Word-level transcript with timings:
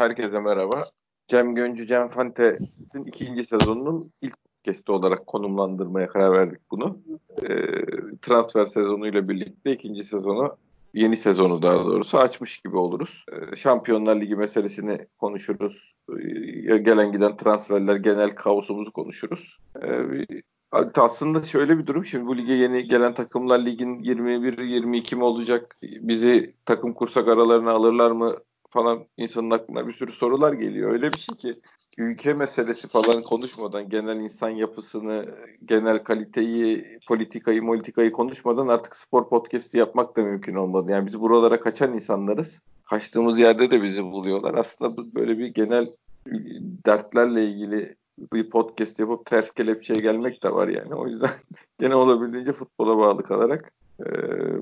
Herkese 0.00 0.40
merhaba. 0.40 0.84
Cem 1.26 1.54
Göncü, 1.54 1.86
Cem 1.86 2.08
Fantes'in 2.08 3.04
ikinci 3.06 3.44
sezonunun 3.44 4.12
ilk 4.22 4.34
podcast'i 4.44 4.92
olarak 4.92 5.26
konumlandırmaya 5.26 6.08
karar 6.08 6.32
verdik 6.32 6.58
bunu. 6.70 6.98
E, 7.42 7.48
transfer 8.22 8.66
sezonuyla 8.66 9.28
birlikte 9.28 9.72
ikinci 9.72 10.04
sezonu, 10.04 10.56
yeni 10.94 11.16
sezonu 11.16 11.62
daha 11.62 11.84
doğrusu 11.84 12.18
açmış 12.18 12.58
gibi 12.58 12.76
oluruz. 12.76 13.24
E, 13.32 13.56
Şampiyonlar 13.56 14.20
Ligi 14.20 14.36
meselesini 14.36 15.06
konuşuruz. 15.18 15.94
E, 16.68 16.76
gelen 16.76 17.12
giden 17.12 17.36
transferler, 17.36 17.96
genel 17.96 18.30
kaosumuzu 18.30 18.92
konuşuruz. 18.92 19.56
E, 19.82 19.88
aslında 20.96 21.42
şöyle 21.42 21.78
bir 21.78 21.86
durum. 21.86 22.04
Şimdi 22.04 22.26
bu 22.26 22.36
lige 22.36 22.52
yeni 22.52 22.88
gelen 22.88 23.14
takımlar 23.14 23.64
ligin 23.64 24.02
21-22 24.02 25.16
mi 25.16 25.24
olacak? 25.24 25.76
Bizi 25.82 26.54
takım 26.64 26.94
kursak 26.94 27.28
aralarına 27.28 27.70
alırlar 27.70 28.10
mı 28.10 28.36
falan 28.70 29.06
insanın 29.16 29.50
aklına 29.50 29.88
bir 29.88 29.92
sürü 29.92 30.12
sorular 30.12 30.52
geliyor. 30.52 30.92
Öyle 30.92 31.12
bir 31.12 31.18
şey 31.18 31.36
ki 31.36 31.60
ülke 31.98 32.34
meselesi 32.34 32.88
falan 32.88 33.22
konuşmadan 33.22 33.88
genel 33.88 34.16
insan 34.16 34.50
yapısını, 34.50 35.26
genel 35.64 36.04
kaliteyi, 36.04 36.98
politikayı, 37.08 37.66
politikayı 37.66 38.12
konuşmadan 38.12 38.68
artık 38.68 38.96
spor 38.96 39.28
podcast'i 39.28 39.78
yapmak 39.78 40.16
da 40.16 40.22
mümkün 40.22 40.54
olmadı. 40.54 40.92
Yani 40.92 41.06
biz 41.06 41.20
buralara 41.20 41.60
kaçan 41.60 41.94
insanlarız. 41.94 42.62
Kaçtığımız 42.84 43.38
yerde 43.38 43.70
de 43.70 43.82
bizi 43.82 44.04
buluyorlar. 44.04 44.54
Aslında 44.54 45.14
böyle 45.14 45.38
bir 45.38 45.46
genel 45.46 45.90
dertlerle 46.86 47.44
ilgili 47.44 47.96
bir 48.32 48.50
podcast 48.50 48.98
yapıp 48.98 49.26
ters 49.26 49.50
kelepçeye 49.50 50.00
gelmek 50.00 50.42
de 50.42 50.52
var 50.52 50.68
yani. 50.68 50.94
O 50.94 51.06
yüzden 51.06 51.30
gene 51.78 51.94
olabildiğince 51.94 52.52
futbola 52.52 52.98
bağlı 52.98 53.22
kalarak 53.22 53.72
e, 54.00 54.10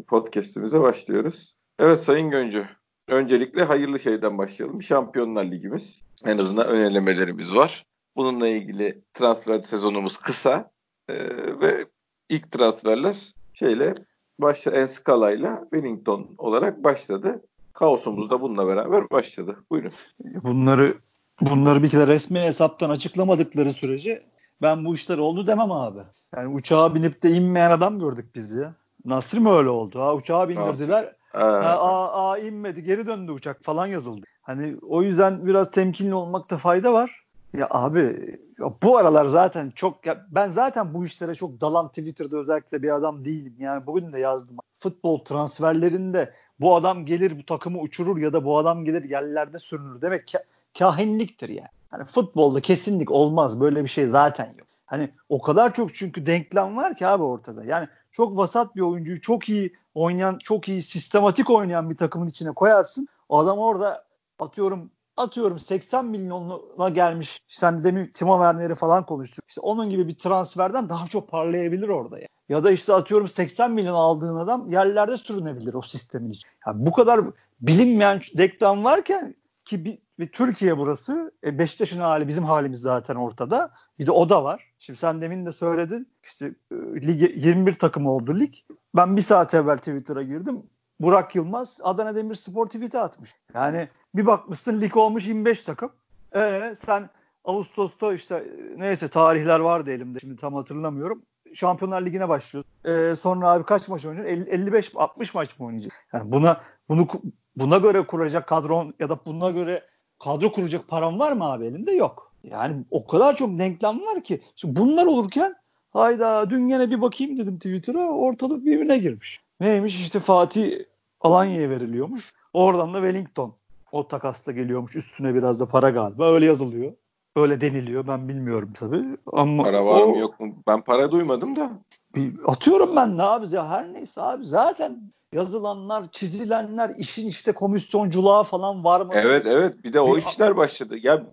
podcast'imize 0.07 0.81
başlıyoruz. 0.81 1.55
Evet 1.79 2.01
Sayın 2.01 2.31
Göncü, 2.31 2.67
öncelikle 3.09 3.65
hayırlı 3.65 3.99
şeyden 3.99 4.39
başlayalım. 4.39 4.83
Şampiyonlar 4.83 5.45
Ligimiz. 5.45 6.03
En 6.25 6.39
azından 6.39 6.67
önelemelerimiz 6.67 7.55
var. 7.55 7.87
Bununla 8.17 8.49
ilgili 8.49 9.03
transfer 9.15 9.61
sezonumuz 9.61 10.17
kısa 10.17 10.71
e, 11.09 11.15
ve 11.61 11.85
ilk 12.29 12.53
transferler 12.53 13.17
şeyle 13.53 13.95
başla 14.39 14.71
Enskala 14.73 15.61
Wellington 15.63 16.29
olarak 16.39 16.85
başladı. 16.85 17.43
Kaosumuz 17.73 18.31
da 18.31 18.41
bununla 18.41 18.67
beraber 18.67 19.11
başladı. 19.11 19.57
Buyurun. 19.71 19.93
Bunları 20.21 20.99
bunları 21.41 21.83
bir 21.83 21.89
kere 21.89 22.07
resmi 22.07 22.41
hesaptan 22.41 22.91
açıklamadıkları 22.91 23.73
sürece 23.73 24.23
ben 24.63 24.85
bu 24.85 24.95
işler 24.95 25.19
oldu 25.19 25.47
demem 25.47 25.73
abi. 25.73 26.01
Yani 26.37 26.49
uçağa 26.49 26.95
binip 26.95 27.23
de 27.23 27.31
inmeyen 27.31 27.71
adam 27.71 27.99
gördük 28.01 28.35
biz 28.35 28.55
ya. 28.55 28.75
Nasır 29.05 29.39
mı 29.39 29.59
öyle 29.59 29.69
oldu? 29.69 30.01
Ha 30.01 30.15
uçağa 30.15 30.49
bindirdiler. 30.49 31.05
Ha, 31.05 31.13
aa, 31.35 32.31
aa 32.31 32.39
inmedi 32.39 32.83
geri 32.83 33.07
döndü 33.07 33.33
uçak 33.33 33.65
falan 33.65 33.87
yazıldı. 33.87 34.27
Hani 34.43 34.77
o 34.89 35.03
yüzden 35.03 35.47
biraz 35.47 35.71
temkinli 35.71 36.15
olmakta 36.15 36.57
fayda 36.57 36.93
var. 36.93 37.25
Ya 37.57 37.67
abi 37.71 38.39
ya 38.59 38.73
bu 38.83 38.97
aralar 38.97 39.27
zaten 39.27 39.73
çok 39.75 40.07
ya 40.07 40.27
ben 40.31 40.51
zaten 40.51 40.95
bu 40.95 41.05
işlere 41.07 41.35
çok 41.35 41.61
dalan 41.61 41.89
Twitter'da 41.89 42.37
özellikle 42.39 42.83
bir 42.83 42.95
adam 42.95 43.25
değilim. 43.25 43.55
Yani 43.59 43.87
bugün 43.87 44.13
de 44.13 44.21
yazdım. 44.21 44.57
Futbol 44.81 45.19
transferlerinde 45.25 46.33
bu 46.61 46.77
adam 46.77 47.07
gelir 47.07 47.39
bu 47.39 47.47
takımı 47.47 47.81
uçurur 47.81 48.19
ya 48.19 48.33
da 48.33 48.45
bu 48.45 48.59
adam 48.59 48.85
gelir 48.85 49.05
yerlerde 49.11 49.59
sürünür 49.59 50.01
demek 50.03 50.35
ka- 50.35 50.45
kahinliktir 50.79 51.49
yani. 51.49 51.69
Hani 51.91 52.05
futbolda 52.05 52.61
kesinlik 52.61 53.11
olmaz. 53.11 53.61
Böyle 53.61 53.85
bir 53.85 53.89
şey 53.89 54.07
zaten 54.07 54.55
yok. 54.59 54.69
Hani 54.89 55.11
o 55.29 55.43
kadar 55.43 55.75
çok 55.75 55.95
çünkü 55.95 56.27
denklem 56.27 56.77
var 56.77 56.97
ki 56.97 57.07
abi 57.07 57.23
ortada. 57.23 57.65
Yani 57.65 57.89
çok 58.11 58.37
vasat 58.37 58.77
bir 58.77 58.81
oyuncuyu 58.81 59.21
çok 59.21 59.49
iyi 59.49 59.73
oynayan, 59.95 60.39
çok 60.39 60.69
iyi 60.69 60.83
sistematik 60.83 61.51
oynayan 61.51 61.91
bir 61.91 61.97
takımın 61.97 62.27
içine 62.27 62.53
koyarsın. 62.53 63.09
O 63.29 63.39
adam 63.39 63.59
orada 63.59 64.05
atıyorum 64.39 64.91
atıyorum 65.17 65.59
80 65.59 66.05
milyonuna 66.05 66.89
gelmiş. 66.89 67.43
Sen 67.49 67.85
demin 67.85 68.07
Timo 68.07 68.37
Werner'i 68.37 68.75
falan 68.75 69.07
konuştuk. 69.07 69.45
İşte 69.49 69.61
onun 69.61 69.91
gibi 69.91 70.09
bir 70.09 70.15
transferden 70.15 70.89
daha 70.89 71.07
çok 71.07 71.29
parlayabilir 71.31 71.89
orada 71.89 72.19
ya. 72.19 72.27
Ya 72.49 72.65
da 72.65 72.71
işte 72.71 72.93
atıyorum 72.93 73.29
80 73.29 73.71
milyon 73.71 73.95
aldığın 73.95 74.37
adam 74.37 74.71
yerlerde 74.71 75.17
sürünebilir 75.17 75.75
o 75.75 75.83
sistemin 75.83 76.31
için. 76.31 76.49
Yani 76.67 76.87
bu 76.87 76.93
kadar 76.93 77.21
bilinmeyen 77.61 78.21
deklam 78.37 78.85
varken 78.85 79.35
ki 79.65 79.85
bir, 79.85 79.99
bir 80.19 80.33
Türkiye 80.33 80.79
burası. 80.79 81.33
E 81.45 81.59
Beşiktaş'ın 81.59 82.01
hali 82.01 82.29
bizim 82.29 82.45
halimiz 82.45 82.81
zaten 82.81 83.15
ortada. 83.15 83.71
Bir 83.99 84.07
de 84.07 84.11
o 84.11 84.29
da 84.29 84.45
var. 84.45 84.73
Şimdi 84.79 84.99
sen 84.99 85.23
demin 85.23 85.47
de 85.47 85.53
söyledin. 85.53 86.09
İşte 86.25 86.55
e, 86.73 86.75
lig 86.77 87.45
21 87.45 87.73
takım 87.73 88.07
oldu 88.07 88.41
lig. 88.41 88.55
Ben 88.97 89.17
bir 89.17 89.23
saat 89.23 89.55
evvel 89.55 89.79
Twitter'a 89.79 90.23
girdim. 90.23 90.63
Burak 91.01 91.37
Yılmaz 91.37 91.81
Adana 91.83 92.17
Demirspor 92.17 92.67
tweet'e 92.67 92.99
atmış. 92.99 93.31
Yani 93.55 93.89
bir 94.15 94.27
bakmışsın 94.27 94.81
lig 94.81 94.97
olmuş 94.97 95.27
25 95.27 95.65
takım. 95.65 95.91
Ee, 96.35 96.75
sen 96.79 97.11
Ağustos'ta 97.45 98.13
işte 98.13 98.45
neyse 98.77 99.09
tarihler 99.09 99.61
vardı 99.61 99.91
elimde 99.91 100.21
şimdi 100.21 100.37
tam 100.37 100.55
hatırlamıyorum. 100.55 101.23
Şampiyonlar 101.55 102.03
Ligi'ne 102.03 102.29
başlıyorsun. 102.29 102.73
Ee, 102.85 103.17
sonra 103.17 103.51
abi 103.51 103.65
kaç 103.65 103.89
maç 103.89 104.07
oynayacaksın? 104.07 104.53
55 104.53 104.93
60 104.95 105.35
maç 105.35 105.59
mı 105.59 105.67
oynayacaksın? 105.67 106.01
Yani 106.13 106.33
buna 106.33 106.61
bunu 106.89 107.09
buna 107.57 107.79
göre 107.79 108.07
kuracak 108.07 108.49
kadron 108.49 108.95
ya 108.99 109.09
da 109.09 109.19
buna 109.27 109.51
göre 109.51 109.83
kadro 110.19 110.53
kuracak 110.53 110.89
param 110.89 111.19
var 111.19 111.33
mı 111.33 111.45
abi 111.53 111.67
elinde? 111.67 111.93
Yok. 111.93 112.33
Yani 112.45 112.85
o 112.91 113.07
kadar 113.07 113.37
çok 113.37 113.59
denklem 113.59 114.01
var 114.01 114.25
ki. 114.25 114.41
Şimdi 114.57 114.81
bunlar 114.81 115.07
olurken 115.07 115.55
hayda 115.91 116.51
dün 116.51 116.69
gene 116.69 116.91
bir 116.91 117.01
bakayım 117.01 117.37
dedim 117.37 117.57
Twitter'a 117.57 118.09
ortalık 118.09 118.65
birbirine 118.65 118.99
girmiş. 118.99 119.41
Neymiş 119.61 120.01
işte 120.01 120.21
Fatih 120.21 120.79
Alanya'ya 121.21 121.71
veriliyormuş. 121.71 122.35
Oradan 122.53 122.95
da 122.95 122.99
Wellington 122.99 123.55
o 123.93 124.09
takasla 124.09 124.53
geliyormuş. 124.53 124.97
Üstüne 124.97 125.35
biraz 125.35 125.61
da 125.61 125.67
para 125.67 125.91
galiba. 125.91 126.33
Öyle 126.33 126.47
yazılıyor. 126.47 126.93
Öyle 127.37 127.61
deniliyor. 127.61 128.07
Ben 128.07 128.29
bilmiyorum 128.29 128.71
tabii. 128.75 129.05
Ama 129.33 129.63
para 129.63 129.87
var 129.87 130.03
o, 130.03 130.09
mı 130.09 130.19
yok 130.19 130.41
mu? 130.41 130.55
Ben 130.67 130.81
para 130.81 131.11
duymadım 131.11 131.57
da. 131.57 131.71
Bir, 132.15 132.35
atıyorum 132.47 132.97
ben 132.97 133.19
ne 133.19 133.23
abi 133.23 133.55
ya 133.55 133.69
her 133.69 133.93
neyse 133.93 134.23
abi 134.23 134.47
zaten 134.47 135.13
yazılanlar, 135.33 136.13
çizilenler, 136.13 136.91
işin 136.99 137.29
işte 137.29 137.53
komisyonculuğa 137.53 138.43
falan 138.43 138.85
var 138.85 139.01
mı? 139.01 139.13
Evet 139.15 139.47
evet 139.47 139.85
bir 139.85 139.93
de 139.93 140.01
o 140.01 140.17
bir, 140.17 140.23
işler 140.23 140.57
başladı. 140.57 140.97
Ya 141.03 141.27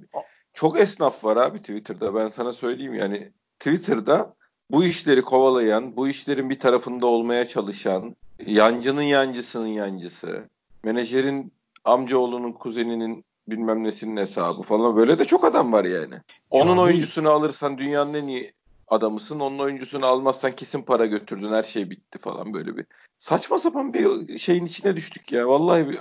çok 0.54 0.80
esnaf 0.80 1.24
var 1.24 1.38
abi 1.38 1.58
Twitter'da 1.58 2.16
ben 2.16 2.30
sana 2.30 2.52
söyleyeyim 2.52 2.94
yani 2.94 3.32
Twitter'da 3.60 4.36
bu 4.72 4.84
işleri 4.84 5.22
kovalayan, 5.22 5.98
bu 5.98 6.08
işlerin 6.08 6.50
bir 6.50 6.60
tarafında 6.60 7.08
olmaya 7.08 7.48
çalışan, 7.48 8.16
yancının 8.46 9.02
yancısının 9.02 9.68
yancısı, 9.68 10.50
menajerin 10.84 11.54
amcaoğlunun 11.86 12.52
kuzeninin 12.52 13.26
bilmem 13.48 13.84
nesinin 13.84 14.18
hesabı 14.18 14.62
falan 14.62 14.96
böyle 14.96 15.20
de 15.20 15.26
çok 15.26 15.46
adam 15.46 15.74
var 15.74 15.86
yani. 15.86 16.16
Onun 16.50 16.76
ya 16.76 16.82
oyuncusunu 16.82 17.30
alırsan 17.30 17.78
dünyanın 17.78 18.14
en 18.14 18.28
iyi 18.28 18.54
adamısın. 18.88 19.40
Onun 19.40 19.60
oyuncusunu 19.60 20.06
almazsan 20.06 20.52
kesin 20.52 20.82
para 20.82 21.06
götürdün. 21.06 21.52
Her 21.52 21.64
şey 21.64 21.90
bitti 21.90 22.20
falan 22.20 22.54
böyle 22.54 22.78
bir. 22.78 22.86
Saçma 23.18 23.60
sapan 23.60 23.94
bir 23.94 24.38
şeyin 24.38 24.66
içine 24.66 24.96
düştük 24.96 25.32
ya. 25.32 25.48
Vallahi 25.50 25.90
bir, 25.90 26.00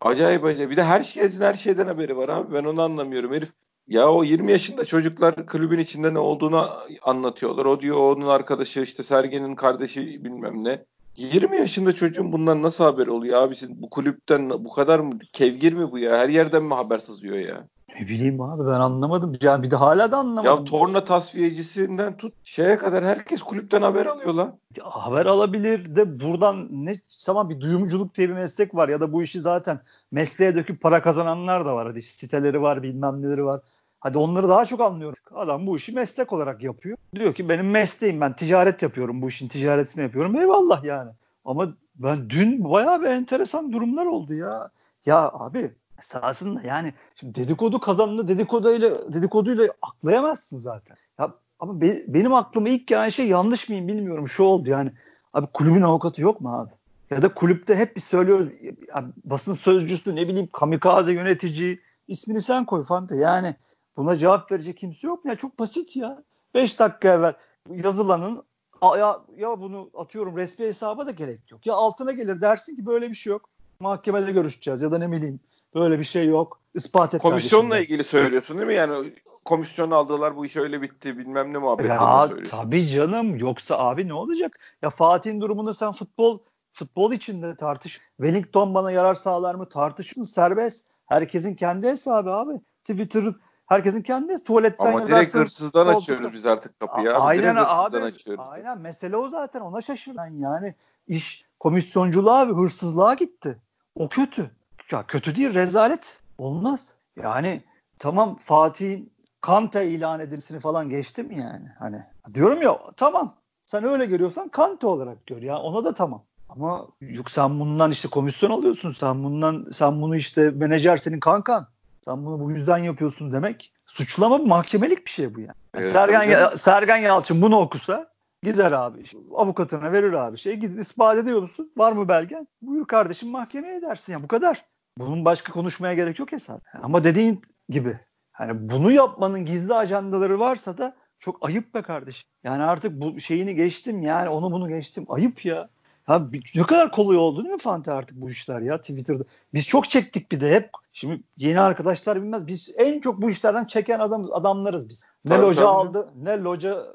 acayip 0.00 0.44
acayip. 0.44 0.70
Bir 0.70 0.76
de 0.76 0.84
her 0.84 1.02
şeyden 1.02 1.40
her 1.40 1.54
şeyden 1.54 1.86
haberi 1.86 2.16
var 2.16 2.28
abi. 2.28 2.54
Ben 2.54 2.64
onu 2.64 2.82
anlamıyorum. 2.82 3.32
Herif 3.32 3.52
ya 3.88 4.12
o 4.12 4.24
20 4.24 4.52
yaşında 4.52 4.84
çocuklar 4.84 5.46
kulübün 5.46 5.78
içinde 5.78 6.14
ne 6.14 6.18
olduğunu 6.18 6.70
anlatıyorlar. 7.02 7.64
O 7.64 7.80
diyor 7.80 7.96
onun 7.96 8.26
arkadaşı 8.26 8.80
işte 8.80 9.02
Sergen'in 9.02 9.54
kardeşi 9.54 10.24
bilmem 10.24 10.64
ne. 10.64 10.84
20 11.16 11.56
yaşında 11.56 11.92
çocuğun 11.92 12.32
bundan 12.32 12.62
nasıl 12.62 12.84
haber 12.84 13.06
oluyor 13.06 13.42
abi? 13.42 13.56
Siz 13.56 13.82
bu 13.82 13.90
kulüpten 13.90 14.50
bu 14.50 14.72
kadar 14.72 15.00
mı 15.00 15.18
kevgir 15.32 15.72
mi 15.72 15.92
bu 15.92 15.98
ya? 15.98 16.18
Her 16.18 16.28
yerden 16.28 16.64
mi 16.64 16.74
haber 16.74 16.98
sızıyor 16.98 17.36
ya? 17.36 17.68
Ne 18.00 18.08
bileyim 18.08 18.40
abi 18.40 18.66
ben 18.66 18.80
anlamadım. 18.80 19.38
Yani 19.40 19.62
bir 19.62 19.70
de 19.70 19.76
hala 19.76 20.12
da 20.12 20.16
anlamadım. 20.18 20.64
Ya 20.64 20.70
torna 20.70 21.04
tasfiyecisinden 21.04 22.16
tut 22.16 22.34
şeye 22.44 22.78
kadar 22.78 23.04
herkes 23.04 23.42
kulüpten 23.42 23.82
haber 23.82 24.06
alıyor 24.06 24.34
lan. 24.34 24.58
Ya, 24.76 24.84
haber 24.84 25.26
alabilir 25.26 25.96
de 25.96 26.20
buradan 26.20 26.68
ne 26.70 26.94
zaman 27.08 27.50
bir 27.50 27.60
duyumculuk 27.60 28.14
diye 28.14 28.28
bir 28.28 28.34
meslek 28.34 28.74
var 28.74 28.88
ya 28.88 29.00
da 29.00 29.12
bu 29.12 29.22
işi 29.22 29.40
zaten 29.40 29.80
mesleğe 30.10 30.54
döküp 30.56 30.80
para 30.80 31.02
kazananlar 31.02 31.66
da 31.66 31.74
var. 31.74 31.86
Hadi 31.86 32.02
siteleri 32.02 32.62
var 32.62 32.82
bilmem 32.82 33.22
neleri 33.22 33.44
var. 33.44 33.60
Hadi 34.00 34.18
onları 34.18 34.48
daha 34.48 34.64
çok 34.64 34.80
anlıyorum. 34.80 35.16
Adam 35.34 35.66
bu 35.66 35.76
işi 35.76 35.92
meslek 35.92 36.32
olarak 36.32 36.62
yapıyor. 36.62 36.96
Diyor 37.14 37.34
ki 37.34 37.48
benim 37.48 37.70
mesleğim 37.70 38.20
ben 38.20 38.36
ticaret 38.36 38.82
yapıyorum 38.82 39.22
bu 39.22 39.28
işin 39.28 39.48
ticaretini 39.48 40.02
yapıyorum. 40.02 40.36
Eyvallah 40.36 40.84
yani. 40.84 41.10
Ama 41.44 41.68
ben 41.94 42.30
dün 42.30 42.64
bayağı 42.64 43.02
bir 43.02 43.06
enteresan 43.06 43.72
durumlar 43.72 44.06
oldu 44.06 44.34
ya. 44.34 44.70
Ya 45.06 45.30
abi 45.32 45.74
esasında 46.02 46.62
yani 46.62 46.92
şimdi 47.14 47.34
dedikodu 47.34 47.80
kazanını 47.80 48.28
dedikoduyla 48.28 49.12
dedikoduyla 49.12 49.68
aklayamazsın 49.82 50.58
zaten. 50.58 50.96
Ya 51.18 51.34
ama 51.58 51.80
be, 51.80 52.04
benim 52.08 52.34
aklıma 52.34 52.68
ilk 52.68 52.86
gelen 52.86 53.08
şey 53.08 53.28
yanlış 53.28 53.68
mıyım 53.68 53.88
bilmiyorum 53.88 54.28
şu 54.28 54.42
oldu 54.42 54.70
yani. 54.70 54.92
Abi 55.32 55.46
kulübün 55.46 55.82
avukatı 55.82 56.22
yok 56.22 56.40
mu 56.40 56.58
abi? 56.58 56.70
Ya 57.10 57.22
da 57.22 57.34
kulüpte 57.34 57.74
hep 57.74 57.96
bir 57.96 58.00
söylüyoruz 58.00 58.48
ya, 58.88 59.04
basın 59.24 59.54
sözcüsü 59.54 60.16
ne 60.16 60.28
bileyim 60.28 60.48
kamikaze 60.52 61.12
yönetici 61.12 61.80
ismini 62.08 62.42
sen 62.42 62.64
koy 62.64 62.84
Fante 62.84 63.16
yani 63.16 63.56
buna 63.96 64.16
cevap 64.16 64.52
verecek 64.52 64.76
kimse 64.76 65.06
yok 65.06 65.24
mu? 65.24 65.30
Ya 65.30 65.36
çok 65.36 65.58
basit 65.58 65.96
ya. 65.96 66.22
5 66.54 66.80
dakika 66.80 67.08
evvel 67.08 67.34
yazılanın 67.70 68.42
ya, 68.82 69.20
ya 69.36 69.60
bunu 69.60 69.90
atıyorum 69.94 70.36
resmi 70.36 70.66
hesaba 70.66 71.06
da 71.06 71.10
gerek 71.10 71.50
yok. 71.50 71.66
Ya 71.66 71.74
altına 71.74 72.12
gelir 72.12 72.40
dersin 72.40 72.76
ki 72.76 72.86
böyle 72.86 73.10
bir 73.10 73.14
şey 73.14 73.30
yok. 73.30 73.48
Mahkemede 73.80 74.32
görüşeceğiz 74.32 74.82
ya 74.82 74.92
da 74.92 74.98
ne 74.98 75.12
bileyim 75.12 75.40
Böyle 75.74 75.98
bir 75.98 76.04
şey 76.04 76.26
yok. 76.26 76.60
Ispat 76.74 77.14
et 77.14 77.22
Komisyonla 77.22 77.68
kardeşim. 77.70 77.84
ilgili 77.84 78.04
söylüyorsun 78.04 78.56
değil 78.58 78.68
mi? 78.68 78.74
Yani 78.74 79.12
komisyon 79.44 79.90
aldılar 79.90 80.36
bu 80.36 80.46
iş 80.46 80.56
öyle 80.56 80.82
bitti 80.82 81.18
bilmem 81.18 81.52
ne 81.52 81.58
muhabbet. 81.58 81.88
Ya 81.88 82.30
tabii 82.50 82.86
canım 82.88 83.36
yoksa 83.38 83.78
abi 83.78 84.08
ne 84.08 84.14
olacak? 84.14 84.58
Ya 84.82 84.90
Fatih'in 84.90 85.40
durumunu 85.40 85.74
sen 85.74 85.92
futbol 85.92 86.38
futbol 86.72 87.12
içinde 87.12 87.56
tartış. 87.56 88.00
Wellington 88.16 88.74
bana 88.74 88.90
yarar 88.90 89.14
sağlar 89.14 89.54
mı? 89.54 89.68
Tartışın 89.68 90.22
serbest. 90.22 90.86
Herkesin 91.06 91.54
kendi 91.54 91.88
hesabı 91.88 92.30
abi. 92.32 92.60
Twitter 92.84 93.24
herkesin 93.66 94.02
kendi 94.02 94.44
tuvaletten 94.44 94.84
Ama 94.86 94.92
yazarsın. 95.00 95.14
direkt 95.16 95.34
hırsızdan 95.34 95.86
koltukta- 95.86 95.98
açıyoruz 96.12 96.32
biz 96.32 96.46
artık 96.46 96.80
kapıyı 96.80 97.10
abi. 97.10 97.18
Aynen 97.18 97.56
direkt 97.56 97.68
abi. 97.70 97.96
açıyoruz. 97.96 98.44
Aynen 98.48 98.78
mesele 98.78 99.16
o 99.16 99.28
zaten 99.28 99.60
ona 99.60 99.80
şaşırdan 99.80 100.26
yani 100.26 100.74
iş 101.06 101.44
komisyonculuğa 101.60 102.48
ve 102.48 102.52
hırsızlığa 102.52 103.14
gitti. 103.14 103.58
O 103.94 104.08
kötü. 104.08 104.50
Ya 104.92 105.06
kötü 105.06 105.34
değil 105.34 105.54
rezalet. 105.54 106.20
Olmaz. 106.38 106.94
Yani 107.22 107.62
tamam 107.98 108.36
Fatih'in 108.36 109.12
Kante 109.40 109.88
ilan 109.88 110.20
edilmesini 110.20 110.60
falan 110.60 110.88
geçti 110.90 111.22
mi 111.22 111.38
yani? 111.38 111.68
Hani 111.78 112.02
diyorum 112.34 112.62
ya 112.62 112.78
tamam. 112.96 113.36
Sen 113.66 113.84
öyle 113.84 114.06
görüyorsan 114.06 114.48
Kante 114.48 114.86
olarak 114.86 115.26
gör 115.26 115.42
ya. 115.42 115.58
Ona 115.58 115.84
da 115.84 115.94
tamam. 115.94 116.24
Ama 116.48 116.86
yok 117.00 117.30
sen 117.30 117.60
bundan 117.60 117.90
işte 117.90 118.08
komisyon 118.08 118.50
alıyorsun. 118.50 118.96
Sen 119.00 119.24
bundan 119.24 119.66
sen 119.74 120.02
bunu 120.02 120.16
işte 120.16 120.50
menajer 120.50 120.96
senin 120.96 121.20
kankan. 121.20 121.68
Sen 122.04 122.26
bunu 122.26 122.40
bu 122.40 122.50
yüzden 122.50 122.78
yapıyorsun 122.78 123.32
demek. 123.32 123.72
Suçlama 123.86 124.38
mahkemelik 124.38 125.06
bir 125.06 125.10
şey 125.10 125.34
bu 125.34 125.40
yani. 125.40 125.52
Evet, 125.74 125.92
Sergen, 125.92 126.22
Ya-. 126.22 126.56
Sergen 126.58 126.96
Yalçın 126.96 127.42
bunu 127.42 127.58
okusa 127.60 128.12
gider 128.42 128.72
abi. 128.72 129.04
avukatına 129.34 129.92
verir 129.92 130.12
abi. 130.12 130.38
Şey 130.38 130.56
gidin 130.56 130.78
ispat 130.78 131.18
ediyor 131.18 131.42
musun? 131.42 131.72
Var 131.76 131.92
mı 131.92 132.08
belgen? 132.08 132.48
Buyur 132.62 132.86
kardeşim 132.86 133.28
mahkemeye 133.28 133.76
edersin 133.76 134.12
ya 134.12 134.22
bu 134.22 134.28
kadar. 134.28 134.64
Bunun 134.98 135.24
başka 135.24 135.52
konuşmaya 135.52 135.94
gerek 135.94 136.18
yok 136.18 136.32
hesap. 136.32 136.62
Ama 136.82 137.04
dediğin 137.04 137.42
gibi 137.68 137.98
hani 138.32 138.70
bunu 138.70 138.92
yapmanın 138.92 139.44
gizli 139.44 139.74
ajandaları 139.74 140.40
varsa 140.40 140.78
da 140.78 140.96
çok 141.18 141.46
ayıp 141.46 141.74
be 141.74 141.82
kardeşim. 141.82 142.28
Yani 142.44 142.62
artık 142.62 143.00
bu 143.00 143.20
şeyini 143.20 143.54
geçtim 143.54 144.02
yani 144.02 144.28
onu 144.28 144.52
bunu 144.52 144.68
geçtim. 144.68 145.04
Ayıp 145.08 145.44
ya. 145.44 145.68
Ha, 146.04 146.28
ne 146.54 146.62
kadar 146.62 146.92
kolay 146.92 147.16
oldu 147.16 147.44
değil 147.44 147.54
mi 147.54 147.58
Fante 147.60 147.92
artık 147.92 148.20
bu 148.20 148.30
işler 148.30 148.60
ya 148.60 148.78
Twitter'da. 148.78 149.24
Biz 149.54 149.66
çok 149.66 149.90
çektik 149.90 150.32
bir 150.32 150.40
de 150.40 150.54
hep. 150.54 150.70
Şimdi 150.92 151.22
yeni 151.36 151.60
arkadaşlar 151.60 152.22
bilmez. 152.22 152.46
Biz 152.46 152.74
en 152.76 153.00
çok 153.00 153.22
bu 153.22 153.30
işlerden 153.30 153.64
çeken 153.64 153.98
adam 153.98 154.28
adamlarız 154.32 154.88
biz. 154.88 155.04
Ne 155.24 155.30
Tabii, 155.30 155.42
loca 155.42 155.60
tabii. 155.60 155.68
aldı, 155.68 156.08
ne 156.22 156.38
loca 156.38 156.86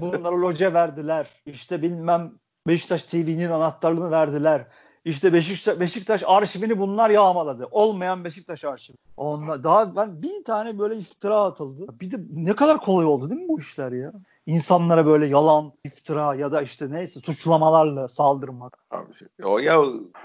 bunlara 0.00 0.40
loca 0.40 0.74
verdiler. 0.74 1.26
İşte 1.46 1.82
bilmem 1.82 2.32
Beşiktaş 2.66 3.04
TV'nin 3.04 3.50
anahtarlığını 3.50 4.10
verdiler. 4.10 4.66
İşte 5.06 5.32
Beşiktaş, 5.32 5.80
Beşiktaş 5.80 6.22
arşivini 6.26 6.78
bunlar 6.78 7.10
yağmaladı. 7.10 7.68
Olmayan 7.70 8.24
Beşiktaş 8.24 8.64
arşivi. 8.64 8.96
Onlar 9.16 9.64
daha 9.64 9.96
ben 9.96 10.22
bin 10.22 10.42
tane 10.42 10.78
böyle 10.78 10.96
iftira 10.96 11.40
atıldı. 11.40 11.86
Bir 12.00 12.10
de 12.10 12.16
ne 12.34 12.56
kadar 12.56 12.80
kolay 12.80 13.06
oldu 13.06 13.30
değil 13.30 13.40
mi 13.40 13.48
bu 13.48 13.58
işler 13.58 13.92
ya? 13.92 14.12
İnsanlara 14.46 15.06
böyle 15.06 15.26
yalan, 15.26 15.72
iftira 15.84 16.34
ya 16.34 16.52
da 16.52 16.62
işte 16.62 16.90
neyse 16.90 17.20
suçlamalarla 17.20 18.08
saldırmak. 18.08 18.78
Abi, 18.90 19.14
şey- 19.14 19.28
o 19.44 19.58
ya 19.58 19.80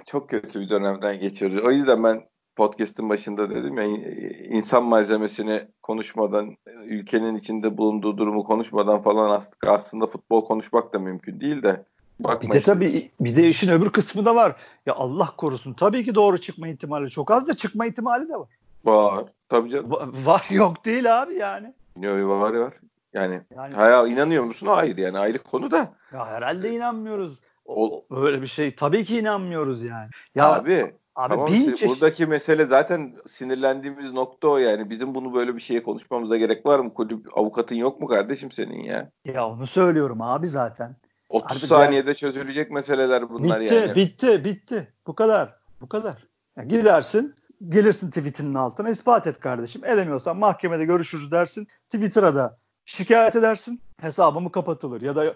çok 0.05 0.29
kötü 0.29 0.61
bir 0.61 0.69
dönemden 0.69 1.19
geçiyoruz. 1.19 1.57
O 1.65 1.71
yüzden 1.71 2.03
ben 2.03 2.21
podcast'ın 2.55 3.09
başında 3.09 3.49
dedim 3.49 3.77
ya 3.77 3.83
in- 3.83 4.55
insan 4.55 4.83
malzemesini 4.83 5.67
konuşmadan, 5.83 6.55
ülkenin 6.85 7.35
içinde 7.35 7.77
bulunduğu 7.77 8.17
durumu 8.17 8.43
konuşmadan 8.43 9.01
falan 9.01 9.29
as- 9.37 9.51
aslında 9.67 10.05
futbol 10.07 10.45
konuşmak 10.45 10.93
da 10.93 10.99
mümkün 10.99 11.39
değil 11.39 11.63
de. 11.63 11.85
Bakma 12.23 12.49
Bir 12.49 12.53
de 12.53 12.57
işte. 12.59 12.73
tabii 12.73 13.11
bir 13.19 13.35
de 13.35 13.49
işin 13.49 13.71
öbür 13.71 13.89
kısmı 13.89 14.25
da 14.25 14.35
var. 14.35 14.55
Ya 14.85 14.93
Allah 14.93 15.33
korusun. 15.37 15.73
Tabii 15.73 16.05
ki 16.05 16.15
doğru 16.15 16.37
çıkma 16.37 16.67
ihtimali 16.67 17.09
çok 17.09 17.31
az 17.31 17.47
da 17.47 17.57
çıkma 17.57 17.85
ihtimali 17.85 18.29
de 18.29 18.33
var. 18.33 18.49
Var. 18.85 19.25
Tabii 19.49 19.69
canım. 19.69 19.89
Va- 19.91 20.25
var 20.25 20.47
yok 20.49 20.85
değil 20.85 21.21
abi 21.21 21.35
yani. 21.35 21.73
Yo, 21.99 22.39
var 22.39 22.53
var. 22.53 22.73
Yani 23.13 23.41
Yani 23.55 23.73
Hayır 23.73 24.11
inanıyor 24.11 24.43
musun? 24.43 24.67
Hayır 24.67 24.97
yani 24.97 25.19
ayrı 25.19 25.39
konu 25.39 25.71
da. 25.71 25.93
ya 26.13 26.25
herhalde 26.27 26.71
inanmıyoruz. 26.71 27.39
O- 27.65 28.03
O, 28.09 28.21
öyle 28.21 28.41
bir 28.41 28.47
şey 28.47 28.75
tabii 28.75 29.05
ki 29.05 29.17
inanmıyoruz 29.17 29.83
yani. 29.83 30.09
Ya 30.35 30.53
abi, 30.53 30.93
abi 31.15 31.29
tamam 31.29 31.47
bin 31.47 31.65
çeşit 31.65 31.89
buradaki 31.89 32.25
mesele 32.25 32.65
zaten 32.65 33.15
sinirlendiğimiz 33.27 34.11
nokta 34.13 34.47
o 34.47 34.57
yani. 34.57 34.89
Bizim 34.89 35.15
bunu 35.15 35.33
böyle 35.33 35.55
bir 35.55 35.61
şeye 35.61 35.83
konuşmamıza 35.83 36.37
gerek 36.37 36.65
var 36.65 36.79
mı? 36.79 36.93
Kulüp 36.93 37.37
avukatın 37.37 37.75
yok 37.75 37.99
mu 38.01 38.07
kardeşim 38.07 38.51
senin 38.51 38.83
ya? 38.83 39.09
ya 39.25 39.47
onu 39.47 39.67
söylüyorum 39.67 40.21
abi 40.21 40.47
zaten. 40.47 40.95
30 41.31 41.51
Artık 41.51 41.69
saniyede 41.69 42.13
çözülecek 42.13 42.71
meseleler 42.71 43.29
bunlar 43.29 43.61
bitti, 43.61 43.73
yani. 43.73 43.95
bitti, 43.95 44.45
bitti. 44.45 44.93
Bu 45.07 45.15
kadar. 45.15 45.55
Bu 45.81 45.89
kadar. 45.89 46.27
Ya 46.57 46.63
gidersin, 46.63 47.35
gelirsin 47.69 48.09
tweetinin 48.09 48.53
altına 48.53 48.89
ispat 48.89 49.27
et 49.27 49.39
kardeşim. 49.39 49.85
Edemiyorsan 49.85 50.37
mahkemede 50.37 50.85
görüşürüz 50.85 51.31
dersin. 51.31 51.67
Twitter'a 51.89 52.35
da 52.35 52.57
şikayet 52.85 53.35
edersin. 53.35 53.81
Hesabımı 54.01 54.51
kapatılır 54.51 55.01
ya 55.01 55.15
da 55.15 55.33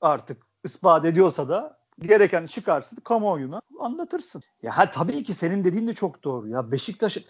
artık 0.00 0.46
ispat 0.64 1.04
ediyorsa 1.04 1.48
da 1.48 1.78
gereken 2.00 2.46
çıkarsın 2.46 2.96
kamuoyuna 2.96 3.62
anlatırsın. 3.80 4.42
Ya 4.62 4.78
ha, 4.78 4.90
tabii 4.90 5.24
ki 5.24 5.34
senin 5.34 5.64
dediğin 5.64 5.88
de 5.88 5.94
çok 5.94 6.24
doğru. 6.24 6.48
Ya 6.48 6.72
Beşiktaş 6.72 7.16
ya 7.16 7.22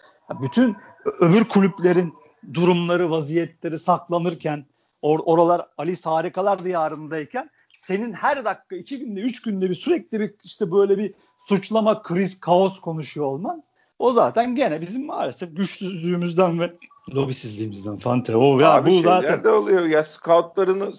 bütün 0.43 0.77
öbür 1.21 1.45
kulüplerin 1.45 2.15
durumları, 2.55 3.11
vaziyetleri 3.11 3.79
saklanırken 3.79 4.67
or- 5.03 5.23
oralar 5.23 5.67
Ali 5.79 6.03
Harikalar 6.03 6.65
diyarındayken 6.65 7.51
senin 7.81 8.13
her 8.13 8.45
dakika 8.45 8.77
iki 8.77 8.99
günde 8.99 9.21
üç 9.21 9.43
günde 9.43 9.71
bir 9.71 9.75
sürekli 9.75 10.21
bir 10.21 10.35
işte 10.45 10.73
böyle 10.73 10.99
bir 10.99 11.15
suçlama, 11.39 12.03
kriz, 12.03 12.41
kaos 12.41 12.81
konuşuyor 12.81 13.27
olman 13.27 13.63
o 13.99 14.13
zaten 14.13 14.55
gene 14.55 14.81
bizim 14.81 15.07
maalesef 15.07 15.57
güçsüzlüğümüzden 15.57 16.61
ve 16.61 16.73
lobisizliğimizden 17.15 17.97
Fante. 17.97 18.37
O 18.37 18.61
ya 18.61 18.73
Abi 18.73 18.91
bu 18.91 18.95
şeyler 18.95 19.23
zaten 19.23 19.45
de 19.45 19.49
oluyor 19.51 19.87
ya 19.87 20.05
scoutlarını 20.05 20.93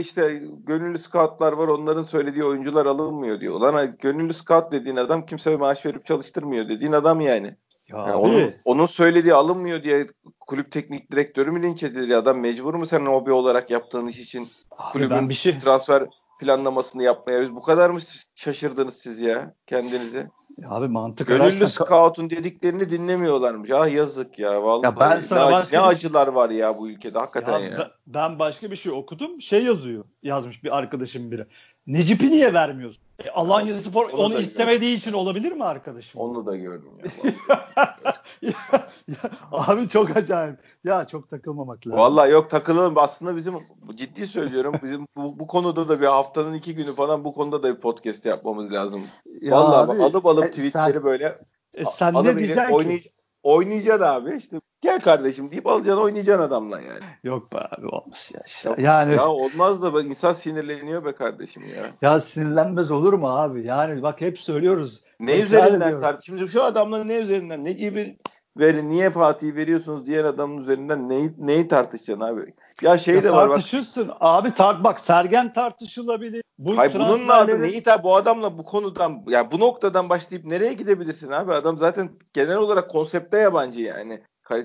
işte 0.00 0.42
gönüllü 0.66 0.98
scoutlar 0.98 1.52
var 1.52 1.68
onların 1.68 2.02
söylediği 2.02 2.44
oyuncular 2.44 2.86
alınmıyor 2.86 3.40
diyor. 3.40 3.60
Lan 3.60 3.96
gönüllü 4.00 4.32
scout 4.32 4.72
dediğin 4.72 4.96
adam 4.96 5.26
kimse 5.26 5.56
maaş 5.56 5.86
verip 5.86 6.06
çalıştırmıyor 6.06 6.68
dediğin 6.68 6.92
adam 6.92 7.20
yani. 7.20 7.56
ya 7.88 7.98
Yani 7.98 8.10
abi, 8.10 8.16
onun, 8.16 8.54
onun 8.64 8.86
söylediği 8.86 9.34
alınmıyor 9.34 9.82
diye 9.82 10.06
kulüp 10.40 10.72
teknik 10.72 11.12
direktörü 11.12 11.50
mü 11.50 11.62
linç 11.62 11.82
edilir? 11.82 12.14
Adam 12.14 12.40
mecbur 12.40 12.74
mu 12.74 12.86
sen 12.86 13.06
hobi 13.06 13.32
olarak 13.32 13.70
yaptığın 13.70 14.06
iş 14.06 14.18
için 14.18 14.48
abi 14.70 14.92
kulübün 14.92 15.10
ben 15.10 15.28
bir 15.28 15.34
şey 15.34 15.58
transfer 15.58 16.08
planlamasını 16.46 17.02
yapmaya? 17.02 17.42
Biz 17.42 17.54
bu 17.54 17.62
kadar 17.62 17.90
mı 17.90 17.98
şaşırdınız 18.34 18.94
siz 18.96 19.20
ya 19.20 19.54
kendinize? 19.66 20.30
abi 20.68 20.88
mantık 20.88 21.28
Gönüllü 21.28 21.42
ararsan- 21.42 21.66
scout'un 21.84 22.30
dediklerini 22.30 22.90
dinlemiyorlarmış. 22.90 23.70
Ah 23.70 23.92
yazık 23.92 24.38
ya 24.38 24.62
vallahi. 24.62 24.84
Ya 24.86 25.00
ben 25.00 25.20
sana 25.20 25.46
ne, 25.46 25.52
başka 25.52 25.78
ne 25.80 25.84
bir- 25.88 25.88
acılar 25.96 26.26
var 26.28 26.50
ya 26.50 26.78
bu 26.78 26.90
ülkede 26.90 27.18
hakikaten 27.18 27.58
ya. 27.58 27.64
Ya 27.70 27.78
ben- 27.78 27.90
Ben 28.06 28.38
başka 28.38 28.70
bir 28.70 28.76
şey 28.76 28.92
okudum. 28.92 29.40
Şey 29.40 29.64
yazıyor. 29.64 30.04
Yazmış 30.22 30.64
bir 30.64 30.76
arkadaşım 30.78 31.30
biri. 31.30 31.46
Necip'i 31.86 32.30
niye 32.30 32.54
vermiyorsun? 32.54 33.02
E, 33.24 33.30
Alanya 33.30 33.80
Spor 33.80 34.08
Onu 34.10 34.22
onu, 34.22 34.38
istemediği 34.38 34.96
için 34.96 35.12
olabilir 35.12 35.52
mi 35.52 35.64
arkadaşım? 35.64 36.20
Onu 36.20 36.46
da 36.46 36.56
gördüm 36.56 36.90
ya. 37.04 37.10
abi 39.52 39.88
çok 39.88 40.16
acayip. 40.16 40.58
Ya 40.84 41.06
çok 41.06 41.30
takılmamak 41.30 41.86
lazım. 41.86 41.98
Vallahi 41.98 42.30
yok 42.30 42.50
takılalım. 42.50 42.98
Aslında 42.98 43.36
bizim 43.36 43.54
ciddi 43.94 44.26
söylüyorum. 44.26 44.74
Bizim 44.82 45.06
bu, 45.16 45.38
bu 45.38 45.46
konuda 45.46 45.88
da 45.88 46.00
bir 46.00 46.06
haftanın 46.06 46.54
iki 46.54 46.74
günü 46.74 46.94
falan 46.94 47.24
bu 47.24 47.34
konuda 47.34 47.62
da 47.62 47.74
bir 47.76 47.80
podcast 47.80 48.26
yapmamız 48.26 48.72
lazım. 48.72 49.02
Ya 49.40 49.52
Vallahi 49.52 49.92
abi, 49.92 50.02
alıp 50.02 50.26
alıp 50.26 50.44
e, 50.44 50.50
tweetleri 50.50 50.92
sen, 50.92 51.04
böyle 51.04 51.38
e, 51.74 51.84
sen 51.84 52.14
ne 52.14 52.36
diyeceksin 52.36 52.62
oynay- 52.72 53.00
ki? 53.00 53.10
oynayacaksın 53.42 54.04
abi 54.06 54.36
işte. 54.36 54.60
Gel 54.80 55.00
kardeşim 55.00 55.50
deyip 55.50 55.66
alacaksın 55.66 56.02
oynayacaksın 56.02 56.42
adamla 56.42 56.80
yani. 56.80 57.00
Yok 57.24 57.52
be 57.52 57.58
abi 57.58 57.86
olmaz 57.86 58.32
ya. 58.34 58.70
Ya, 58.70 58.76
Yani 58.92 59.14
ya 59.14 59.28
olmaz 59.28 59.82
da 59.82 60.02
insan 60.02 60.32
sinirleniyor 60.32 61.04
be 61.04 61.12
kardeşim 61.14 61.62
ya. 61.76 62.10
ya 62.10 62.20
sinirlenmez 62.20 62.90
olur 62.90 63.12
mu 63.12 63.28
abi? 63.28 63.66
Yani 63.66 64.02
bak 64.02 64.20
hep 64.20 64.38
söylüyoruz. 64.38 65.02
Ne 65.20 65.26
Tekrar 65.26 65.46
üzerinden 65.46 65.76
ediyorum. 65.80 66.00
tar 66.00 66.20
Şimdi 66.20 66.48
şu 66.48 66.62
adamları 66.62 67.08
ne 67.08 67.16
üzerinden 67.16 67.64
Necip'i 67.64 68.18
verin 68.58 68.90
niye 68.90 69.10
Fatih'i 69.10 69.56
veriyorsunuz 69.56 70.06
diğer 70.06 70.24
adamın 70.24 70.58
üzerinden 70.58 71.08
neyi, 71.08 71.34
neyi 71.38 71.68
tartışacaksın 71.68 72.24
abi? 72.24 72.54
Ya 72.82 72.98
şey 72.98 73.14
Ya 73.14 73.22
de 73.22 73.32
var 73.32 73.48
bak. 73.48 73.56
tartışırsın. 73.56 74.10
Abi 74.20 74.50
tart 74.50 74.84
bak 74.84 75.00
Sergen 75.00 75.52
tartışılabilir. 75.52 76.42
Bu 76.58 76.76
Hayır 76.76 76.94
bununla 76.94 77.14
transferlerin- 77.44 77.62
neyi 77.62 77.82
tar 77.82 78.04
bu 78.04 78.16
adamla 78.16 78.58
bu 78.58 78.64
konudan 78.64 79.22
ya 79.28 79.52
bu 79.52 79.60
noktadan 79.60 80.08
başlayıp 80.08 80.44
nereye 80.44 80.72
gidebilirsin 80.72 81.30
abi? 81.30 81.52
Adam 81.52 81.78
zaten 81.78 82.10
genel 82.32 82.56
olarak 82.56 82.90
konsepte 82.90 83.38
yabancı 83.38 83.80
yani. 83.82 84.22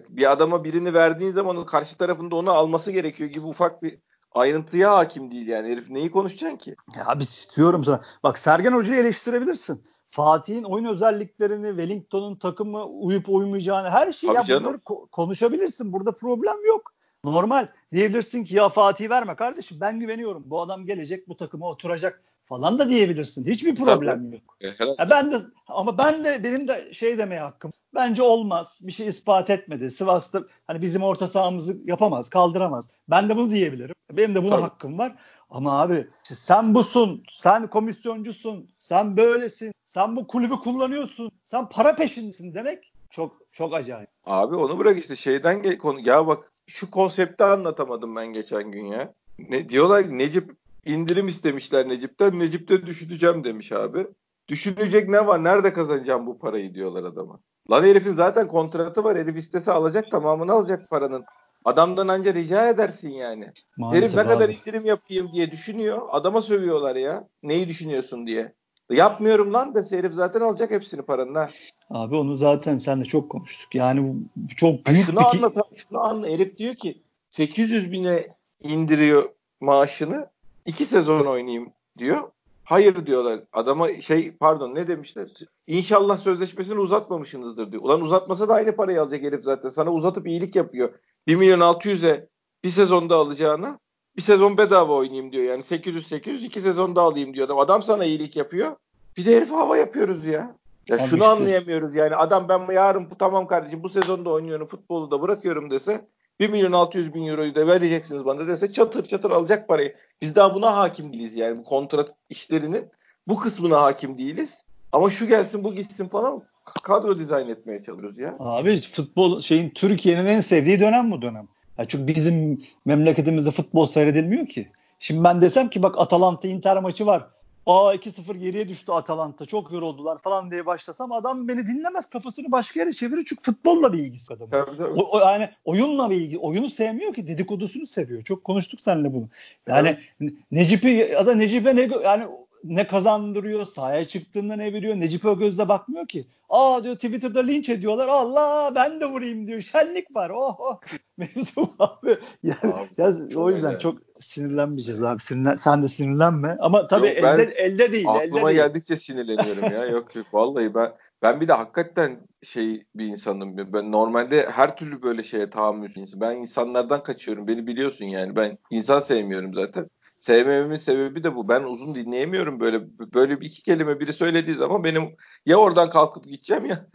Bir 0.09 0.31
adama 0.31 0.63
birini 0.63 0.93
verdiğin 0.93 1.31
zaman 1.31 1.55
onun 1.57 1.65
karşı 1.65 1.97
tarafında 1.97 2.35
onu 2.35 2.51
alması 2.51 2.91
gerekiyor 2.91 3.29
gibi 3.29 3.45
ufak 3.45 3.83
bir 3.83 3.97
ayrıntıya 4.31 4.97
hakim 4.97 5.31
değil 5.31 5.47
yani. 5.47 5.69
Herif 5.71 5.89
neyi 5.89 6.11
konuşacaksın 6.11 6.57
ki? 6.57 6.75
Ya 6.97 7.03
abi 7.07 7.23
istiyorum 7.23 7.83
sana. 7.83 8.01
Bak 8.23 8.37
Sergen 8.37 8.71
Hoca'yı 8.71 8.99
eleştirebilirsin. 8.99 9.83
Fatih'in 10.11 10.63
oyun 10.63 10.85
özelliklerini, 10.85 11.67
Wellington'un 11.67 12.35
takımı 12.35 12.85
uyup 12.85 13.29
uymayacağını 13.29 13.89
her 13.89 14.11
şeyi 14.13 14.27
Tabii 14.27 14.37
ya 14.37 14.43
canım. 14.45 14.63
bunları 14.63 14.77
ko- 14.77 15.07
konuşabilirsin. 15.09 15.93
Burada 15.93 16.11
problem 16.11 16.65
yok. 16.67 16.93
Normal. 17.23 17.67
Diyebilirsin 17.93 18.43
ki 18.43 18.55
ya 18.55 18.69
Fatih'i 18.69 19.09
verme 19.09 19.35
kardeşim 19.35 19.77
ben 19.81 19.99
güveniyorum. 19.99 20.43
Bu 20.45 20.61
adam 20.61 20.85
gelecek 20.85 21.27
bu 21.27 21.37
takıma 21.37 21.69
oturacak. 21.69 22.21
falan 22.47 22.79
da 22.79 22.89
diyebilirsin. 22.89 23.45
Hiçbir 23.45 23.75
problem 23.75 24.25
Tabii. 24.25 24.35
yok. 24.35 24.57
E, 24.61 24.67
ya 24.99 25.09
ben 25.09 25.31
de 25.31 25.37
ama 25.67 25.97
ben 25.97 26.23
de 26.23 26.43
benim 26.43 26.67
de 26.67 26.93
şey 26.93 27.17
demeye 27.17 27.41
hakkım. 27.41 27.73
Bence 27.95 28.21
olmaz. 28.23 28.79
Bir 28.81 28.91
şey 28.91 29.07
ispat 29.07 29.49
etmedi. 29.49 29.91
Sivas'ta 29.91 30.43
hani 30.67 30.81
bizim 30.81 31.03
orta 31.03 31.27
sahamızı 31.27 31.77
yapamaz, 31.85 32.29
kaldıramaz. 32.29 32.89
Ben 33.09 33.29
de 33.29 33.35
bunu 33.37 33.49
diyebilirim. 33.49 33.95
Benim 34.11 34.35
de 34.35 34.43
buna 34.43 34.51
Tabii. 34.51 34.61
hakkım 34.61 34.97
var. 34.97 35.15
Ama 35.49 35.81
abi 35.81 36.07
sen 36.23 36.75
busun, 36.75 37.23
sen 37.29 37.67
komisyoncusun, 37.67 38.69
sen 38.79 39.17
böylesin, 39.17 39.73
sen 39.97 40.15
bu 40.15 40.27
kulübü 40.27 40.55
kullanıyorsun, 40.55 41.31
sen 41.43 41.69
para 41.69 41.95
peşindesin 41.95 42.53
demek 42.53 42.93
çok 43.09 43.37
çok 43.51 43.73
acayip. 43.73 44.09
Abi 44.25 44.55
onu 44.55 44.79
bırak 44.79 44.97
işte 44.97 45.15
şeyden 45.15 45.61
gel 45.61 45.77
konu 45.77 45.99
ya 46.03 46.27
bak 46.27 46.51
şu 46.67 46.91
konsepti 46.91 47.43
anlatamadım 47.43 48.15
ben 48.15 48.27
geçen 48.27 48.71
gün 48.71 48.85
ya. 48.85 49.13
Ne 49.39 49.69
diyorlar 49.69 50.17
Necip 50.17 50.51
indirim 50.85 51.27
istemişler 51.27 51.87
Necip'ten. 51.87 52.39
Necip'te 52.39 52.85
düşüneceğim 52.85 53.43
demiş 53.43 53.71
abi. 53.71 54.07
Düşünecek 54.47 55.09
ne 55.09 55.27
var? 55.27 55.43
Nerede 55.43 55.73
kazanacağım 55.73 56.27
bu 56.27 56.39
parayı 56.39 56.73
diyorlar 56.73 57.03
adama. 57.03 57.39
Lan 57.71 57.83
herifin 57.83 58.13
zaten 58.13 58.47
kontratı 58.47 59.03
var. 59.03 59.17
Herif 59.17 59.37
istese 59.37 59.71
alacak 59.71 60.11
tamamını 60.11 60.51
alacak 60.51 60.89
paranın. 60.89 61.25
Adamdan 61.65 62.07
anca 62.07 62.33
rica 62.33 62.69
edersin 62.69 63.09
yani. 63.09 63.51
Maalesef 63.77 64.03
Herif 64.03 64.15
ne 64.15 64.21
abi. 64.21 64.27
kadar 64.27 64.49
indirim 64.49 64.85
yapayım 64.85 65.31
diye 65.33 65.51
düşünüyor. 65.51 66.01
Adama 66.09 66.41
sövüyorlar 66.41 66.95
ya. 66.95 67.27
Neyi 67.43 67.67
düşünüyorsun 67.67 68.27
diye. 68.27 68.53
Yapmıyorum 68.91 69.53
lan 69.53 69.75
da 69.75 69.83
herif 69.89 70.13
zaten 70.13 70.41
alacak 70.41 70.71
hepsini 70.71 71.01
paranın 71.01 71.47
Abi 71.89 72.15
onu 72.15 72.37
zaten 72.37 72.77
senle 72.77 73.05
çok 73.05 73.29
konuştuk. 73.29 73.75
Yani 73.75 74.15
çok 74.57 74.85
büyük 74.85 75.05
şunu 75.05 75.19
bir... 75.19 75.25
Anlat, 75.25 75.55
şunu 75.75 75.99
anla. 75.99 76.27
Herif 76.27 76.57
diyor 76.57 76.75
ki 76.75 77.01
800 77.29 77.91
bine 77.91 78.27
indiriyor 78.63 79.29
maaşını. 79.61 80.27
iki 80.65 80.85
sezon 80.85 81.25
oynayayım 81.25 81.69
diyor. 81.97 82.31
Hayır 82.63 83.05
diyorlar. 83.05 83.39
Adama 83.53 84.01
şey 84.01 84.31
pardon 84.31 84.75
ne 84.75 84.87
demişler? 84.87 85.27
İnşallah 85.67 86.17
sözleşmesini 86.17 86.79
uzatmamışsınızdır 86.79 87.71
diyor. 87.71 87.83
Ulan 87.83 88.01
uzatmasa 88.01 88.47
da 88.47 88.53
aynı 88.53 88.75
parayı 88.75 89.01
alacak 89.01 89.23
herif 89.23 89.43
zaten. 89.43 89.69
Sana 89.69 89.93
uzatıp 89.93 90.27
iyilik 90.27 90.55
yapıyor. 90.55 90.89
1 91.27 91.35
milyon 91.35 91.59
600'e 91.59 92.27
bir 92.63 92.69
sezonda 92.69 93.15
alacağına 93.15 93.79
bir 94.17 94.21
sezon 94.21 94.57
bedava 94.57 94.93
oynayayım 94.93 95.31
diyor. 95.31 95.43
Yani 95.43 95.63
800 95.63 96.07
800 96.07 96.43
iki 96.43 96.61
sezonda 96.61 97.01
alayım 97.01 97.33
diyor 97.33 97.45
adam. 97.45 97.59
Adam 97.59 97.83
sana 97.83 98.05
iyilik 98.05 98.35
yapıyor. 98.35 98.75
Bir 99.17 99.25
de 99.25 99.35
herif 99.35 99.51
hava 99.51 99.77
yapıyoruz 99.77 100.25
ya. 100.25 100.55
Ya 100.89 100.95
Abi 100.95 101.03
şunu 101.03 101.19
işte. 101.19 101.25
anlayamıyoruz 101.25 101.95
yani. 101.95 102.15
Adam 102.15 102.49
ben 102.49 102.73
yarın 102.73 103.07
tamam 103.19 103.47
kardeşim 103.47 103.83
bu 103.83 103.89
sezonda 103.89 104.29
oynuyorum 104.29 104.67
futbolu 104.67 105.11
da 105.11 105.21
bırakıyorum 105.21 105.71
dese 105.71 106.05
1 106.39 106.49
milyon 106.49 106.71
600 106.71 107.13
bin 107.13 107.27
euroyu 107.27 107.55
da 107.55 107.67
vereceksiniz 107.67 108.25
bana 108.25 108.47
dese 108.47 108.71
çatır 108.71 109.05
çatır 109.05 109.31
alacak 109.31 109.67
parayı. 109.67 109.95
Biz 110.21 110.35
daha 110.35 110.55
buna 110.55 110.77
hakim 110.77 111.13
değiliz 111.13 111.35
yani 111.35 111.57
bu 111.57 111.63
kontrat 111.63 112.15
işlerinin 112.29 112.85
bu 113.27 113.37
kısmına 113.37 113.81
hakim 113.81 114.17
değiliz. 114.17 114.61
Ama 114.91 115.09
şu 115.09 115.27
gelsin 115.27 115.63
bu 115.63 115.73
gitsin 115.73 116.07
falan 116.07 116.43
kadro 116.83 117.19
dizayn 117.19 117.47
etmeye 117.47 117.83
çalışıyoruz 117.83 118.17
ya. 118.17 118.35
Abi 118.39 118.81
futbol 118.81 119.41
şeyin 119.41 119.69
Türkiye'nin 119.69 120.25
en 120.25 120.41
sevdiği 120.41 120.79
dönem 120.79 121.11
bu 121.11 121.21
dönem. 121.21 121.47
Ya 121.77 121.85
çünkü 121.87 122.15
bizim 122.15 122.63
memleketimizde 122.85 123.51
futbol 123.51 123.85
seyredilmiyor 123.85 124.47
ki. 124.47 124.71
Şimdi 124.99 125.23
ben 125.23 125.41
desem 125.41 125.69
ki 125.69 125.83
bak 125.83 125.95
Atalanta 125.97 126.47
Inter 126.47 126.77
maçı 126.77 127.05
var. 127.05 127.27
Aa 127.67 127.95
2-0 127.95 128.37
geriye 128.37 128.69
düştü 128.69 128.91
Atalanta. 128.91 129.45
Çok 129.45 129.71
yoruldular 129.71 130.17
falan 130.17 130.51
diye 130.51 130.65
başlasam 130.65 131.11
adam 131.11 131.47
beni 131.47 131.67
dinlemez. 131.67 132.09
Kafasını 132.09 132.51
başka 132.51 132.79
yere 132.79 132.91
çevirir 132.91 133.25
çünkü 133.25 133.41
futbolla 133.41 133.93
bir 133.93 133.99
ilgisi 133.99 134.33
adamın. 134.33 134.51
Tabii, 134.51 134.77
tabii. 134.77 135.01
O, 135.01 135.17
o, 135.17 135.19
yani 135.19 135.49
oyunla 135.65 136.09
bir 136.09 136.15
ilgi. 136.15 136.39
Oyunu 136.39 136.69
sevmiyor 136.69 137.13
ki 137.13 137.27
dedikodusunu 137.27 137.85
seviyor. 137.85 138.23
Çok 138.23 138.43
konuştuk 138.43 138.81
seninle 138.81 139.13
bunu. 139.13 139.27
Yani 139.67 139.97
evet. 140.21 140.33
Necip'i 140.51 140.89
ya 140.89 141.25
da 141.25 141.35
Necip'e 141.35 141.75
ne 141.75 141.89
yani 142.03 142.25
ne 142.63 142.87
kazandırıyor, 142.87 143.65
sahaya 143.65 144.07
çıktığında 144.07 144.55
ne 144.55 144.73
veriyor. 144.73 144.95
Necip 144.95 145.25
Ögöz'de 145.25 145.69
bakmıyor 145.69 146.07
ki. 146.07 146.27
Aa 146.49 146.83
diyor 146.83 146.95
Twitter'da 146.95 147.39
linç 147.39 147.69
ediyorlar. 147.69 148.07
Allah 148.07 148.71
ben 148.75 149.01
de 149.01 149.05
vurayım 149.05 149.47
diyor. 149.47 149.61
Şenlik 149.61 150.15
var. 150.15 150.29
Oh 150.29 150.59
oh. 150.59 150.79
Mevzu 151.17 151.69
abi. 151.79 152.17
Ya, 152.43 152.55
abi, 152.63 152.89
ya, 152.97 153.13
o 153.35 153.51
yüzden 153.51 153.69
öyle. 153.69 153.79
çok 153.79 153.97
sinirlenmeyeceğiz 154.19 155.03
abi. 155.03 155.21
Sinirlen, 155.21 155.55
sen 155.55 155.83
de 155.83 155.87
sinirlenme. 155.87 156.57
Ama 156.59 156.87
tabii 156.87 157.07
yok, 157.07 157.17
elde, 157.17 157.43
elde 157.43 157.91
değil. 157.91 158.07
Aklıma 158.07 158.51
elde 158.51 158.57
geldikçe 158.57 158.93
değil. 158.93 159.01
sinirleniyorum 159.01 159.63
ya. 159.63 159.85
yok 159.91 160.15
yok 160.15 160.33
vallahi 160.33 160.75
ben 160.75 160.93
ben 161.21 161.41
bir 161.41 161.47
de 161.47 161.53
hakikaten 161.53 162.27
şey 162.41 162.85
bir 162.95 163.05
insanım. 163.05 163.73
Ben 163.73 163.91
normalde 163.91 164.49
her 164.49 164.77
türlü 164.77 165.01
böyle 165.01 165.23
şeye 165.23 165.49
tahammülsüz. 165.49 166.21
Ben 166.21 166.35
insanlardan 166.35 167.03
kaçıyorum. 167.03 167.47
Beni 167.47 167.67
biliyorsun 167.67 168.05
yani. 168.05 168.35
Ben 168.35 168.57
insan 168.71 168.99
sevmiyorum 168.99 169.53
zaten. 169.53 169.89
Sevmememin 170.19 170.75
sebebi 170.75 171.23
de 171.23 171.35
bu. 171.35 171.49
Ben 171.49 171.63
uzun 171.63 171.95
dinleyemiyorum 171.95 172.59
böyle 172.59 172.81
böyle 173.13 173.41
bir 173.41 173.45
iki 173.45 173.63
kelime 173.63 173.99
biri 173.99 174.13
söylediği 174.13 174.55
zaman 174.55 174.83
benim 174.83 175.15
ya 175.45 175.57
oradan 175.57 175.89
kalkıp 175.89 176.25
gideceğim 176.25 176.65
ya 176.65 176.85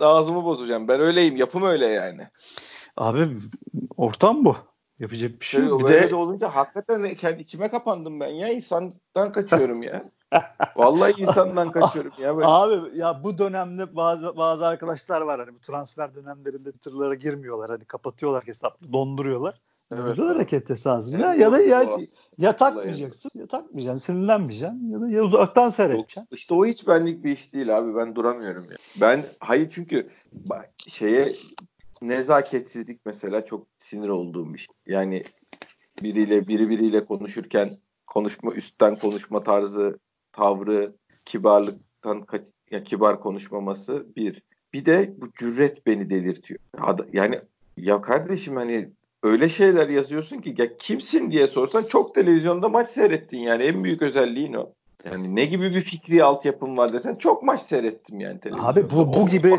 ağzımı 0.00 0.44
bozacağım. 0.44 0.88
Ben 0.88 1.00
öyleyim. 1.00 1.36
Yapım 1.36 1.62
öyle 1.62 1.86
yani. 1.86 2.28
Abi 2.96 3.28
ortam 3.96 4.44
bu. 4.44 4.56
Yapacak 4.98 5.40
bir 5.40 5.44
şey 5.44 5.64
yok. 5.64 5.80
Bir 5.80 5.88
de... 5.88 6.10
de 6.10 6.14
olunca 6.14 6.48
hakikaten 6.48 7.14
kendi 7.14 7.42
içime 7.42 7.70
kapandım 7.70 8.20
ben 8.20 8.28
ya. 8.28 8.48
insandan 8.48 9.32
kaçıyorum 9.32 9.82
ya. 9.82 10.04
Vallahi 10.76 11.22
insandan 11.22 11.70
kaçıyorum 11.70 12.12
ya. 12.18 12.36
Böyle. 12.36 12.46
Abi 12.46 12.98
ya 12.98 13.24
bu 13.24 13.38
dönemde 13.38 13.96
bazı 13.96 14.36
bazı 14.36 14.66
arkadaşlar 14.66 15.20
var 15.20 15.40
hani 15.40 15.54
bu 15.54 15.58
transfer 15.58 16.14
dönemlerinde 16.14 16.72
Twitter'lara 16.72 17.14
girmiyorlar. 17.14 17.70
Hani 17.70 17.84
kapatıyorlar 17.84 18.46
hesapları, 18.46 18.92
donduruyorlar. 18.92 19.60
Evet. 19.92 20.10
Güzel 20.10 20.26
hareket 20.26 20.70
esasında. 20.70 21.28
Evet, 21.28 21.40
ya 21.40 21.52
da 21.52 21.60
ya, 21.60 21.98
ya 22.38 22.56
takmayacaksın 22.56 23.30
ya 23.34 23.46
takmayacaksın. 23.46 24.12
Sinirlenmeyeceksin 24.12 24.90
ya 24.90 25.00
da 25.00 25.08
ya 25.08 25.22
uzaktan 25.22 25.68
seyredeceksin. 25.68 26.28
İşte 26.30 26.54
o 26.54 26.66
hiç 26.66 26.88
benlik 26.88 27.24
bir 27.24 27.32
iş 27.32 27.52
değil 27.52 27.78
abi. 27.78 27.96
Ben 27.96 28.14
duramıyorum 28.14 28.64
ya. 28.70 28.76
Ben 29.00 29.24
hayır 29.38 29.70
çünkü 29.70 30.08
bak, 30.32 30.70
şeye 30.88 31.32
nezaketsizlik 32.02 33.00
mesela 33.06 33.44
çok 33.44 33.66
sinir 33.78 34.08
olduğum 34.08 34.54
bir 34.54 34.58
şey. 34.58 34.74
Yani 34.86 35.24
biriyle 36.02 36.48
biri 36.48 36.68
biriyle 36.68 37.04
konuşurken 37.04 37.78
konuşma 38.06 38.52
üstten 38.52 38.96
konuşma 38.96 39.42
tarzı, 39.42 39.98
tavrı, 40.32 40.92
kibarlıktan 41.24 42.22
kaç, 42.22 42.48
ya 42.70 42.84
kibar 42.84 43.20
konuşmaması 43.20 44.06
bir. 44.16 44.42
Bir 44.72 44.84
de 44.84 45.14
bu 45.16 45.32
cüret 45.32 45.86
beni 45.86 46.10
delirtiyor. 46.10 46.60
Yani 47.12 47.40
ya 47.76 48.00
kardeşim 48.00 48.56
hani 48.56 48.90
öyle 49.22 49.48
şeyler 49.48 49.88
yazıyorsun 49.88 50.38
ki 50.38 50.54
ya 50.58 50.76
kimsin 50.76 51.30
diye 51.30 51.46
sorsan 51.46 51.82
çok 51.82 52.14
televizyonda 52.14 52.68
maç 52.68 52.90
seyrettin 52.90 53.38
yani 53.38 53.62
en 53.62 53.84
büyük 53.84 54.02
özelliğin 54.02 54.54
o. 54.54 54.72
Yani 55.04 55.36
ne 55.36 55.44
gibi 55.44 55.74
bir 55.74 55.80
fikri 55.80 56.24
altyapım 56.24 56.76
var 56.76 56.92
desen 56.92 57.14
çok 57.14 57.42
maç 57.42 57.60
seyrettim 57.60 58.20
yani 58.20 58.40
televizyonda. 58.40 58.80
Abi 58.80 58.90
bu 58.90 59.12
bu 59.12 59.26
gibi 59.26 59.56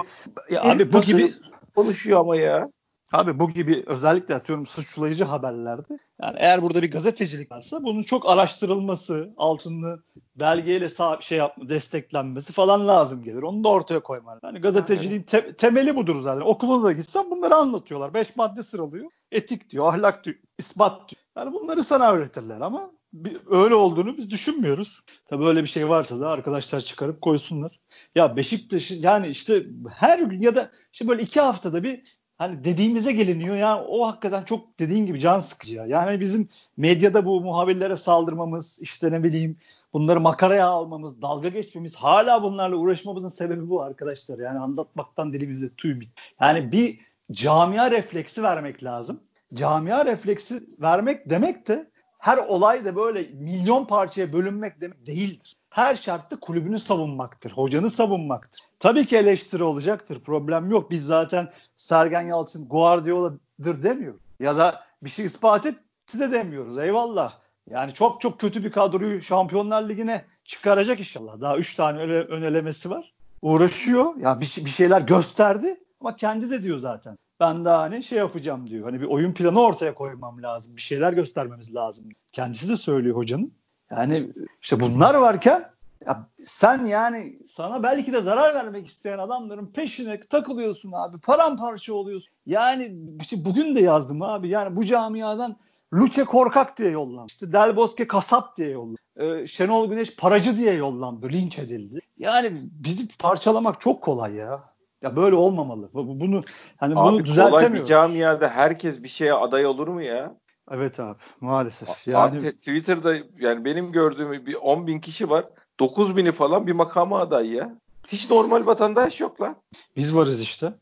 ya 0.50 0.62
abi 0.62 0.94
bu 0.94 1.02
gibi 1.02 1.32
konuşuyor 1.76 2.20
ama 2.20 2.36
ya. 2.36 2.70
Abi 3.14 3.40
bu 3.40 3.50
gibi 3.50 3.84
özellikle 3.86 4.36
atıyorum 4.36 4.66
suçlayıcı 4.66 5.24
haberlerde 5.24 6.00
yani 6.22 6.36
eğer 6.40 6.62
burada 6.62 6.82
bir 6.82 6.92
gazetecilik 6.92 7.52
varsa 7.52 7.84
bunun 7.84 8.04
çok 8.04 8.30
araştırılması, 8.30 9.34
altını 9.38 10.00
belgeyle 10.36 10.90
sağ, 10.90 11.22
şey 11.22 11.38
yapma, 11.38 11.70
desteklenmesi 11.70 12.54
falan 12.54 12.88
lazım 12.88 13.24
gelir. 13.24 13.42
Onu 13.42 13.64
da 13.64 13.70
ortaya 13.70 14.00
koyman. 14.00 14.40
Yani 14.44 14.60
gazeteciliğin 14.60 15.24
te- 15.24 15.54
temeli 15.54 15.96
budur 15.96 16.22
zaten. 16.22 16.42
Okuluna 16.42 16.84
da 16.84 16.92
gitsen 16.92 17.32
bunları 17.32 17.56
anlatıyorlar. 17.56 18.14
Beş 18.14 18.36
madde 18.36 18.64
sıralıyor. 18.64 19.12
Etik 19.32 19.70
diyor, 19.70 19.94
ahlak 19.94 20.26
diyor, 20.26 20.36
ispat 20.58 21.10
diyor. 21.10 21.24
Yani 21.38 21.54
bunları 21.54 21.84
sana 21.84 22.12
öğretirler 22.12 22.62
ama 22.62 22.92
bir, 23.14 23.38
öyle 23.50 23.76
olduğunu 23.76 24.18
biz 24.18 24.32
düşünmüyoruz. 24.32 25.02
Tabii 25.26 25.46
öyle 25.46 25.62
bir 25.62 25.68
şey 25.68 25.90
varsa 25.90 26.20
da 26.20 26.30
arkadaşlar 26.30 26.82
çıkarıp 26.82 27.22
koysunlar. 27.22 27.80
Ya 28.16 28.36
Beşiktaş 28.36 28.92
yani 28.92 29.28
işte 29.28 29.66
her 29.90 30.20
gün 30.20 30.42
ya 30.42 30.56
da 30.56 30.72
işte 30.94 31.08
böyle 31.08 31.22
iki 31.22 31.42
haftada 31.42 31.84
bir 31.84 32.23
hani 32.44 32.64
dediğimize 32.64 33.12
geliniyor 33.12 33.56
ya 33.56 33.84
o 33.84 34.08
hakikaten 34.08 34.44
çok 34.44 34.80
dediğin 34.80 35.06
gibi 35.06 35.20
can 35.20 35.40
sıkıcı 35.40 35.76
ya. 35.76 35.86
Yani 35.86 36.20
bizim 36.20 36.50
medyada 36.78 37.26
bu 37.26 37.42
muhabirlere 37.42 37.98
saldırmamız 37.98 38.80
işte 38.82 39.12
ne 39.12 39.24
bileyim 39.24 39.58
bunları 39.94 40.20
makaraya 40.20 40.68
almamız, 40.68 41.22
dalga 41.22 41.50
geçmemiz 41.50 41.96
hala 41.96 42.44
bunlarla 42.44 42.76
uğraşmamızın 42.76 43.28
sebebi 43.28 43.70
bu 43.70 43.82
arkadaşlar. 43.82 44.40
Yani 44.40 44.60
anlatmaktan 44.60 45.34
dilimizde 45.34 45.70
tüy 45.70 46.00
bit. 46.00 46.10
Yani 46.42 46.72
bir 46.72 47.00
camia 47.32 47.92
refleksi 47.92 48.44
vermek 48.44 48.84
lazım. 48.84 49.20
Camia 49.54 50.06
refleksi 50.06 50.64
vermek 50.82 51.30
demek 51.30 51.68
de 51.68 51.92
her 52.24 52.38
olay 52.38 52.86
da 52.86 52.96
böyle 52.96 53.30
milyon 53.34 53.86
parçaya 53.86 54.34
bölünmek 54.34 54.82
demek 54.82 55.08
değildir. 55.08 55.58
Her 55.70 55.96
şartta 55.96 56.40
kulübünü 56.40 56.80
savunmaktır, 56.80 57.52
hocanı 57.52 57.92
savunmaktır. 57.92 58.62
Tabii 58.80 59.06
ki 59.06 59.18
eleştiri 59.18 59.64
olacaktır, 59.64 60.20
problem 60.20 60.72
yok. 60.72 60.92
Biz 60.92 61.06
zaten 61.06 61.52
Sergen 61.78 62.22
Yalçın 62.22 62.68
Guardiola'dır 62.68 63.84
demiyoruz. 63.84 64.22
Ya 64.40 64.58
da 64.58 64.84
bir 65.04 65.10
şey 65.10 65.26
ispat 65.26 65.66
etti 65.66 66.20
de 66.20 66.32
demiyoruz. 66.32 66.78
Eyvallah. 66.78 67.34
Yani 67.70 67.94
çok 67.94 68.22
çok 68.22 68.40
kötü 68.40 68.64
bir 68.64 68.72
kadroyu 68.72 69.22
Şampiyonlar 69.22 69.90
Ligi'ne 69.90 70.26
çıkaracak 70.46 71.00
inşallah. 71.00 71.42
Daha 71.42 71.58
3 71.58 71.76
tane 71.76 72.00
öyle 72.00 72.20
ön 72.20 72.42
elemesi 72.42 72.90
var. 72.90 73.14
Uğraşıyor. 73.42 74.16
Ya 74.18 74.42
bir, 74.42 74.62
bir 74.66 74.70
şeyler 74.70 75.02
gösterdi 75.02 75.80
ama 76.02 76.16
kendi 76.16 76.50
de 76.50 76.64
diyor 76.64 76.80
zaten. 76.80 77.18
Ben 77.40 77.66
daha 77.66 77.82
hani 77.82 78.04
şey 78.04 78.18
yapacağım 78.18 78.70
diyor. 78.70 78.86
Hani 78.86 79.02
bir 79.02 79.06
oyun 79.06 79.34
planı 79.34 79.62
ortaya 79.62 79.94
koymam 79.94 80.44
lazım. 80.44 80.76
Bir 80.76 80.82
şeyler 80.82 81.14
göstermemiz 81.14 81.76
lazım. 81.76 82.06
Kendisi 82.32 82.70
de 82.70 82.78
söylüyor 82.78 83.16
hocanın. 83.16 83.54
Yani 83.92 84.34
işte 84.62 84.80
bunlar 84.80 85.16
varken 85.16 85.74
ya 86.08 86.28
sen 86.44 86.86
yani 86.86 87.40
sana 87.48 87.84
belki 87.84 88.14
de 88.14 88.22
zarar 88.22 88.56
vermek 88.56 88.88
isteyen 88.88 89.18
adamların 89.18 89.68
peşine 89.68 90.20
takılıyorsun 90.20 90.92
abi. 90.92 91.18
Paramparça 91.18 91.94
oluyorsun. 91.94 92.34
Yani 92.46 92.96
işte 93.22 93.46
bugün 93.46 93.76
de 93.76 93.80
yazdım 93.80 94.22
abi. 94.22 94.50
Yani 94.50 94.76
bu 94.76 94.86
camiadan 94.86 95.58
Luce 95.94 96.24
korkak 96.24 96.78
diye 96.78 96.90
yollandı. 96.90 97.28
İşte 97.28 97.54
Del 97.54 97.76
Bosque 97.76 98.08
kasap 98.08 98.58
diye 98.58 98.70
yollandı. 98.70 98.98
Ee, 99.16 99.48
Şenol 99.48 99.90
Güneş 99.90 100.16
paracı 100.16 100.58
diye 100.58 100.74
yollandı. 100.74 101.30
Linç 101.30 101.60
edildi. 101.60 102.00
Yani 102.18 102.52
bizi 102.64 103.08
parçalamak 103.08 103.82
çok 103.82 104.02
kolay 104.04 104.34
ya. 104.34 104.73
Ya 105.04 105.16
böyle 105.16 105.36
olmamalı. 105.36 105.90
Bunu 105.94 106.44
hani 106.78 107.00
abi, 107.00 107.12
bunu 107.12 107.26
düzeltemiyoruz. 107.26 107.68
Kolay 107.68 107.74
bir 107.74 107.86
camiada 107.86 108.50
herkes 108.50 109.04
bir 109.04 109.08
şeye 109.08 109.34
aday 109.34 109.66
olur 109.66 109.88
mu 109.88 110.02
ya? 110.02 110.36
Evet 110.72 111.00
abi 111.00 111.18
maalesef. 111.42 112.08
Yani 112.08 112.40
abi, 112.40 112.52
Twitter'da 112.52 113.16
yani 113.40 113.66
benim 113.66 113.92
gördüğüm 113.92 114.46
bir 114.46 114.56
10 114.56 114.88
bin 114.88 115.00
kişi 115.00 115.30
var. 115.30 115.46
9 115.80 116.18
bini 116.18 116.32
falan 116.32 116.68
bir 116.68 116.72
makama 116.72 117.20
aday 117.20 117.52
ya. 117.52 117.76
Hiç 118.08 118.30
normal 118.30 118.66
vatandaş 118.66 119.22
yok 119.22 119.42
lan. 119.42 119.56
Biz 119.98 120.16
varız 120.16 120.42
işte. 120.42 120.74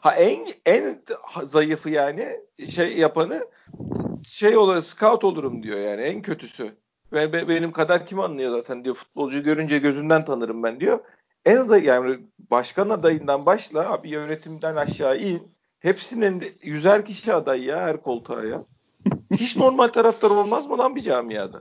ha 0.00 0.14
en 0.14 0.46
en 0.66 1.02
zayıfı 1.46 1.90
yani 1.90 2.28
şey 2.68 2.98
yapanı 2.98 3.46
şey 4.22 4.56
olur 4.56 4.80
scout 4.82 5.24
olurum 5.24 5.62
diyor 5.62 5.78
yani 5.78 6.02
en 6.02 6.22
kötüsü. 6.22 6.76
Ve 7.12 7.32
be, 7.32 7.48
benim 7.48 7.72
kadar 7.72 8.06
kim 8.06 8.20
anlıyor 8.20 8.50
zaten 8.58 8.84
diyor. 8.84 8.94
Futbolcu 8.94 9.42
görünce 9.42 9.78
gözünden 9.78 10.24
tanırım 10.24 10.62
ben 10.62 10.80
diyor. 10.80 11.00
En 11.48 11.62
zayıf 11.62 11.86
yani 11.86 12.18
başkan 12.50 12.90
adayından 12.90 13.46
başla 13.46 13.92
abi 13.92 14.10
yönetimden 14.10 14.76
aşağı 14.76 15.18
in. 15.18 15.42
Hepsinin 15.80 16.44
yüzer 16.62 17.04
kişi 17.04 17.34
aday 17.34 17.64
ya 17.64 17.80
her 17.80 18.02
koltuğa 18.02 18.44
ya. 18.44 18.64
Hiç 19.30 19.56
normal 19.62 19.88
taraftar 19.88 20.30
olmaz 20.30 20.66
mı 20.66 20.78
lan 20.78 20.96
bir 20.96 21.00
camiada? 21.00 21.60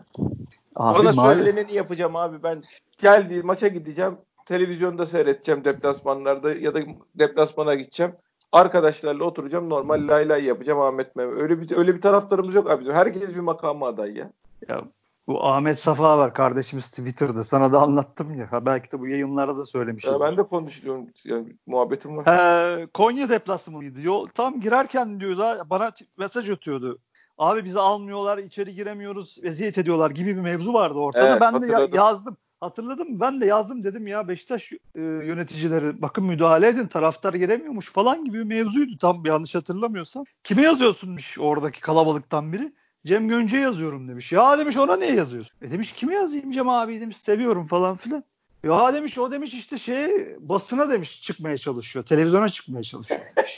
Abi, 0.75 0.99
Bana 0.99 1.11
maalesef... 1.11 1.45
söyleneni 1.45 1.73
yapacağım 1.73 2.15
abi 2.15 2.43
ben 2.43 2.63
geldi 2.97 3.43
maça 3.43 3.67
gideceğim 3.67 4.17
televizyonda 4.45 5.05
seyredeceğim 5.05 5.65
deplasmanlarda 5.65 6.53
ya 6.53 6.75
da 6.75 6.79
deplasmana 7.15 7.75
gideceğim. 7.75 8.11
Arkadaşlarla 8.51 9.23
oturacağım 9.23 9.69
normal 9.69 10.07
lay 10.07 10.29
lay 10.29 10.43
yapacağım 10.43 10.79
Ahmet 10.79 11.15
Mehmet. 11.15 11.41
Öyle 11.41 11.61
bir 11.61 11.77
öyle 11.77 11.95
bir 11.95 12.01
taraftarımız 12.01 12.55
yok 12.55 12.69
abi 12.69 12.79
bizim. 12.79 12.93
Herkes 12.93 13.35
bir 13.35 13.39
makamı 13.39 13.85
aday 13.85 14.17
ya. 14.17 14.31
Ya 14.69 14.81
bu 15.27 15.45
Ahmet 15.45 15.79
Safa 15.79 16.17
var 16.17 16.33
kardeşimiz 16.33 16.89
Twitter'da. 16.89 17.43
Sana 17.43 17.73
da 17.73 17.81
anlattım 17.81 18.39
ya. 18.39 18.51
Ha, 18.51 18.65
belki 18.65 18.91
de 18.91 18.99
bu 18.99 19.07
yayınlarda 19.07 19.57
da 19.57 19.65
söylemişiz. 19.65 20.13
Ya 20.13 20.19
ben 20.19 20.37
de 20.37 20.43
konuşuyorum. 20.43 21.07
Yani 21.23 21.55
muhabbetim 21.67 22.17
var. 22.17 22.25
He, 22.25 22.87
Konya 22.93 23.29
deplasmanıydı. 23.29 24.01
Yol, 24.01 24.27
tam 24.27 24.61
girerken 24.61 25.19
diyor 25.19 25.37
da 25.37 25.69
bana 25.69 25.91
mesaj 26.17 26.49
atıyordu. 26.49 26.99
Abi 27.37 27.65
bizi 27.65 27.79
almıyorlar, 27.79 28.37
içeri 28.37 28.75
giremiyoruz, 28.75 29.37
eziyet 29.43 29.77
ediyorlar 29.77 30.11
gibi 30.11 30.35
bir 30.35 30.41
mevzu 30.41 30.73
vardı 30.73 30.99
ortada. 30.99 31.29
Evet, 31.29 31.41
ben 31.41 31.61
de 31.61 31.67
ya, 31.67 31.87
yazdım. 31.93 32.37
Hatırladım 32.59 33.19
ben 33.19 33.41
de 33.41 33.45
yazdım 33.45 33.83
dedim 33.83 34.07
ya 34.07 34.27
Beşiktaş 34.27 34.73
e, 34.73 35.01
yöneticileri 35.01 36.01
bakın 36.01 36.23
müdahale 36.23 36.67
edin 36.67 36.87
taraftar 36.87 37.33
giremiyormuş 37.33 37.91
falan 37.91 38.25
gibi 38.25 38.39
bir 38.39 38.43
mevzuydu 38.43 38.97
tam 38.97 39.25
yanlış 39.25 39.55
hatırlamıyorsam. 39.55 40.23
Kime 40.43 40.61
yazıyorsunmuş 40.61 41.39
oradaki 41.39 41.81
kalabalıktan 41.81 42.53
biri? 42.53 42.73
Cem 43.07 43.27
Gönce'ye 43.27 43.63
yazıyorum 43.63 44.07
demiş. 44.07 44.31
Ya 44.31 44.57
demiş 44.57 44.77
ona 44.77 44.95
niye 44.95 45.13
yazıyorsun? 45.13 45.57
E 45.61 45.71
demiş 45.71 45.93
kime 45.93 46.13
yazayım 46.13 46.51
Cem 46.51 46.69
abi 46.69 47.01
demiş 47.01 47.17
seviyorum 47.17 47.67
falan 47.67 47.97
filan. 47.97 48.23
Ya 48.63 48.93
demiş 48.93 49.17
o 49.17 49.31
demiş 49.31 49.53
işte 49.53 49.77
şey 49.77 50.35
basına 50.39 50.89
demiş 50.89 51.21
çıkmaya 51.21 51.57
çalışıyor. 51.57 52.05
Televizyona 52.05 52.49
çıkmaya 52.49 52.83
çalışıyor 52.83 53.21
demiş. 53.37 53.57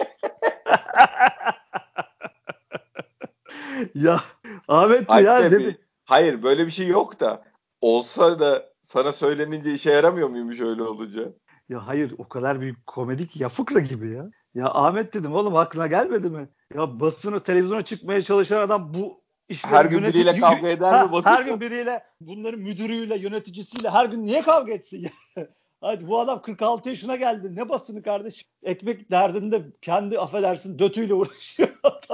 ya 3.96 4.22
Ahmet 4.68 5.10
ya 5.10 5.52
dedi. 5.52 5.78
Hayır 6.06 6.44
böyle 6.44 6.66
bir 6.66 6.72
şey 6.72 6.88
yok 6.88 7.20
da 7.20 7.44
olsa 7.82 8.40
da 8.40 8.70
sana 8.84 9.12
söylenince 9.12 9.74
işe 9.74 9.92
yaramıyor 9.92 10.30
muymuş 10.30 10.62
öyle 10.62 10.84
olunca? 10.84 11.22
Ya 11.70 11.88
hayır 11.88 12.14
o 12.18 12.30
kadar 12.30 12.62
büyük 12.62 12.88
komedik 12.88 13.42
ya 13.42 13.50
fıkra 13.50 13.80
gibi 13.80 14.12
ya. 14.12 14.30
Ya 14.56 14.66
Ahmet 14.66 15.14
dedim 15.14 15.36
oğlum 15.36 15.56
aklına 15.56 15.88
gelmedi 15.88 16.30
mi? 16.30 16.50
Ya 16.76 17.00
basını 17.00 17.40
televizyona 17.40 17.82
çıkmaya 17.82 18.22
çalışan 18.22 18.62
adam 18.62 18.94
bu 18.94 19.22
işleri 19.50 19.74
her 19.74 19.86
gün 19.86 20.04
biriyle 20.04 20.40
kavga 20.40 20.68
eder 20.68 20.94
ha, 20.94 21.06
mi 21.06 21.12
basın? 21.12 21.30
Her 21.30 21.44
gün 21.44 21.62
biriyle 21.62 22.04
bunların 22.22 22.60
müdürüyle 22.60 23.18
yöneticisiyle 23.18 23.90
her 23.90 24.06
gün 24.06 24.26
niye 24.26 24.42
kavga 24.42 24.74
etsin 24.74 25.04
ya? 25.04 25.46
Hadi 25.82 26.08
bu 26.08 26.20
adam 26.20 26.42
46 26.42 26.90
yaşına 26.90 27.16
geldi. 27.16 27.56
Ne 27.56 27.70
basını 27.70 28.04
kardeşim? 28.04 28.48
Ekmek 28.64 29.12
derdinde 29.12 29.66
kendi 29.82 30.20
affedersin 30.20 30.80
dötüyle 30.80 31.14
uğraşıyor. 31.14 31.70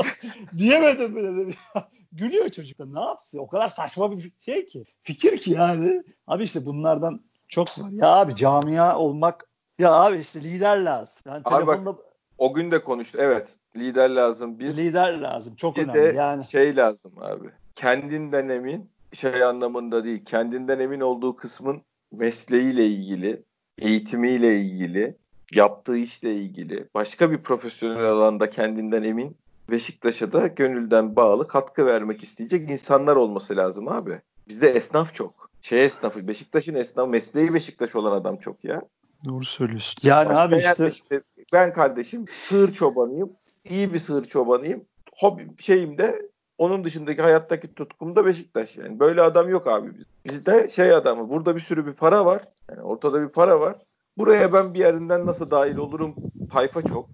Diyemedim 0.57 1.11
mi 1.11 1.23
dedim. 1.23 1.55
Gülüyor 2.11 2.49
çocuk 2.49 2.79
da 2.79 2.85
ne 2.85 2.99
yapsın? 2.99 3.39
O 3.39 3.47
kadar 3.47 3.69
saçma 3.69 4.11
bir 4.11 4.31
şey 4.39 4.67
ki. 4.67 4.85
Fikir 5.03 5.37
ki 5.37 5.51
yani. 5.51 6.03
Abi 6.27 6.43
işte 6.43 6.65
bunlardan 6.65 7.21
çok 7.47 7.79
var. 7.79 7.89
Ya 7.91 8.07
abi 8.07 8.35
camia 8.35 8.97
olmak 8.97 9.49
ya 9.79 9.93
abi 9.93 10.19
işte 10.19 10.43
lider 10.43 10.77
lazım. 10.77 11.23
Yani 11.25 11.41
abi 11.45 11.55
telefonda... 11.55 11.85
bak, 11.85 11.99
o 12.37 12.53
gün 12.53 12.71
de 12.71 12.83
konuştu. 12.83 13.17
Evet. 13.21 13.55
Lider 13.75 14.09
lazım. 14.09 14.59
Bir 14.59 14.77
lider 14.77 15.13
lazım. 15.19 15.55
Çok 15.55 15.77
bir 15.77 15.83
önemli. 15.83 15.99
De 15.99 16.17
yani 16.17 16.43
şey 16.43 16.75
lazım 16.75 17.11
abi. 17.21 17.49
Kendinden 17.75 18.49
emin 18.49 18.89
şey 19.13 19.43
anlamında 19.43 20.03
değil. 20.03 20.25
Kendinden 20.25 20.79
emin 20.79 20.99
olduğu 20.99 21.35
kısmın 21.35 21.81
mesleğiyle 22.11 22.85
ilgili, 22.87 23.43
eğitimiyle 23.79 24.59
ilgili, 24.59 25.15
yaptığı 25.53 25.97
işle 25.97 26.35
ilgili, 26.35 26.87
başka 26.93 27.31
bir 27.31 27.37
profesyonel 27.37 28.05
alanda 28.05 28.49
kendinden 28.49 29.03
emin 29.03 29.37
Beşiktaş'a 29.69 30.33
da 30.33 30.47
gönülden 30.47 31.15
bağlı 31.15 31.47
katkı 31.47 31.85
vermek 31.85 32.23
isteyecek 32.23 32.69
insanlar 32.69 33.15
olması 33.15 33.55
lazım 33.55 33.87
abi. 33.87 34.21
Bizde 34.47 34.69
esnaf 34.69 35.13
çok. 35.13 35.49
Şey 35.61 35.85
esnafı, 35.85 36.27
Beşiktaş'ın 36.27 36.75
esnafı, 36.75 37.09
mesleği 37.09 37.53
Beşiktaş 37.53 37.95
olan 37.95 38.11
adam 38.11 38.37
çok 38.37 38.63
ya. 38.63 38.81
Doğru 39.25 39.45
söylüyorsun. 39.45 39.99
Yani 40.03 40.29
Başka 40.29 40.41
abi 40.41 40.57
işte... 40.57 40.87
işte 40.87 41.21
ben 41.53 41.73
kardeşim 41.73 42.25
sığır 42.41 42.73
çobanıyım. 42.73 43.29
İyi 43.69 43.93
bir 43.93 43.99
sığır 43.99 44.25
çobanıyım. 44.25 44.85
Hobi 45.19 45.47
şeyim 45.59 45.97
de 45.97 46.29
onun 46.57 46.83
dışındaki 46.83 47.21
hayattaki 47.21 47.73
tutkum 47.73 48.15
da 48.15 48.25
Beşiktaş 48.25 48.77
yani. 48.77 48.99
Böyle 48.99 49.21
adam 49.21 49.49
yok 49.49 49.67
abi 49.67 49.97
biz. 49.97 50.05
Bizde 50.25 50.69
şey 50.69 50.93
adamı 50.93 51.29
burada 51.29 51.55
bir 51.55 51.61
sürü 51.61 51.85
bir 51.85 51.93
para 51.93 52.25
var. 52.25 52.41
Yani 52.69 52.81
ortada 52.81 53.21
bir 53.21 53.29
para 53.29 53.59
var. 53.59 53.75
Buraya 54.17 54.53
ben 54.53 54.73
bir 54.73 54.79
yerinden 54.79 55.25
nasıl 55.25 55.51
dahil 55.51 55.77
olurum 55.77 56.15
tayfa 56.51 56.81
çok. 56.81 57.09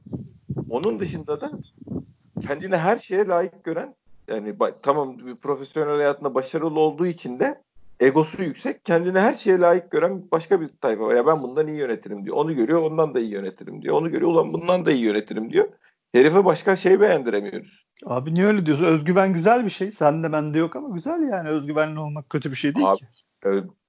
Onun 0.69 0.99
dışında 0.99 1.41
da 1.41 1.51
kendini 2.41 2.77
her 2.77 2.97
şeye 2.97 3.27
layık 3.27 3.63
gören 3.63 3.95
yani 4.27 4.55
tamam 4.83 5.17
bir 5.17 5.35
profesyonel 5.35 5.95
hayatında 5.95 6.35
başarılı 6.35 6.79
olduğu 6.79 7.05
için 7.05 7.39
de 7.39 7.61
egosu 7.99 8.43
yüksek, 8.43 8.85
kendini 8.85 9.19
her 9.19 9.33
şeye 9.33 9.59
layık 9.59 9.91
gören 9.91 10.23
başka 10.31 10.61
bir 10.61 10.69
tayfa 10.81 11.03
var. 11.03 11.15
Ya 11.15 11.25
ben 11.25 11.43
bundan 11.43 11.67
iyi 11.67 11.77
yönetirim 11.77 12.25
diyor. 12.25 12.37
Onu 12.37 12.55
görüyor, 12.55 12.83
ondan 12.83 13.15
da 13.15 13.19
iyi 13.19 13.31
yönetirim 13.31 13.81
diyor. 13.81 13.95
Onu 13.95 14.11
görüyor, 14.11 14.31
ulan 14.31 14.53
bundan 14.53 14.85
da 14.85 14.91
iyi 14.91 15.03
yönetirim 15.03 15.51
diyor. 15.51 15.67
Herife 16.11 16.45
başka 16.45 16.75
şey 16.75 16.99
beğendiremiyoruz. 16.99 17.85
Abi 18.05 18.33
niye 18.33 18.45
öyle 18.45 18.65
diyorsun? 18.65 18.83
Özgüven 18.85 19.33
güzel 19.33 19.65
bir 19.65 19.69
şey. 19.69 19.91
Sen 19.91 20.23
de 20.23 20.31
bende 20.31 20.59
yok 20.59 20.75
ama 20.75 20.89
güzel 20.89 21.29
yani. 21.31 21.49
Özgüvenli 21.49 21.99
olmak 21.99 22.29
kötü 22.29 22.51
bir 22.51 22.55
şey 22.55 22.75
değil 22.75 22.87
abi, 22.89 22.97
ki. 22.97 23.05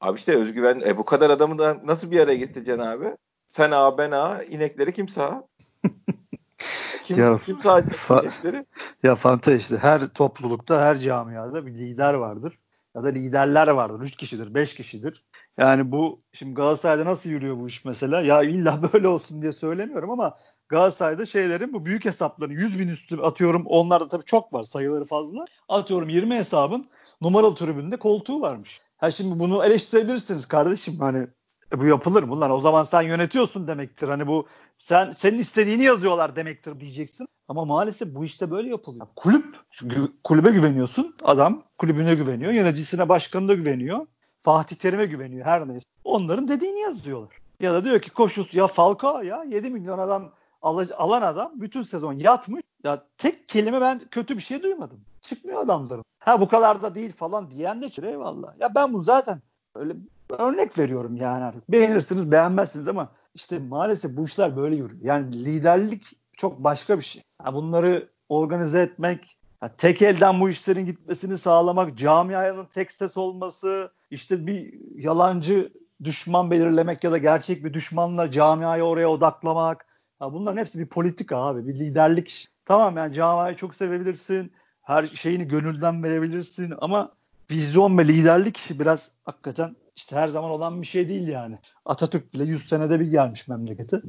Abi 0.01 0.19
işte 0.19 0.33
özgüven. 0.37 0.81
E 0.87 0.99
bu 0.99 1.05
kadar 1.05 1.31
adamı 1.31 1.59
da 1.59 1.81
nasıl 1.85 2.11
bir 2.11 2.21
araya 2.21 2.37
getireceksin 2.37 2.83
abi? 2.83 3.17
Sen 3.49 3.71
A, 3.71 3.99
ben 3.99 4.11
A, 4.11 4.43
inekleri 4.43 4.93
kim 4.93 5.09
sağ? 5.09 5.49
Kim, 7.05 7.19
ya, 7.19 7.37
kim 7.37 7.57
fa- 7.57 8.65
Ya 9.03 9.15
Fanta 9.15 9.55
işte 9.55 9.77
her 9.77 10.01
toplulukta, 10.09 10.81
her 10.81 10.97
camiada 10.97 11.67
bir 11.67 11.75
lider 11.75 12.15
vardır. 12.15 12.59
Ya 12.97 13.05
da 13.05 13.09
liderler 13.09 13.69
vardır. 13.69 14.01
Üç 14.01 14.17
kişidir, 14.17 14.55
beş 14.55 14.75
kişidir. 14.75 15.25
Yani 15.59 15.93
bu 15.93 16.23
şimdi 16.33 16.55
Galatasaray'da 16.55 17.05
nasıl 17.05 17.31
yürüyor 17.31 17.57
bu 17.57 17.69
iş 17.69 17.85
mesela? 17.85 18.21
Ya 18.21 18.43
illa 18.43 18.81
böyle 18.93 19.09
olsun 19.09 19.43
diye 19.43 19.53
söylemiyorum 19.53 20.11
ama 20.11 20.37
Galatasaray'da 20.69 21.27
şeylerin 21.27 21.73
bu 21.73 21.87
büyük 21.87 22.05
hesapların 22.05 22.53
100 22.53 22.79
bin 22.79 22.89
üstü 22.89 23.21
atıyorum 23.21 23.67
onlarda 23.67 24.09
tabii 24.09 24.25
çok 24.25 24.53
var 24.53 24.65
sayıları 24.65 25.05
fazla. 25.05 25.45
Atıyorum 25.69 26.09
20 26.09 26.35
hesabın 26.35 26.87
numaralı 27.21 27.55
tribünde 27.55 27.97
koltuğu 27.97 28.41
varmış. 28.41 28.81
Ha 28.97 29.11
şimdi 29.11 29.39
bunu 29.39 29.65
eleştirebilirsiniz 29.65 30.47
kardeşim 30.47 30.99
hani 30.99 31.27
e, 31.73 31.81
bu 31.81 31.87
yapılır 31.87 32.23
lan? 32.23 32.51
O 32.51 32.59
zaman 32.59 32.83
sen 32.83 33.03
yönetiyorsun 33.03 33.69
demektir. 33.69 34.09
Hani 34.09 34.27
bu 34.27 34.47
sen 34.79 35.13
senin 35.13 35.39
istediğini 35.39 35.85
yazıyorlar 35.85 36.37
demektir 36.37 36.81
diyeceksin. 36.81 37.27
Ama 37.49 37.65
maalesef 37.65 38.15
bu 38.15 38.25
işte 38.25 38.51
böyle 38.51 38.71
yapılıyor. 38.71 39.07
Kulüp 39.17 39.45
çünkü 39.71 40.13
kulübe 40.25 40.51
güveniyorsun. 40.51 41.17
Adam 41.23 41.63
kulübüne 41.79 42.15
güveniyor. 42.15 42.53
Yöneticisine, 42.53 43.09
başkanına 43.09 43.55
güveniyor. 43.55 44.07
Fatih 44.43 44.77
Terim'e 44.77 45.07
güveniyor 45.07 45.47
her 45.47 45.69
neyse. 45.69 45.87
Onların 46.05 46.49
dediğini 46.49 46.81
yazıyorlar. 46.81 47.37
Ya 47.61 47.75
da 47.75 47.85
diyor 47.85 48.01
ki 48.01 48.11
koşus 48.11 48.55
ya 48.55 48.67
Falcao 48.67 49.23
ya 49.23 49.45
7 49.45 49.71
milyon 49.71 49.99
adam 49.99 50.33
alan 50.63 51.23
adam 51.23 51.53
bütün 51.55 51.83
sezon 51.83 52.13
yatmış. 52.13 52.63
Ya 52.85 53.07
tek 53.19 53.49
kelime 53.49 53.81
ben 53.81 54.01
kötü 54.11 54.37
bir 54.37 54.43
şey 54.43 54.63
duymadım. 54.63 55.01
Çıkmıyor 55.21 55.61
adamların. 55.61 56.05
Ha 56.19 56.41
bu 56.41 56.49
kadar 56.49 56.83
da 56.83 56.95
değil 56.95 57.13
falan 57.13 57.51
diyen 57.51 57.83
de 57.83 58.09
eyvallah. 58.09 58.61
Ya 58.61 58.75
ben 58.75 58.93
bunu 58.93 59.05
zaten 59.05 59.43
öyle 59.75 59.97
örnek 60.39 60.79
veriyorum 60.79 61.17
yani 61.17 61.45
artık. 61.45 61.71
Beğenirsiniz 61.71 62.31
beğenmezsiniz 62.31 62.89
ama 62.89 63.09
işte 63.35 63.59
maalesef 63.59 64.17
bu 64.17 64.25
işler 64.25 64.57
böyle 64.57 64.77
yürüyor. 64.77 65.01
Yani 65.03 65.45
liderlik 65.45 66.03
çok 66.37 66.65
başka 66.65 66.99
bir 66.99 67.05
şey. 67.05 67.23
Yani 67.45 67.55
bunları 67.55 68.09
organize 68.29 68.81
etmek, 68.81 69.39
Yani 69.63 69.73
tek 69.79 70.03
elden 70.03 70.41
bu 70.41 70.49
işlerin 70.49 70.87
gitmesini 70.87 71.39
sağlamak, 71.39 71.99
camianın 71.99 72.65
tek 72.65 72.93
ses 72.93 73.17
olması, 73.17 73.91
işte 74.11 74.47
bir 74.47 74.75
yalancı 74.97 75.73
düşman 76.05 76.51
belirlemek 76.51 77.05
ya 77.05 77.13
da 77.13 77.19
gerçek 77.19 77.65
bir 77.65 77.75
düşmanla 77.75 78.31
camiayı 78.31 78.83
oraya 78.83 79.09
odaklamak. 79.09 79.87
Ya 80.23 80.33
bunların 80.33 80.61
hepsi 80.61 80.79
bir 80.79 80.87
politika 80.87 81.37
abi, 81.37 81.67
bir 81.67 81.75
liderlik. 81.75 82.49
Tamam 82.65 82.97
yani 82.97 83.15
camiayı 83.15 83.57
çok 83.57 83.75
sevebilirsin, 83.75 84.53
her 84.83 85.07
şeyini 85.07 85.49
gönülden 85.49 86.03
verebilirsin 86.03 86.75
ama 86.81 87.13
vizyon 87.51 87.99
ve 87.99 88.09
liderlik 88.09 88.71
biraz 88.71 89.11
hakikaten 89.25 89.77
işte 89.97 90.17
her 90.17 90.29
zaman 90.29 90.51
olan 90.51 90.83
bir 90.83 90.87
şey 90.87 91.09
değil 91.09 91.29
yani. 91.29 91.59
Atatürk 91.85 92.35
bile 92.35 92.45
100 92.45 92.69
senede 92.69 93.01
bir 93.01 93.07
gelmiş 93.07 93.49
memlekete. 93.49 94.03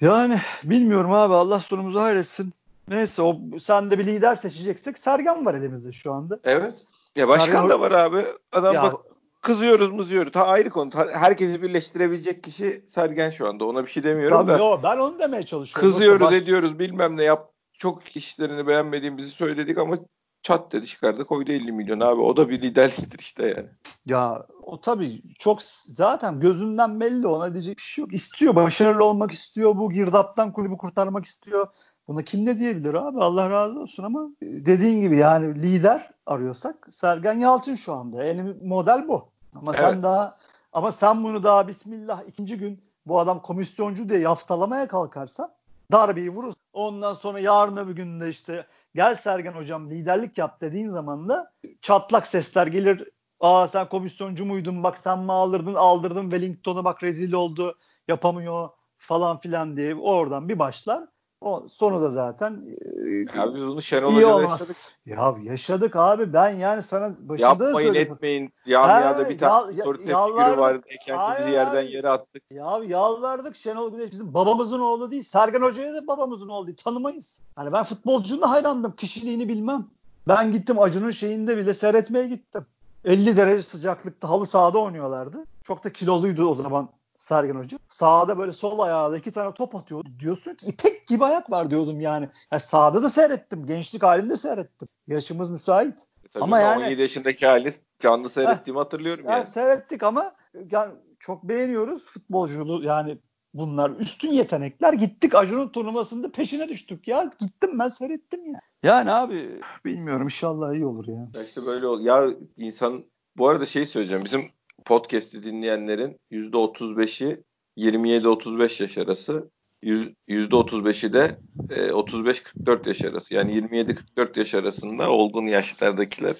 Yani 0.00 0.40
bilmiyorum 0.64 1.12
abi 1.12 1.34
Allah 1.34 1.60
sonumuzu 1.60 2.00
hayretsin. 2.00 2.52
Neyse 2.88 3.22
o 3.22 3.40
sen 3.60 3.90
de 3.90 3.98
bir 3.98 4.06
lider 4.06 4.36
seçeceksek 4.36 4.98
Sergen 4.98 5.46
var 5.46 5.54
elimizde 5.54 5.92
şu 5.92 6.12
anda. 6.12 6.38
Evet. 6.44 6.74
Ya 7.16 7.28
başkan 7.28 7.52
Sergen... 7.52 7.68
da 7.68 7.80
var 7.80 7.90
abi. 7.90 8.26
Adam 8.52 8.74
ya, 8.74 8.82
bak 8.82 8.94
kızıyoruz 9.42 9.92
mızıyoruz. 9.92 10.34
Ha 10.34 10.46
ayrı 10.46 10.70
konu. 10.70 10.90
Herkesi 11.12 11.62
birleştirebilecek 11.62 12.44
kişi 12.44 12.84
Sergen 12.86 13.30
şu 13.30 13.48
anda. 13.48 13.64
Ona 13.64 13.82
bir 13.82 13.90
şey 13.90 14.02
demiyorum 14.02 14.38
Tabii 14.38 14.50
da. 14.50 14.58
Yo, 14.58 14.80
ben 14.82 14.98
onu 14.98 15.18
demeye 15.18 15.42
çalışıyorum. 15.42 15.90
Kızıyoruz 15.90 16.20
Yoksa 16.20 16.36
ediyoruz 16.36 16.78
bilmem 16.78 17.16
ne 17.16 17.22
yap. 17.22 17.52
Çok 17.72 18.16
işlerini 18.16 18.66
beğenmediğimizi 18.66 19.28
söyledik 19.28 19.78
ama 19.78 19.98
çat 20.42 20.72
dedi 20.72 20.86
çıkardı 20.86 21.24
koydu 21.24 21.52
50 21.52 21.72
milyon 21.72 22.00
abi. 22.00 22.20
O 22.20 22.36
da 22.36 22.48
bir 22.48 22.62
liderliktir 22.62 23.18
işte 23.18 23.48
yani. 23.48 23.68
Ya 24.06 24.46
o 24.62 24.80
tabii 24.80 25.22
çok 25.38 25.62
zaten 25.86 26.40
gözünden 26.40 27.00
belli 27.00 27.26
ona 27.26 27.52
diyecek 27.52 27.76
bir 27.76 27.82
şey 27.82 28.02
yok. 28.02 28.14
İstiyor 28.14 28.54
başarılı 28.54 29.04
olmak 29.04 29.30
istiyor 29.30 29.76
bu 29.76 29.92
girdaptan 29.92 30.52
kulübü 30.52 30.76
kurtarmak 30.76 31.24
istiyor. 31.24 31.66
Buna 32.08 32.22
kim 32.22 32.44
ne 32.44 32.58
diyebilir 32.58 32.94
abi 32.94 33.18
Allah 33.18 33.50
razı 33.50 33.80
olsun 33.80 34.02
ama 34.02 34.28
dediğin 34.42 35.00
gibi 35.00 35.18
yani 35.18 35.62
lider 35.62 36.10
arıyorsak 36.26 36.88
Sergen 36.90 37.38
Yalçın 37.38 37.74
şu 37.74 37.92
anda. 37.92 38.24
Yani 38.24 38.54
model 38.62 39.08
bu. 39.08 39.31
Ama 39.56 39.72
evet. 39.74 39.80
sen 39.80 40.02
daha 40.02 40.36
ama 40.72 40.92
sen 40.92 41.24
bunu 41.24 41.42
daha 41.42 41.68
bismillah 41.68 42.22
ikinci 42.28 42.58
gün 42.58 42.84
bu 43.06 43.18
adam 43.18 43.42
komisyoncu 43.42 44.08
diye 44.08 44.18
yaftalamaya 44.18 44.88
kalkarsan 44.88 45.52
darbeyi 45.92 46.30
vurur. 46.30 46.54
Ondan 46.72 47.14
sonra 47.14 47.40
yarın 47.40 47.88
bir 47.88 47.96
günde 47.96 48.28
işte 48.28 48.66
gel 48.94 49.16
Sergen 49.16 49.52
hocam 49.52 49.90
liderlik 49.90 50.38
yap 50.38 50.60
dediğin 50.60 50.90
zaman 50.90 51.28
da 51.28 51.52
çatlak 51.82 52.26
sesler 52.26 52.66
gelir. 52.66 53.08
Aa 53.40 53.68
sen 53.68 53.88
komisyoncu 53.88 54.44
muydun 54.44 54.82
bak 54.82 54.98
sen 54.98 55.18
mi 55.18 55.32
aldırdın 55.32 55.74
aldırdın 55.74 56.30
Wellington'a 56.30 56.84
bak 56.84 57.02
rezil 57.02 57.32
oldu 57.32 57.78
yapamıyor 58.08 58.68
falan 58.98 59.40
filan 59.40 59.76
diye 59.76 59.94
oradan 59.94 60.48
bir 60.48 60.58
başlar. 60.58 61.04
O 61.42 61.68
sonu 61.68 62.02
da 62.02 62.10
zaten 62.10 62.64
e, 63.04 63.38
ya 63.38 63.54
biz 63.54 63.66
bunu 63.66 63.82
Şenol 63.82 64.14
Hoca'da 64.14 64.42
yaşadık. 64.42 64.76
Ya 65.06 65.34
yaşadık 65.42 65.96
abi. 65.96 66.32
Ben 66.32 66.50
yani 66.50 66.82
sana 66.82 67.14
başında 67.20 67.46
Yapmayın 67.46 67.76
söyledim. 67.76 68.14
etmeyin. 68.14 68.52
Camiada 68.68 69.28
bir 69.28 69.38
tane 69.38 69.76
yal, 69.76 69.92
figürü 69.92 70.60
var. 70.60 70.80
Kendimizi 71.06 71.50
yerden 71.50 71.82
yere 71.82 72.08
attık. 72.08 72.42
Ya 72.50 72.80
yalvardık 72.86 73.56
Şenol 73.56 73.92
Güneş 73.92 74.12
bizim 74.12 74.34
babamızın 74.34 74.80
oğlu 74.80 75.10
değil. 75.10 75.22
Sergen 75.22 75.62
Hoca'ya 75.62 75.94
da 75.94 76.06
babamızın 76.06 76.48
oğlu 76.48 76.66
değil. 76.66 76.78
Tanımayız. 76.84 77.38
Hani 77.56 77.72
ben 77.72 77.84
futbolcunun 77.84 78.42
hayrandım. 78.42 78.96
Kişiliğini 78.96 79.48
bilmem. 79.48 79.86
Ben 80.28 80.52
gittim 80.52 80.78
Acun'un 80.78 81.10
şeyinde 81.10 81.56
bile 81.56 81.74
seyretmeye 81.74 82.26
gittim. 82.26 82.66
50 83.04 83.36
derece 83.36 83.62
sıcaklıkta 83.62 84.28
halı 84.28 84.46
sahada 84.46 84.78
oynuyorlardı. 84.78 85.44
Çok 85.64 85.84
da 85.84 85.92
kiloluydu 85.92 86.46
o 86.46 86.54
zaman 86.54 86.88
Sergen 87.22 87.54
Hoca. 87.54 87.78
Sağda 87.88 88.38
böyle 88.38 88.52
sol 88.52 88.78
ayağıyla 88.78 89.18
iki 89.18 89.32
tane 89.32 89.54
top 89.54 89.74
atıyor. 89.74 90.04
Diyorsun 90.18 90.54
ki 90.54 90.66
ipek 90.66 91.06
gibi 91.06 91.24
ayak 91.24 91.50
var 91.50 91.70
diyordum 91.70 92.00
yani. 92.00 92.28
yani 92.52 92.60
sağda 92.60 93.02
da 93.02 93.10
seyrettim. 93.10 93.66
Gençlik 93.66 94.02
halinde 94.02 94.36
seyrettim. 94.36 94.88
Yaşımız 95.06 95.50
müsait. 95.50 95.94
E 96.24 96.28
tabii 96.32 96.44
ama 96.44 96.58
yani 96.60 96.84
17 96.84 97.02
yaşındaki 97.02 97.46
hali 97.46 97.72
canlı 97.98 98.30
seyrettiğimi 98.30 98.78
heh, 98.78 98.84
hatırlıyorum 98.84 99.24
yani. 99.24 99.34
yani. 99.34 99.46
Seyrettik 99.46 100.02
ama 100.02 100.34
yani 100.70 100.92
çok 101.18 101.42
beğeniyoruz 101.42 102.04
futbolculuğu 102.04 102.84
yani 102.84 103.18
bunlar 103.54 103.90
üstün 103.90 104.30
yetenekler. 104.32 104.92
Gittik 104.92 105.34
Acun'un 105.34 105.68
turnuvasında 105.68 106.32
peşine 106.32 106.68
düştük 106.68 107.08
ya. 107.08 107.30
Gittim 107.38 107.78
ben 107.78 107.88
seyrettim 107.88 108.52
ya. 108.52 108.60
Yani 108.82 109.12
abi 109.12 109.60
bilmiyorum 109.84 110.24
inşallah 110.24 110.72
iyi 110.72 110.86
olur 110.86 111.08
ya. 111.08 111.28
Ya 111.34 111.42
işte 111.42 111.66
böyle 111.66 111.86
ol. 111.86 112.00
Ya 112.00 112.26
insan 112.56 113.04
bu 113.36 113.48
arada 113.48 113.66
şey 113.66 113.86
söyleyeceğim. 113.86 114.24
Bizim 114.24 114.42
podcast'i 114.84 115.44
dinleyenlerin 115.44 116.16
%35'i 116.32 117.42
27-35 117.76 118.82
yaş 118.82 118.98
arası. 118.98 119.50
%35'i 119.82 121.12
de 121.12 121.38
e, 121.70 121.88
35-44 121.88 122.88
yaş 122.88 123.04
arası. 123.04 123.34
Yani 123.34 123.52
27-44 123.52 124.38
yaş 124.38 124.54
arasında 124.54 125.10
olgun 125.10 125.46
yaşlardakiler 125.46 126.36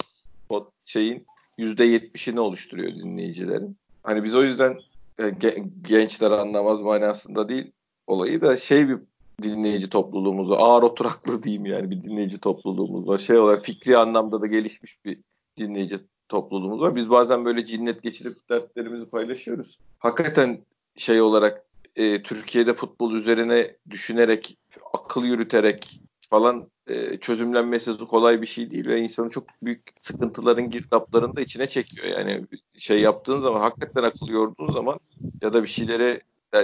o 0.49 0.71
şeyin 0.85 1.27
%70'ini 1.59 2.39
oluşturuyor 2.41 2.95
dinleyicilerin. 2.95 3.77
Hani 4.03 4.25
biz 4.25 4.35
o 4.35 4.43
yüzden 4.43 4.79
e, 5.21 5.33
gençler 5.83 6.31
anlamaz 6.31 6.81
manasında 6.81 7.49
değil 7.49 7.73
olayı 8.07 8.41
da 8.41 8.57
şey 8.57 8.89
bir 8.89 8.99
dinleyici 9.43 9.89
topluluğumuz 9.89 10.51
var. 10.51 10.59
Ağır 10.61 10.83
oturaklı 10.83 11.43
diyeyim 11.43 11.67
yani 11.67 11.91
bir 11.91 12.03
dinleyici 12.03 12.41
topluluğumuz 12.41 13.09
var. 13.09 13.19
Şey 13.19 13.39
olarak 13.39 13.65
fikri 13.65 13.99
anlamda 13.99 14.41
da 14.41 14.47
gelişmiş 14.47 15.05
bir 15.05 15.19
dinleyici 15.59 15.99
topluluğumuz 16.33 16.81
var. 16.81 16.97
Biz 16.97 17.11
bazen 17.11 17.45
böyle 17.45 17.67
cinnet 17.67 18.03
geçirip 18.03 18.49
dertlerimizi 18.51 19.07
paylaşıyoruz. 19.07 19.79
Hakikaten 19.99 20.65
şey 20.97 21.21
olarak 21.21 21.65
e, 21.97 22.23
Türkiye'de 22.23 22.75
futbol 22.75 23.13
üzerine 23.13 23.77
düşünerek, 23.91 24.59
akıl 24.93 25.25
yürüterek 25.25 26.01
falan 26.31 26.71
e, 26.87 27.19
çözümlenmesi 27.19 27.99
kolay 27.99 28.43
bir 28.43 28.47
şey 28.47 28.71
değil 28.71 28.87
ve 28.87 29.01
insanı 29.01 29.31
çok 29.31 29.45
büyük 29.63 29.83
sıkıntıların 30.03 30.71
girdaplarını 30.71 31.37
da 31.37 31.41
içine 31.41 31.67
çekiyor. 31.67 32.07
Yani 32.07 32.47
şey 32.79 33.01
yaptığın 33.01 33.41
zaman, 33.41 33.61
hakikaten 33.61 34.03
akıl 34.03 34.29
yorduğun 34.29 34.73
zaman 34.73 35.01
ya 35.43 35.53
da 35.53 35.63
bir 35.63 35.69
şeylere 35.69 36.21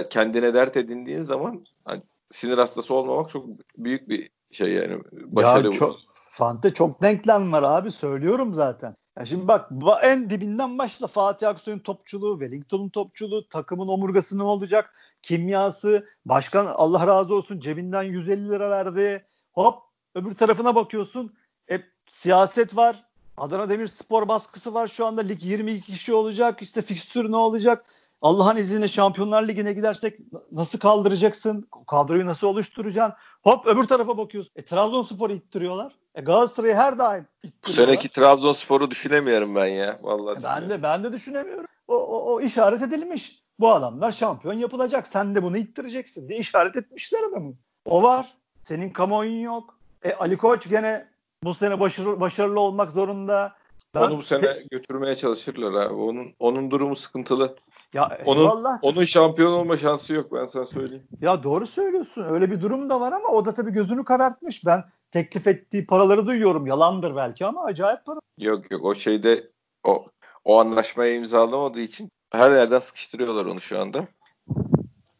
kendine 0.09 0.53
dert 0.53 0.77
edindiğin 0.77 1.21
zaman 1.21 1.65
hani 1.85 2.01
sinir 2.31 2.57
hastası 2.57 2.93
olmamak 2.93 3.29
çok 3.29 3.45
büyük 3.77 4.09
bir 4.09 4.29
şey 4.51 4.73
yani. 4.73 5.01
Başarı 5.11 5.67
ya 5.67 5.73
çok, 5.73 5.95
Fante 6.29 6.73
çok 6.73 7.01
denklem 7.01 7.51
var 7.51 7.63
abi 7.63 7.91
söylüyorum 7.91 8.53
zaten. 8.53 8.95
Ya 9.19 9.25
şimdi 9.25 9.47
bak 9.47 9.71
en 10.03 10.29
dibinden 10.29 10.77
başla 10.77 11.07
Fatih 11.07 11.49
Aksoy'un 11.49 11.79
topçuluğu, 11.79 12.39
Wellington'un 12.39 12.89
topçuluğu, 12.89 13.47
takımın 13.49 13.87
omurgası 13.87 14.37
ne 14.37 14.43
olacak, 14.43 14.93
kimyası, 15.21 16.07
başkan 16.25 16.65
Allah 16.65 17.07
razı 17.07 17.35
olsun 17.35 17.59
cebinden 17.59 18.03
150 18.03 18.49
lira 18.49 18.69
verdi. 18.69 19.25
Hop 19.51 19.83
öbür 20.15 20.35
tarafına 20.35 20.75
bakıyorsun. 20.75 21.33
E, 21.71 21.79
siyaset 22.07 22.75
var. 22.75 23.03
Adana 23.37 23.69
Demirspor 23.69 24.27
baskısı 24.27 24.73
var 24.73 24.87
şu 24.87 25.05
anda. 25.05 25.21
Lig 25.21 25.43
22 25.43 25.91
kişi 25.91 26.13
olacak. 26.13 26.61
İşte 26.61 26.81
fikstür 26.81 27.31
ne 27.31 27.37
olacak? 27.37 27.85
Allah'ın 28.21 28.57
izniyle 28.57 28.87
Şampiyonlar 28.87 29.47
Ligi'ne 29.47 29.73
gidersek 29.73 30.19
nasıl 30.51 30.79
kaldıracaksın? 30.79 31.67
Kadroyu 31.87 32.25
nasıl 32.25 32.47
oluşturacaksın? 32.47 33.15
Hop 33.43 33.67
öbür 33.67 33.83
tarafa 33.83 34.17
bakıyorsun. 34.17 34.53
E 34.55 34.61
Trabzonspor'u 34.61 35.33
ittiriyorlar. 35.33 35.98
E 36.19 36.21
Galatasaray'ı 36.21 36.75
her 36.75 36.99
daim. 36.99 37.27
Bu 37.67 37.71
seneki 37.71 38.09
Trabzonspor'u 38.09 38.91
düşünemiyorum 38.91 39.55
ben 39.55 39.65
ya. 39.65 39.99
Vallahi 40.01 40.39
e 40.39 40.43
ben 40.43 40.69
de 40.69 40.83
ben 40.83 41.03
de 41.03 41.13
düşünemiyorum. 41.13 41.65
O, 41.87 41.95
o, 41.95 42.33
o 42.33 42.41
işaret 42.41 42.81
edilmiş. 42.81 43.43
Bu 43.59 43.71
adamlar 43.71 44.11
şampiyon 44.11 44.53
yapılacak. 44.53 45.07
Sen 45.07 45.35
de 45.35 45.43
bunu 45.43 45.57
ittireceksin 45.57 46.29
diye 46.29 46.39
işaret 46.39 46.75
etmişler 46.75 47.19
adamı. 47.31 47.53
O 47.85 48.03
var. 48.03 48.37
Senin 48.63 48.89
kamuoyun 48.89 49.39
yok. 49.39 49.77
E 50.03 50.13
Ali 50.13 50.37
Koç 50.37 50.69
gene 50.69 51.07
bu 51.43 51.53
sene 51.53 51.79
başarılı, 51.79 52.19
başarılı 52.19 52.59
olmak 52.59 52.91
zorunda. 52.91 53.55
Ben 53.95 54.01
onu 54.01 54.17
bu 54.17 54.23
sene 54.23 54.41
te- 54.41 54.63
götürmeye 54.71 55.15
çalışırlar 55.15 55.85
abi. 55.85 55.93
Onun 55.93 56.33
onun 56.39 56.71
durumu 56.71 56.95
sıkıntılı. 56.95 57.55
Ya 57.93 58.17
onun 58.25 58.41
eyvallah. 58.41 58.79
onun 58.81 59.03
şampiyon 59.03 59.51
olma 59.51 59.77
şansı 59.77 60.13
yok 60.13 60.33
ben 60.33 60.45
sana 60.45 60.65
söyleyeyim. 60.65 61.07
Ya 61.21 61.43
doğru 61.43 61.67
söylüyorsun. 61.67 62.23
Öyle 62.23 62.51
bir 62.51 62.61
durum 62.61 62.89
da 62.89 62.99
var 62.99 63.11
ama 63.11 63.27
o 63.27 63.45
da 63.45 63.53
tabii 63.53 63.71
gözünü 63.71 64.05
karartmış. 64.05 64.65
Ben 64.65 64.83
teklif 65.11 65.47
ettiği 65.47 65.85
paraları 65.85 66.27
duyuyorum. 66.27 66.67
Yalandır 66.67 67.15
belki 67.15 67.45
ama 67.45 67.63
acayip 67.63 68.05
para. 68.05 68.19
Yok 68.37 68.71
yok 68.71 68.85
o 68.85 68.95
şeyde 68.95 69.49
o 69.83 70.05
o 70.45 70.59
anlaşmayı 70.59 71.15
imzalamadığı 71.15 71.81
için 71.81 72.11
her 72.31 72.51
yerden 72.51 72.79
sıkıştırıyorlar 72.79 73.45
onu 73.45 73.61
şu 73.61 73.79
anda. 73.79 74.07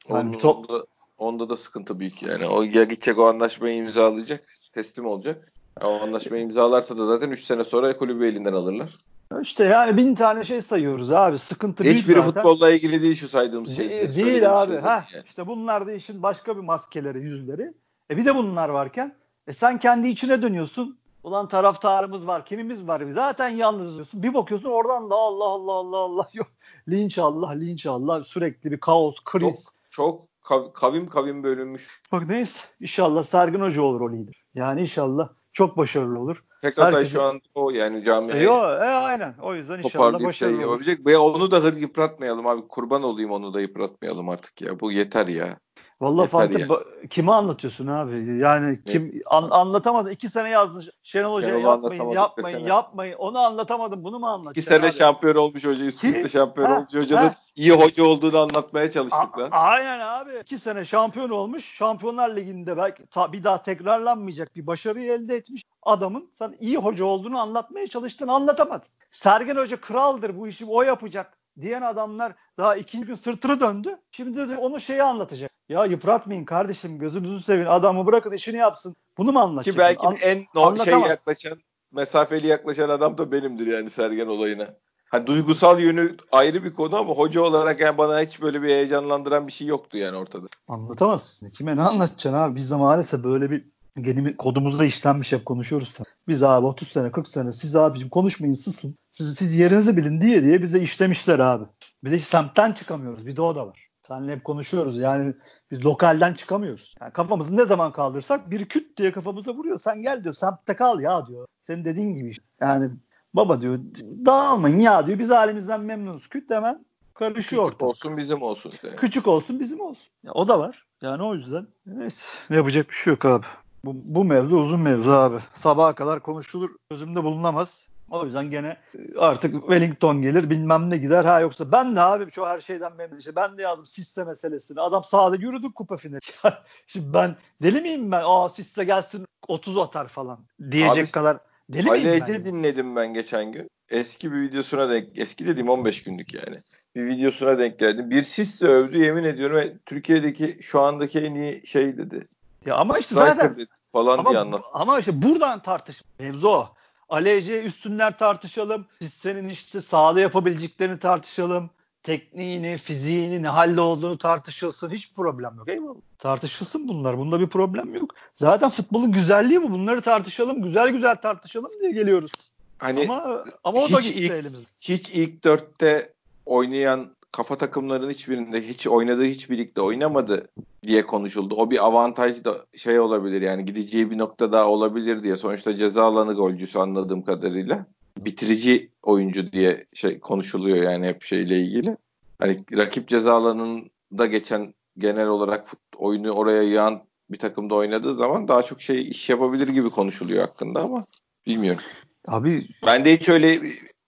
Yani 0.10 0.38
top... 0.38 0.70
onda, 0.70 0.86
onda 1.18 1.50
da 1.50 1.58
sıkıntı 1.58 2.00
büyük 2.00 2.24
yani. 2.24 2.48
O 2.48 2.64
ya 2.64 2.84
gidecek 2.84 3.20
o 3.20 3.28
anlaşmayı 3.28 3.76
imzalayacak, 3.76 4.44
teslim 4.74 5.06
olacak. 5.06 5.54
O 5.82 5.88
anlaşmayı 5.88 6.44
imzalarsa 6.44 6.98
da 6.98 7.06
zaten 7.06 7.32
3 7.32 7.44
sene 7.44 7.64
sonra 7.64 7.98
kulübü 7.98 8.28
elinden 8.28 8.54
alırlar. 8.54 8.98
İşte 9.42 9.64
yani 9.64 9.98
bin 9.98 10.16
tane 10.16 10.44
şey 10.44 10.62
sayıyoruz 10.62 11.12
abi. 11.12 11.40
Sıkıntı 11.40 11.84
büyük 11.84 11.98
Hiçbiri 11.98 12.16
zaten. 12.16 12.34
futbolla 12.34 12.70
ilgili 12.70 13.02
değil 13.02 13.16
şu 13.16 13.30
saydığımız 13.30 13.78
şey. 13.78 13.90
De- 13.90 14.16
değil 14.16 14.62
abi. 14.62 14.72
Şey 14.72 14.82
ha 14.82 15.06
yani. 15.14 15.24
işte 15.26 15.48
bunlar 15.48 15.88
da 15.88 15.94
işin 15.94 16.24
başka 16.24 16.58
bir 16.58 16.62
maskeleri, 16.62 17.22
yüzleri. 17.22 17.74
E 18.12 18.18
bir 18.18 18.26
de 18.26 18.36
bunlar 18.36 18.70
varken 18.70 19.16
e 19.50 19.54
sen 19.54 19.80
kendi 19.80 20.08
içine 20.08 20.42
dönüyorsun. 20.42 21.00
Ulan 21.24 21.48
taraftarımız 21.48 22.28
var, 22.28 22.46
kimimiz 22.46 22.88
var? 22.88 23.04
Zaten 23.14 23.50
yalnızıyorsun. 23.50 24.24
Bir 24.24 24.34
bakıyorsun 24.34 24.70
oradan 24.70 25.10
da 25.10 25.16
Allah 25.16 25.46
Allah 25.46 25.72
Allah 25.72 25.98
Allah 25.98 26.30
yok. 26.34 26.48
Linç 26.90 27.18
Allah, 27.18 27.50
linç 27.50 27.86
Allah. 27.86 28.24
Sürekli 28.24 28.72
bir 28.72 28.80
kaos, 28.80 29.16
kriz. 29.26 29.66
Çok, 29.90 30.28
çok 30.48 30.76
kavim 30.76 31.08
kavim 31.08 31.44
bölünmüş. 31.44 32.02
Bak 32.12 32.30
neyse. 32.30 32.60
İnşallah 32.80 33.24
Sergin 33.24 33.62
Hoca 33.62 33.82
olur 33.82 34.02
o 34.02 34.12
lider. 34.12 34.44
Yani 34.56 34.82
inşallah 34.82 35.30
çok 35.54 35.78
başarılı 35.78 36.20
olur. 36.20 36.44
Tek 36.62 36.80
aday 36.80 36.94
Herkesin... 36.94 37.14
şu 37.14 37.24
an 37.24 37.42
o 37.56 37.70
yani 37.70 38.04
camiye. 38.04 38.38
E, 38.38 38.42
yo, 38.42 38.54
e, 38.54 38.86
aynen. 38.86 39.36
O 39.42 39.56
yüzden 39.56 39.78
inşallah 39.78 40.20
şey 40.20 40.28
başarılı 40.28 40.58
şey 40.58 40.66
olur. 40.66 40.86
Yapabilecek. 40.86 41.20
Onu 41.20 41.52
da 41.52 41.80
yıpratmayalım 41.80 42.48
abi. 42.48 42.68
Kurban 42.68 43.04
olayım 43.04 43.32
onu 43.32 43.54
da 43.54 43.62
yıpratmayalım 43.62 44.30
artık 44.30 44.62
ya. 44.62 44.80
Bu 44.80 44.92
yeter 44.92 45.28
ya. 45.28 45.60
Vallahi 46.02 46.28
Fatih 46.28 46.60
ya. 46.60 46.68
kime 47.10 47.32
anlatıyorsun 47.32 47.88
abi? 47.88 48.38
Yani 48.38 48.80
kim 48.86 49.22
an, 49.26 49.48
anlatamadı. 49.52 50.12
İki 50.12 50.30
sene 50.30 50.50
yazdın 50.50 50.84
Şenol 51.04 51.34
Hoca'ya 51.34 51.58
yapmayın, 51.58 52.10
yapmayın, 52.10 52.68
yapmayın. 52.68 53.16
Onu 53.18 53.40
anlatamadım. 53.40 54.04
Bunu 54.04 54.20
mu 54.20 54.28
anlatacaksın? 54.28 54.62
İki 54.62 54.70
sene 54.70 54.86
abi? 54.86 54.92
şampiyon 54.92 55.36
olmuş 55.36 55.66
hoca, 55.66 55.86
üst 55.86 56.04
üste 56.04 56.28
şampiyon 56.28 56.70
ha, 56.70 56.76
olmuş 56.78 56.94
hocanın 56.94 57.28
ha. 57.28 57.36
iyi 57.56 57.72
hoca 57.72 58.04
olduğunu 58.04 58.38
anlatmaya 58.38 58.92
çalıştık 58.92 59.40
lan. 59.40 59.50
Aynen 59.52 60.00
abi. 60.00 60.32
İki 60.44 60.58
sene 60.60 60.86
şampiyon 60.86 61.30
olmuş. 61.30 61.66
Şampiyonlar 61.66 62.36
Ligi'nde 62.36 62.78
belki 62.78 63.06
ta, 63.06 63.34
bir 63.34 63.44
daha 63.44 63.64
tekrarlanmayacak 63.64 64.56
bir 64.56 64.68
başarıyı 64.68 65.12
elde 65.12 65.36
etmiş 65.36 65.64
adamın 65.84 66.30
sen 66.40 66.56
iyi 66.60 66.78
hoca 66.78 67.06
olduğunu 67.06 67.40
anlatmaya 67.40 67.88
çalıştın 67.88 68.28
anlatamadın. 68.28 68.88
Sergen 69.12 69.56
Hoca 69.56 69.82
kraldır 69.82 70.38
bu 70.38 70.48
işi 70.48 70.66
o 70.66 70.82
yapacak 70.82 71.39
diyen 71.62 71.82
adamlar 71.82 72.34
daha 72.58 72.76
ikinci 72.76 73.08
gün 73.08 73.16
sırtını 73.16 73.60
döndü. 73.60 73.98
Şimdi 74.12 74.50
de 74.50 74.58
onu 74.58 74.80
şeyi 74.80 75.04
anlatacak. 75.04 75.52
Ya 75.70 75.86
yıpratmayın 75.86 76.46
kardeşim 76.46 77.00
gözünüzü 77.00 77.44
sevin 77.44 77.66
adamı 77.66 78.06
bırakın 78.06 78.32
işini 78.32 78.58
yapsın. 78.58 78.96
Bunu 79.18 79.32
mu 79.32 79.40
anlatacak? 79.40 79.76
Ki 79.76 79.80
belki 79.80 80.08
An- 80.08 80.16
en 80.22 80.46
no, 80.56 80.78
şey 80.78 80.94
yaklaşan 80.94 81.58
mesafeli 81.92 82.48
yaklaşan 82.48 82.90
adam 82.90 83.18
da 83.18 83.32
benimdir 83.32 83.68
yani 83.68 83.90
Sergen 83.90 84.28
olayına. 84.28 84.74
Hani 85.06 85.28
duygusal 85.28 85.80
yönü 85.80 86.18
ayrı 86.32 86.64
bir 86.64 86.74
konu 86.74 86.98
ama 86.98 87.14
hoca 87.14 87.42
olarak 87.42 87.80
yani 87.80 87.98
bana 87.98 88.22
hiç 88.22 88.42
böyle 88.42 88.62
bir 88.62 88.68
heyecanlandıran 88.68 89.48
bir 89.48 89.52
şey 89.52 89.68
yoktu 89.68 89.98
yani 89.98 90.18
ortada. 90.18 90.48
Anlatamazsın. 90.68 91.50
Kime 91.50 91.76
ne 91.76 91.82
anlatacaksın 91.82 92.34
abi? 92.34 92.56
Biz 92.56 92.72
de 92.72 92.76
maalesef 92.76 93.24
böyle 93.24 93.52
bir 93.52 93.66
Genimi, 94.02 94.38
kodumuzda 94.38 94.86
işlenmiş 94.86 95.32
hep 95.32 95.46
konuşuyoruz. 95.46 95.94
Biz 96.28 96.44
abi 96.44 96.66
30 96.66 96.88
sene 96.88 97.12
40 97.12 97.28
sene 97.28 97.54
siz 97.54 97.76
abicim 97.76 98.10
konuşmayın 98.10 98.54
susun. 98.54 98.96
Siz, 99.20 99.36
siz 99.36 99.56
yerinizi 99.56 99.98
bilin 99.98 100.22
diye 100.22 100.44
diye 100.44 100.62
bize 100.62 100.80
işlemişler 100.80 101.40
abi. 101.40 101.66
Bir 102.04 102.12
de 102.12 102.20
semtten 102.20 102.72
çıkamıyoruz. 102.72 103.26
Bir 103.26 103.36
de 103.36 103.42
o 103.42 103.56
da 103.56 103.68
var. 103.68 103.88
Seninle 104.02 104.32
hep 104.32 104.44
konuşuyoruz. 104.44 105.00
Yani 105.00 105.34
biz 105.72 105.86
lokalden 105.86 106.34
çıkamıyoruz. 106.34 106.96
Yani 107.02 107.14
kafamızı 107.14 107.58
ne 107.58 107.66
zaman 107.66 107.92
kaldırsak 107.92 108.52
bir 108.52 108.66
küt 108.66 108.98
diye 108.98 109.12
kafamıza 109.12 109.54
vuruyor. 109.54 109.80
Sen 109.80 110.02
gel 110.02 110.24
diyor 110.24 110.34
semtte 110.34 110.76
kal 110.76 111.00
ya 111.00 111.28
diyor. 111.28 111.48
Senin 111.62 111.86
dediğin 111.86 112.16
gibi. 112.16 112.32
Yani 112.62 112.90
baba 113.34 113.62
diyor 113.62 113.80
dağılmayın 114.26 114.80
ya 114.80 115.06
diyor. 115.06 115.20
Biz 115.20 115.30
halimizden 115.30 115.82
memnunuz. 115.82 116.28
Küt 116.28 116.50
hemen 116.50 116.86
karışıyor 117.14 117.66
Küçük 117.66 117.84
olsun 117.84 118.18
bizim 118.18 118.42
olsun. 118.42 118.74
Yani. 118.84 118.96
Küçük 118.96 119.28
olsun 119.28 119.60
bizim 119.60 119.80
olsun. 119.80 120.08
Ya, 120.24 120.32
o 120.32 120.48
da 120.48 120.60
var. 120.60 120.86
Yani 121.02 121.24
o 121.24 121.36
yüzden 121.36 121.68
neyse 121.86 122.28
yapacak 122.50 122.90
bir 122.90 122.96
şey 122.96 123.12
yok 123.14 123.26
abi. 123.26 123.46
Bu, 123.86 123.92
bu 123.96 124.26
mevzu 124.26 124.58
uzun 124.58 124.80
mevzu 124.80 125.12
abi. 125.12 125.38
Sabaha 125.54 125.96
kadar 125.96 126.20
konuşulur, 126.20 126.70
çözümde 126.92 127.24
bulunamaz. 127.24 127.90
O 128.12 128.26
yüzden 128.26 128.52
gene 128.52 128.78
e, 128.98 129.18
artık 129.18 129.54
Wellington 129.54 130.22
gelir 130.22 130.50
bilmem 130.50 130.90
ne 130.90 130.98
gider. 130.98 131.26
Ha 131.26 131.40
yoksa 131.40 131.72
ben 131.72 131.96
de 131.96 132.02
abi 132.02 132.32
şu 132.32 132.46
her 132.46 132.62
şeyden 132.62 132.96
memnun. 132.96 133.18
İşte 133.18 133.36
ben 133.36 133.58
de 133.58 133.62
yazdım 133.62 133.86
Sisse 133.86 134.24
meselesini. 134.24 134.82
Adam 134.82 135.04
sahada 135.04 135.36
yürüdük 135.36 135.76
kupa 135.76 135.98
finali. 135.98 136.20
Şimdi 136.88 137.14
ben 137.14 137.36
deli 137.62 137.82
miyim 137.82 138.12
ben? 138.12 138.22
Aa 138.26 138.50
Sisse 138.50 138.84
gelsin 138.84 139.26
30 139.48 139.78
atar 139.78 140.08
falan 140.08 140.40
diyecek 140.72 141.06
abi, 141.06 141.12
kadar 141.12 141.38
deli 141.70 141.92
miyim 141.92 142.24
ben? 142.28 142.46
Dinledim 142.46 142.96
ben 142.96 143.14
geçen 143.14 143.52
gün. 143.52 143.70
Eski 143.90 144.32
bir 144.32 144.42
videosuna 144.42 144.90
denk, 144.90 145.08
eski 145.16 145.48
dediğim 145.48 145.70
15 145.70 146.04
günlük 146.04 146.34
yani. 146.34 146.62
Bir 146.96 147.06
videosuna 147.06 147.58
denk 147.58 147.80
geldim. 147.80 148.10
Bir 148.10 148.24
Sisse 148.24 148.68
övdü 148.68 148.98
yemin 148.98 149.24
ediyorum. 149.24 149.80
Türkiye'deki 149.86 150.58
şu 150.62 150.82
andaki 150.82 151.20
en 151.20 151.36
iyi 151.36 151.68
şey 151.68 151.98
dedi. 151.98 152.28
Ya 152.66 152.76
ama 152.76 152.98
işte 153.00 153.16
zaten 153.16 153.68
falan 153.92 154.18
ama, 154.18 154.30
diye 154.30 154.40
anlat. 154.40 154.62
Ama 154.74 155.00
işte 155.00 155.22
buradan 155.22 155.60
tartış. 155.60 156.04
Mevzu 156.20 156.48
o. 156.48 156.74
Alece 157.10 157.64
üstünler 157.64 158.18
tartışalım. 158.18 158.86
Siz 159.02 159.14
senin 159.14 159.50
işte 159.50 159.82
sahada 159.82 160.20
yapabileceklerini 160.20 161.00
tartışalım. 161.00 161.70
Tekniğini, 162.04 162.78
fiziğini, 162.78 163.44
ne 163.44 163.48
halde 163.48 163.82
olduğunu 163.82 164.18
tartışılsın. 164.18 164.90
Hiç 164.90 165.14
problem 165.14 165.56
yok. 165.58 165.70
Eyvallah. 165.70 165.96
Tartışılsın 166.20 166.88
bunlar. 166.88 167.18
Bunda 167.18 167.40
bir 167.40 167.48
problem 167.48 167.94
yok. 167.94 168.16
Zaten 168.36 168.70
futbolun 168.70 169.12
güzelliği 169.12 169.62
bu. 169.62 169.72
Bunları 169.72 170.02
tartışalım. 170.02 170.64
Güzel 170.64 170.90
güzel 170.90 171.16
tartışalım 171.16 171.72
diye 171.82 171.92
geliyoruz. 171.92 172.32
Hani 172.78 173.04
ama, 173.04 173.46
ama 173.64 173.80
o 173.80 173.92
da 173.92 174.00
gitti 174.00 174.20
ilk, 174.20 174.32
elimizde. 174.32 174.68
Hiç 174.82 175.10
ilk 175.10 175.44
dörtte 175.44 176.14
oynayan 176.46 177.16
kafa 177.32 177.58
takımların 177.58 178.10
hiçbirinde 178.10 178.68
hiç 178.68 178.88
oynadığı 178.88 179.26
hiç 179.26 179.50
birlikte 179.50 179.82
oynamadı 179.82 180.50
diye 180.88 181.06
konuşuldu. 181.06 181.56
O 181.56 181.72
bir 181.72 181.86
avantaj 181.86 182.44
da 182.44 182.66
şey 182.76 183.00
olabilir 183.00 183.42
yani 183.42 183.66
gideceği 183.66 184.12
bir 184.12 184.18
nokta 184.18 184.52
daha 184.52 184.68
olabilir 184.68 185.24
diye. 185.24 185.36
Sonuçta 185.36 185.78
ceza 185.78 186.04
alanı 186.04 186.34
golcüsü 186.34 186.80
anladığım 186.80 187.22
kadarıyla. 187.22 187.86
Bitirici 188.18 188.90
oyuncu 189.04 189.52
diye 189.52 189.86
şey 189.94 190.20
konuşuluyor 190.20 190.78
yani 190.78 191.08
hep 191.08 191.24
şeyle 191.24 191.60
ilgili. 191.60 191.98
Hani 192.40 192.58
rakip 192.78 193.08
ceza 193.08 193.34
alanında 193.34 194.26
geçen 194.26 194.74
genel 194.98 195.28
olarak 195.28 195.68
oyunu 195.98 196.32
oraya 196.32 196.64
yığan 196.64 197.02
bir 197.30 197.38
takımda 197.38 197.76
oynadığı 197.76 198.16
zaman 198.16 198.48
daha 198.48 198.64
çok 198.64 198.82
şey 198.82 199.10
iş 199.10 199.30
yapabilir 199.30 199.68
gibi 199.68 199.90
konuşuluyor 199.90 200.42
hakkında 200.42 200.82
ama 200.82 201.06
bilmiyorum. 201.48 201.84
Abi 202.28 202.68
ben 202.86 203.06
de 203.06 203.18
hiç 203.18 203.30
öyle 203.30 203.60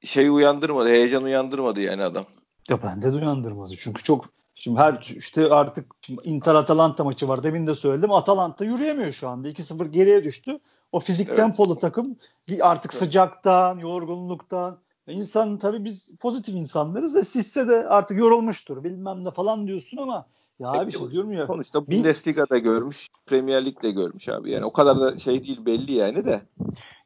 şey 0.04 0.30
uyandırmadı, 0.30 0.90
heyecan 0.90 1.24
uyandırmadı 1.24 1.82
yani 1.82 2.04
adam. 2.04 2.26
Ya 2.70 2.84
bende 2.84 3.14
de 3.14 3.16
uyandırmadı. 3.16 3.76
Çünkü 3.78 4.04
çok 4.04 4.26
Şimdi 4.56 4.80
her 4.80 5.14
işte 5.18 5.54
artık 5.54 5.86
Inter 6.24 6.56
Atalanta 6.56 7.04
maçı 7.04 7.28
var. 7.28 7.44
Demin 7.44 7.68
de 7.68 7.76
söyledim. 7.76 8.12
Atalanta 8.12 8.66
yürüyemiyor 8.66 9.12
şu 9.12 9.30
anda. 9.30 9.50
2-0 9.50 9.88
geriye 9.88 10.24
düştü. 10.24 10.60
O 10.92 11.00
fizik 11.00 11.28
evet. 11.28 11.38
tempolu 11.38 11.78
takım 11.78 12.18
artık 12.62 12.92
evet. 12.94 13.04
sıcaktan, 13.04 13.80
yorgunluktan. 13.80 14.78
İnsan 15.08 15.58
tabii 15.58 15.86
biz 15.86 16.12
pozitif 16.20 16.56
insanlarız 16.56 17.16
ve 17.16 17.24
Sisse 17.24 17.68
de 17.68 17.88
artık 17.88 18.18
yorulmuştur. 18.18 18.84
Bilmem 18.84 19.26
ne 19.26 19.32
falan 19.32 19.68
diyorsun 19.68 19.98
ama 19.98 20.26
ya 20.60 20.70
abi 20.70 20.92
şey 20.92 21.12
diyorum 21.12 21.32
ya. 21.32 21.46
Sonuçta 21.46 21.88
Bundesliga'da 21.88 22.58
görmüş, 22.58 23.08
Premier 23.26 23.66
Lig'de 23.66 23.92
görmüş 23.92 24.30
abi. 24.30 24.52
Yani 24.52 24.66
o 24.66 24.74
kadar 24.74 25.00
da 25.00 25.18
şey 25.18 25.44
değil 25.44 25.66
belli 25.66 25.92
yani 25.92 26.26
de. 26.26 26.42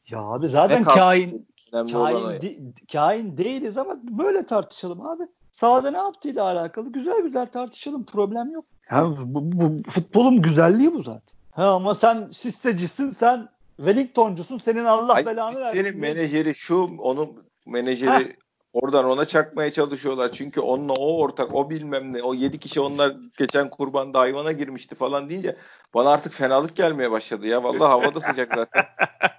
Ya 0.10 0.20
abi 0.20 0.48
zaten 0.48 0.84
kain 0.84 1.48
kain, 1.72 2.42
de, 2.42 2.58
kain 2.92 3.38
değiliz 3.38 3.78
ama 3.78 3.96
böyle 4.04 4.46
tartışalım 4.46 5.02
abi. 5.02 5.24
Sahada 5.56 5.92
ne 5.92 5.98
yaptığıyla 5.98 6.44
alakalı 6.44 6.92
güzel 6.92 7.22
güzel 7.22 7.48
tartışalım. 7.48 8.06
Problem 8.06 8.52
yok. 8.52 8.66
Yani 8.92 9.18
bu, 9.20 9.52
bu, 9.52 9.90
futbolun 9.90 10.42
güzelliği 10.42 10.94
bu 10.94 11.02
zaten. 11.02 11.38
Ha, 11.52 11.70
ama 11.70 11.96
sen 11.96 12.28
sissecisin, 12.32 13.12
sen 13.12 13.50
Wellingtoncusun, 13.78 14.58
senin 14.58 14.86
Allah 14.86 15.14
Ay, 15.14 15.26
belanı 15.26 15.56
versin. 15.56 15.82
Senin 15.82 16.00
menajeri 16.00 16.56
şu, 16.56 16.98
onun 16.98 17.44
menajeri 17.66 18.12
Heh. 18.12 18.36
Oradan 18.76 19.06
ona 19.06 19.26
çakmaya 19.26 19.74
çalışıyorlar. 19.74 20.32
Çünkü 20.32 20.60
onunla 20.62 20.94
o 20.94 21.18
ortak, 21.18 21.56
o 21.56 21.70
bilmem 21.70 22.14
ne, 22.14 22.24
o 22.24 22.34
yedi 22.34 22.60
kişi 22.60 22.80
onlar 22.82 23.16
geçen 23.38 23.70
kurbanda 23.70 24.20
hayvana 24.20 24.52
girmişti 24.52 24.96
falan 24.96 25.30
deyince 25.30 25.56
bana 25.94 26.10
artık 26.10 26.34
fenalık 26.34 26.76
gelmeye 26.76 27.12
başladı 27.12 27.48
ya. 27.48 27.64
Vallahi 27.64 27.90
havada 27.90 28.20
sıcak 28.20 28.54
zaten. 28.56 28.86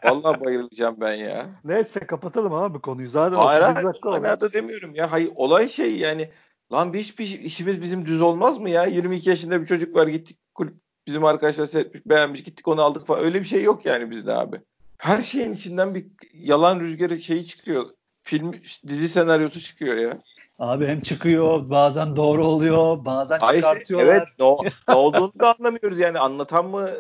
Vallahi 0.04 0.44
bayılacağım 0.44 0.96
ben 1.00 1.14
ya. 1.14 1.46
Neyse 1.64 2.00
kapatalım 2.00 2.54
abi 2.54 2.80
konuyu. 2.80 3.08
Zaten 3.08 3.36
hayır, 3.36 3.62
hayır, 3.62 4.40
da 4.40 4.52
demiyorum 4.52 4.94
ya. 4.94 5.12
Hayır, 5.12 5.32
olay 5.34 5.68
şey 5.68 5.96
yani 5.96 6.30
lan 6.72 6.92
bir 6.92 6.98
hiçbir 6.98 7.24
işimiz 7.24 7.82
bizim 7.82 8.06
düz 8.06 8.20
olmaz 8.20 8.58
mı 8.58 8.70
ya? 8.70 8.84
22 8.84 9.30
yaşında 9.30 9.60
bir 9.60 9.66
çocuk 9.66 9.96
var 9.96 10.06
gittik 10.06 10.38
kulüp 10.54 10.74
bizim 11.06 11.24
arkadaşlar 11.24 11.66
seyretmiş 11.66 12.06
beğenmiş 12.06 12.42
gittik 12.42 12.68
onu 12.68 12.82
aldık 12.82 13.06
falan. 13.06 13.24
Öyle 13.24 13.40
bir 13.40 13.46
şey 13.46 13.62
yok 13.62 13.86
yani 13.86 14.10
bizde 14.10 14.34
abi. 14.34 14.60
Her 14.98 15.22
şeyin 15.22 15.52
içinden 15.52 15.94
bir 15.94 16.06
yalan 16.32 16.80
rüzgarı 16.80 17.18
şeyi 17.18 17.46
çıkıyor. 17.46 17.95
Film 18.26 18.54
dizi 18.86 19.08
senaryosu 19.08 19.60
çıkıyor 19.60 19.96
ya. 19.96 20.18
Abi 20.58 20.86
hem 20.86 21.00
çıkıyor 21.00 21.70
bazen 21.70 22.16
doğru 22.16 22.46
oluyor 22.46 23.04
bazen 23.04 23.38
Hayır, 23.38 23.62
çıkartıyorlar. 23.62 24.06
Evet 24.06 24.26
ne, 24.38 24.70
ne 24.88 24.94
olduğunu 24.94 25.32
da 25.40 25.54
anlamıyoruz 25.54 25.98
yani 25.98 26.18
anlatan 26.18 26.66
mı 26.66 26.90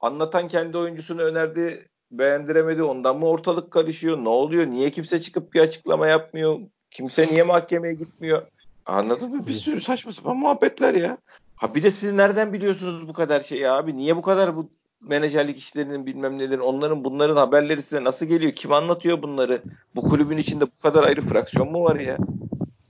anlatan 0.00 0.48
kendi 0.48 0.78
oyuncusunu 0.78 1.22
önerdi 1.22 1.88
beğendiremedi 2.10 2.82
ondan 2.82 3.18
mı 3.18 3.26
ortalık 3.26 3.70
karışıyor 3.70 4.18
ne 4.18 4.28
oluyor 4.28 4.66
niye 4.66 4.90
kimse 4.90 5.22
çıkıp 5.22 5.54
bir 5.54 5.60
açıklama 5.60 6.06
yapmıyor 6.06 6.58
kimse 6.90 7.26
niye 7.26 7.42
mahkemeye 7.42 7.94
gitmiyor 7.94 8.42
anladın 8.86 9.30
mı 9.30 9.46
bir 9.46 9.52
sürü 9.52 9.80
saçma 9.80 10.12
sapan 10.12 10.36
muhabbetler 10.36 10.94
ya. 10.94 11.18
Ha 11.56 11.74
bir 11.74 11.82
de 11.82 11.90
siz 11.90 12.12
nereden 12.12 12.52
biliyorsunuz 12.52 13.08
bu 13.08 13.12
kadar 13.12 13.40
şeyi 13.40 13.70
abi 13.70 13.96
niye 13.96 14.16
bu 14.16 14.22
kadar 14.22 14.56
bu 14.56 14.70
menajerlik 15.00 15.58
işlerinin 15.58 16.06
bilmem 16.06 16.38
nelerin 16.38 16.60
onların 16.60 17.04
bunların 17.04 17.36
haberleri 17.36 17.82
size 17.82 18.04
nasıl 18.04 18.26
geliyor 18.26 18.52
kim 18.52 18.72
anlatıyor 18.72 19.22
bunları 19.22 19.62
bu 19.94 20.02
kulübün 20.02 20.36
içinde 20.36 20.64
bu 20.64 20.78
kadar 20.82 21.04
ayrı 21.04 21.20
fraksiyon 21.20 21.72
mu 21.72 21.84
var 21.84 21.96
ya? 22.00 22.16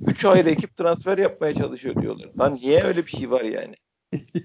Üç 0.06 0.24
ayrı 0.24 0.50
ekip 0.50 0.76
transfer 0.76 1.18
yapmaya 1.18 1.54
çalışıyor 1.54 2.02
diyorlar. 2.02 2.28
Lan 2.38 2.54
niye 2.54 2.82
öyle 2.82 3.06
bir 3.06 3.10
şey 3.10 3.30
var 3.30 3.40
yani? 3.40 3.76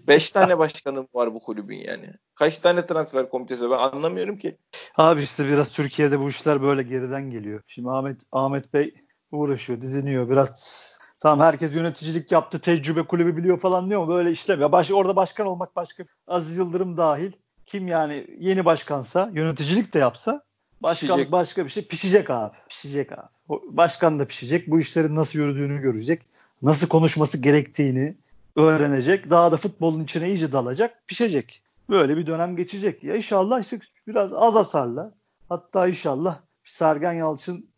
Beş 0.08 0.32
tane 0.32 0.58
başkanım 0.58 1.08
var 1.14 1.34
bu 1.34 1.40
kulübün 1.40 1.78
yani. 1.78 2.14
Kaç 2.36 2.58
tane 2.58 2.86
transfer 2.86 3.30
komitesi 3.30 3.70
ben 3.70 3.78
anlamıyorum 3.78 4.38
ki. 4.38 4.58
Abi 4.98 5.22
işte 5.22 5.48
biraz 5.48 5.72
Türkiye'de 5.72 6.20
bu 6.20 6.30
işler 6.30 6.62
böyle 6.62 6.84
geriden 6.84 7.32
geliyor. 7.32 7.62
Şimdi 7.68 7.90
Ahmet 7.90 8.22
Ahmet 8.32 8.74
Bey 8.74 8.94
uğraşıyor, 9.32 9.82
diziniyor. 9.82 10.30
Biraz 10.30 11.00
tamam 11.20 11.46
herkes 11.46 11.76
yöneticilik 11.76 12.32
yaptı, 12.32 12.60
tecrübe 12.60 13.04
kulübü 13.04 13.38
biliyor 13.38 13.60
falan 13.60 13.90
diyor 13.90 14.04
ama 14.04 14.14
böyle 14.14 14.32
işlemiyor. 14.32 14.72
Baş, 14.72 14.92
orada 14.92 15.16
başkan 15.16 15.48
olmak 15.48 15.76
başka. 15.76 16.04
Aziz 16.28 16.58
Yıldırım 16.58 16.98
dahil 16.98 17.32
kim 17.72 17.88
yani 17.88 18.28
yeni 18.40 18.66
başkansa 18.66 19.32
yöneticilik 19.34 19.94
de 19.94 20.00
yapsa 20.00 20.44
başkanlık 20.82 21.16
pişecek. 21.16 21.32
başka 21.32 21.66
bir 21.66 21.70
şey 21.70 21.86
pişecek 21.86 22.30
abi. 22.30 22.56
Pişecek 22.70 23.12
abi. 23.12 23.28
Başkan 23.50 24.20
da 24.20 24.26
pişecek. 24.26 24.68
Bu 24.68 24.80
işlerin 24.80 25.16
nasıl 25.16 25.40
yürüdüğünü 25.40 25.82
görecek. 25.82 26.22
Nasıl 26.62 26.88
konuşması 26.88 27.38
gerektiğini 27.38 28.16
öğrenecek. 28.56 29.30
Daha 29.30 29.52
da 29.52 29.58
futbolun 29.58 30.04
içine 30.04 30.28
iyice 30.28 30.52
dalacak. 30.52 31.08
Pişecek. 31.08 31.64
Böyle 31.90 32.18
bir 32.18 32.28
dönem 32.28 32.56
geçecek. 32.56 33.04
Ya 33.04 33.16
inşallah 33.16 33.62
işte 33.62 33.80
biraz 34.08 34.34
az 34.34 34.56
hasarla 34.56 35.12
hatta 35.50 35.88
inşallah 35.88 36.40
Sergen 36.64 37.14
Yalçın 37.14 37.70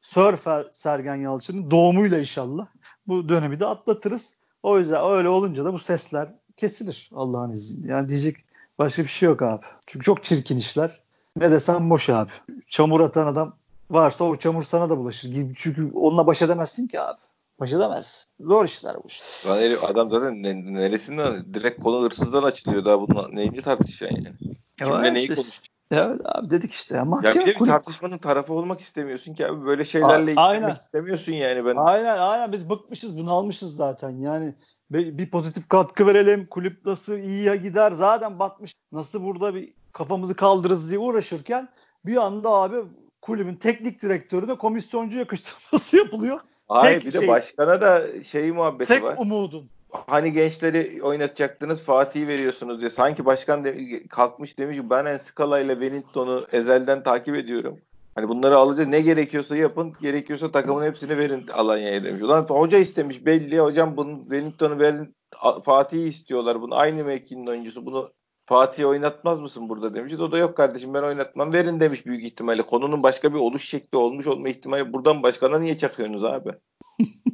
Sir 0.00 0.36
Sergen 0.72 1.16
Yalçın'ın 1.16 1.70
doğumuyla 1.70 2.18
inşallah 2.18 2.66
bu 3.06 3.28
dönemi 3.28 3.60
de 3.60 3.66
atlatırız. 3.66 4.34
O 4.62 4.78
yüzden 4.78 5.04
öyle 5.04 5.28
olunca 5.28 5.64
da 5.64 5.72
bu 5.72 5.78
sesler 5.78 6.28
kesilir 6.56 7.10
Allah'ın 7.14 7.52
izniyle. 7.52 7.92
Yani 7.92 8.08
diyecek 8.08 8.36
başka 8.78 9.02
bir 9.02 9.08
şey 9.08 9.28
yok 9.28 9.42
abi. 9.42 9.64
Çünkü 9.86 10.04
çok 10.04 10.24
çirkin 10.24 10.58
işler. 10.58 11.00
Ne 11.36 11.50
desem 11.50 11.90
boş 11.90 12.10
abi. 12.10 12.30
Çamur 12.68 13.00
atan 13.00 13.26
adam 13.26 13.56
varsa 13.90 14.24
o 14.24 14.36
çamur 14.36 14.62
sana 14.62 14.90
da 14.90 14.98
bulaşır. 14.98 15.54
Çünkü 15.56 15.90
onunla 15.94 16.26
baş 16.26 16.42
edemezsin 16.42 16.86
ki 16.86 17.00
abi. 17.00 17.18
Baş 17.60 17.72
edemez. 17.72 18.26
Zor 18.40 18.64
işler 18.64 18.96
bu 18.96 19.08
işte. 19.08 19.26
Lan 19.48 19.58
herif, 19.58 19.84
adam 19.84 20.10
zaten 20.10 20.42
neresinden 20.74 21.54
direkt 21.54 21.82
konu 21.82 22.02
hırsızdan 22.02 22.42
açılıyor 22.42 22.84
daha 22.84 23.00
bunun 23.00 23.36
neyini 23.36 23.62
tartışacaksın 23.62 24.24
yani. 24.24 24.56
Kimle 24.76 25.14
neyi 25.14 25.22
işte. 25.22 25.34
konuşacaksın? 25.34 25.74
Ya 25.90 26.16
abi 26.24 26.50
dedik 26.50 26.72
işte 26.72 26.96
ya. 26.96 27.04
Mahkeme, 27.04 27.40
ya 27.40 27.46
bir, 27.46 27.60
bir 27.60 27.66
tartışmanın 27.66 28.18
tarafı 28.18 28.54
olmak 28.54 28.80
istemiyorsun 28.80 29.34
ki 29.34 29.46
abi 29.46 29.66
böyle 29.66 29.84
şeylerle 29.84 30.40
A- 30.40 30.50
ilgilenmek 30.50 30.76
istemiyorsun 30.76 31.32
yani 31.32 31.64
ben. 31.64 31.76
Aynen 31.76 32.18
aynen 32.18 32.52
biz 32.52 32.70
bıkmışız 32.70 33.18
bunu 33.18 33.32
almışız 33.32 33.76
zaten 33.76 34.10
yani 34.10 34.54
bir 34.90 35.30
pozitif 35.30 35.68
katkı 35.68 36.06
verelim 36.06 36.46
kulüp 36.46 36.86
nasıl 36.86 37.18
iyiye 37.18 37.56
gider 37.56 37.92
zaten 37.92 38.38
batmış 38.38 38.72
nasıl 38.92 39.24
burada 39.24 39.54
bir 39.54 39.72
kafamızı 39.92 40.36
kaldırırız 40.36 40.88
diye 40.88 40.98
uğraşırken 40.98 41.68
bir 42.06 42.16
anda 42.16 42.48
abi 42.48 42.76
kulübün 43.22 43.54
teknik 43.54 44.02
direktörüne 44.02 44.54
komisyoncu 44.54 45.18
yakıştırması 45.18 45.96
yapılıyor. 46.04 46.40
Hayır 46.68 47.00
tek 47.00 47.06
bir 47.06 47.12
de 47.12 47.18
şey, 47.18 47.28
başkana 47.28 47.80
da 47.80 48.24
şey 48.24 48.52
muhabbeti 48.52 48.88
tek 48.88 49.02
var. 49.02 49.10
Tek 49.10 49.20
umudun 49.20 49.70
hani 50.06 50.32
gençleri 50.32 51.02
oynatacaktınız 51.02 51.82
Fatih'i 51.82 52.28
veriyorsunuz 52.28 52.80
diye. 52.80 52.90
Sanki 52.90 53.24
başkan 53.24 53.64
de, 53.64 54.02
kalkmış 54.06 54.58
demiş 54.58 54.78
ben 54.90 55.04
en 55.04 55.18
Skala 55.18 55.60
ile 55.60 55.72
Wellington'u 55.72 56.44
ezelden 56.52 57.02
takip 57.02 57.36
ediyorum. 57.36 57.78
Hani 58.14 58.28
bunları 58.28 58.56
alacağız 58.56 58.88
ne 58.88 59.00
gerekiyorsa 59.00 59.56
yapın 59.56 59.92
gerekiyorsa 60.00 60.52
takımın 60.52 60.84
hepsini 60.84 61.18
verin 61.18 61.46
Alanya'ya 61.52 62.04
demiş. 62.04 62.22
Ulan 62.22 62.42
hoca 62.42 62.78
istemiş 62.78 63.26
belli 63.26 63.60
hocam 63.60 63.96
bunu 63.96 64.20
Wellington'u 64.20 64.78
verin 64.78 65.16
Fatih'i 65.64 66.08
istiyorlar 66.08 66.60
bunu 66.60 66.74
aynı 66.74 67.04
mevkinin 67.04 67.46
oyuncusu 67.46 67.86
bunu 67.86 68.12
Fatih'i 68.46 68.86
oynatmaz 68.86 69.40
mısın 69.40 69.68
burada 69.68 69.94
demiş. 69.94 70.14
O 70.14 70.32
da 70.32 70.38
yok 70.38 70.56
kardeşim 70.56 70.94
ben 70.94 71.02
oynatmam 71.02 71.52
verin 71.52 71.80
demiş 71.80 72.06
büyük 72.06 72.24
ihtimalle. 72.24 72.62
Konunun 72.62 73.02
başka 73.02 73.34
bir 73.34 73.38
oluş 73.38 73.68
şekli 73.68 73.98
olmuş 73.98 74.26
olma 74.26 74.48
ihtimali 74.48 74.92
buradan 74.92 75.22
başkana 75.22 75.58
niye 75.58 75.78
çakıyorsunuz 75.78 76.24
abi? 76.24 76.50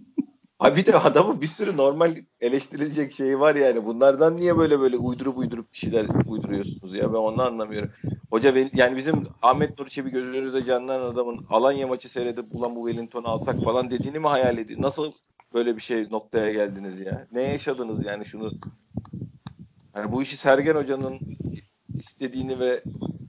Abi 0.60 0.76
bir 0.76 0.86
de 0.86 0.96
adamın 0.98 1.40
bir 1.40 1.46
sürü 1.46 1.76
normal 1.76 2.16
eleştirilecek 2.40 3.12
şeyi 3.12 3.40
var 3.40 3.54
yani. 3.54 3.84
Bunlardan 3.84 4.36
niye 4.36 4.58
böyle 4.58 4.80
böyle 4.80 4.96
uydurup 4.96 5.38
uydurup 5.38 5.72
bir 5.72 5.76
şeyler 5.76 6.06
uyduruyorsunuz 6.26 6.94
ya? 6.94 7.12
Ben 7.12 7.18
onu 7.18 7.42
anlamıyorum. 7.42 7.90
Hoca 8.30 8.54
yani 8.72 8.96
bizim 8.96 9.26
Ahmet 9.42 9.78
Nur 9.78 9.86
Çebi 9.86 10.10
gözünüzde 10.10 10.64
canlanan 10.64 11.06
adamın 11.12 11.46
Alanya 11.50 11.86
maçı 11.86 12.08
seyredip 12.08 12.44
ulan 12.50 12.76
bu 12.76 12.88
Wellington'u 12.88 13.28
alsak 13.28 13.62
falan 13.64 13.90
dediğini 13.90 14.18
mi 14.18 14.26
hayal 14.26 14.58
ediyor? 14.58 14.82
Nasıl 14.82 15.12
böyle 15.54 15.76
bir 15.76 15.82
şey 15.82 16.10
noktaya 16.10 16.52
geldiniz 16.52 17.00
ya? 17.00 17.26
Ne 17.32 17.42
yaşadınız 17.42 18.04
yani 18.04 18.24
şunu? 18.24 18.52
Yani 19.96 20.12
bu 20.12 20.22
işi 20.22 20.36
Sergen 20.36 20.74
Hoca'nın 20.74 21.20
istediğini 21.98 22.59
ve 22.59 22.83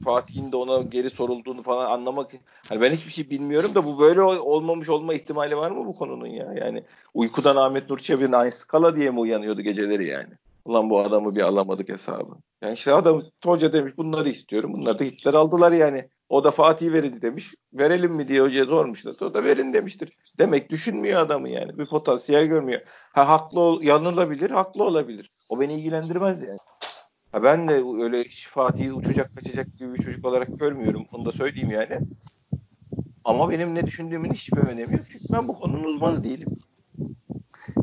Fatih'in 0.04 0.52
de 0.52 0.58
ona 0.58 0.82
geri 0.82 1.10
sorulduğunu 1.10 1.62
falan 1.62 1.91
anlamak. 1.91 2.32
Hani 2.69 2.82
ben 2.82 2.91
hiçbir 2.91 3.12
şey 3.12 3.30
bilmiyorum 3.30 3.76
da 3.76 3.86
bu 3.86 4.00
böyle 4.00 4.21
olmamış 4.21 4.89
olma 4.89 5.13
ihtimali 5.13 5.58
var 5.58 5.71
mı 5.71 5.86
bu 5.86 5.95
konunun 5.95 6.28
ya? 6.28 6.54
Yani 6.58 6.84
uykudan 7.13 7.56
Ahmet 7.56 7.89
Nur 7.89 8.00
Çebi'nin 8.00 8.32
aynı 8.32 8.52
skala 8.52 8.95
diye 8.95 9.12
mi 9.12 9.19
uyanıyordu 9.19 9.62
geceleri 9.62 10.08
yani? 10.08 10.34
Ulan 10.65 10.89
bu 10.89 11.00
adamı 11.00 11.36
bir 11.36 11.41
alamadık 11.41 11.89
hesabı. 11.89 12.36
Yani 12.62 12.74
işte 12.74 12.93
adam 12.93 13.24
hoca 13.45 13.74
demiş 13.74 13.93
bunları 13.97 14.30
istiyorum. 14.30 14.74
Bunları 14.74 15.00
da 15.00 15.04
Hitler 15.04 15.34
aldılar 15.34 15.71
yani. 15.71 16.10
O 16.30 16.43
da 16.43 16.52
Fatih 16.52 16.91
verildi 16.91 17.21
demiş. 17.21 17.56
Verelim 17.74 18.12
mi 18.12 18.28
diye 18.28 18.41
hocaya 18.41 18.65
sormuşlar. 18.65 19.15
O 19.21 19.34
da 19.34 19.43
verin 19.43 19.74
demiştir. 19.74 20.17
Demek 20.39 20.69
düşünmüyor 20.69 21.21
adamı 21.21 21.50
yani. 21.50 21.78
Bir 21.78 21.86
potansiyel 21.86 22.45
görmüyor. 22.45 22.82
Ha 23.13 23.30
haklı 23.30 23.60
ol, 23.60 23.82
yanılabilir, 23.82 24.52
haklı 24.52 24.84
olabilir. 24.84 25.32
O 25.50 25.60
beni 25.60 25.74
ilgilendirmez 25.74 26.43
yani. 26.43 26.60
Ha 27.31 27.43
ben 27.43 27.67
de 27.67 27.73
öyle 28.03 28.25
Fatih'i 28.49 28.93
uçacak 28.93 29.35
kaçacak 29.35 29.77
gibi 29.77 29.93
bir 29.93 30.03
çocuk 30.03 30.25
olarak 30.25 30.59
görmüyorum. 30.59 31.05
Onu 31.11 31.25
da 31.25 31.31
söyleyeyim 31.31 31.69
yani. 31.71 31.99
Ama 33.25 33.49
benim 33.49 33.75
ne 33.75 33.87
düşündüğümün 33.87 34.33
hiçbir 34.33 34.57
önemi 34.57 34.93
yok. 34.93 35.05
Çünkü 35.11 35.25
ben 35.31 35.47
bu 35.47 35.53
konunun 35.53 35.83
uzmanı 35.83 36.23
değilim. 36.23 36.47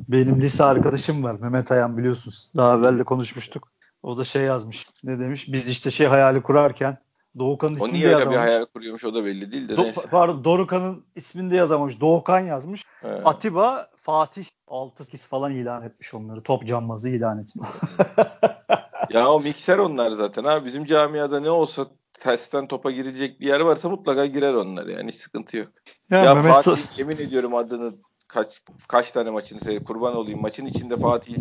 Benim 0.09 0.41
lise 0.41 0.65
arkadaşım 0.65 1.25
var. 1.25 1.39
Mehmet 1.41 1.73
Ayan 1.73 1.99
biliyorsunuz. 1.99 2.53
Daha 2.57 2.79
evvel 2.79 2.99
de 2.99 3.05
konuşmuştuk. 3.05 3.73
O 4.03 4.17
da 4.17 4.25
şey 4.25 4.43
yazmış. 4.43 4.87
Ne 5.05 5.19
demiş? 5.19 5.53
Biz 5.53 5.69
işte 5.69 5.91
şey 5.91 6.07
hayali 6.07 6.43
kurarken 6.43 6.99
Doğukan'ın 7.39 7.75
ismini 7.75 8.03
de 8.03 8.09
yazamamış. 8.09 8.27
O 8.27 8.31
niye 8.31 8.31
öyle 8.31 8.31
bir 8.31 8.51
hayal 8.51 8.67
kuruyormuş 8.67 9.05
o 9.05 9.15
da 9.15 9.25
belli 9.25 9.53
değil 9.53 9.69
de 9.69 9.75
Do- 9.75 9.85
neyse. 9.85 10.01
Pardon 10.11 10.45
Dorukan'ın 10.45 11.05
ismini 11.17 11.51
de 11.51 11.57
yazamamış. 11.57 12.01
Doğukan 12.01 12.41
yazmış. 12.41 12.85
He. 13.01 13.09
Atiba 13.09 13.91
Fatih 13.97 14.45
6 14.67 15.17
falan 15.17 15.53
ilan 15.53 15.83
etmiş 15.83 16.15
onları. 16.15 16.43
Top 16.43 16.67
cambazı 16.67 17.09
ilan 17.09 17.39
etmiş. 17.39 17.69
ya 19.11 19.31
o 19.31 19.41
mikser 19.41 19.79
onlar 19.79 20.11
zaten 20.11 20.45
abi. 20.45 20.67
Bizim 20.67 20.85
camiada 20.85 21.41
ne 21.41 21.51
olsa 21.51 21.87
tersten 22.21 22.69
topa 22.69 22.91
girecek 22.91 23.41
bir 23.41 23.47
yer 23.47 23.61
varsa 23.61 23.89
mutlaka 23.89 24.27
girer 24.27 24.55
onlar 24.55 24.87
yani 24.87 25.11
hiç 25.11 25.17
sıkıntı 25.21 25.57
yok. 25.57 25.69
Ya, 26.11 26.25
ya 26.25 26.35
Mehmet 26.35 26.53
Fatih 26.53 26.71
Sa- 26.71 26.99
yemin 26.99 27.17
ediyorum 27.17 27.55
adını 27.55 27.95
kaç 28.29 28.63
kaç 28.89 29.11
tane 29.11 29.31
maçını 29.31 29.61
seyredip 29.61 29.87
kurban 29.87 30.17
olayım. 30.17 30.41
Maçın 30.41 30.67
içinde 30.67 30.97
Fatih 30.97 31.37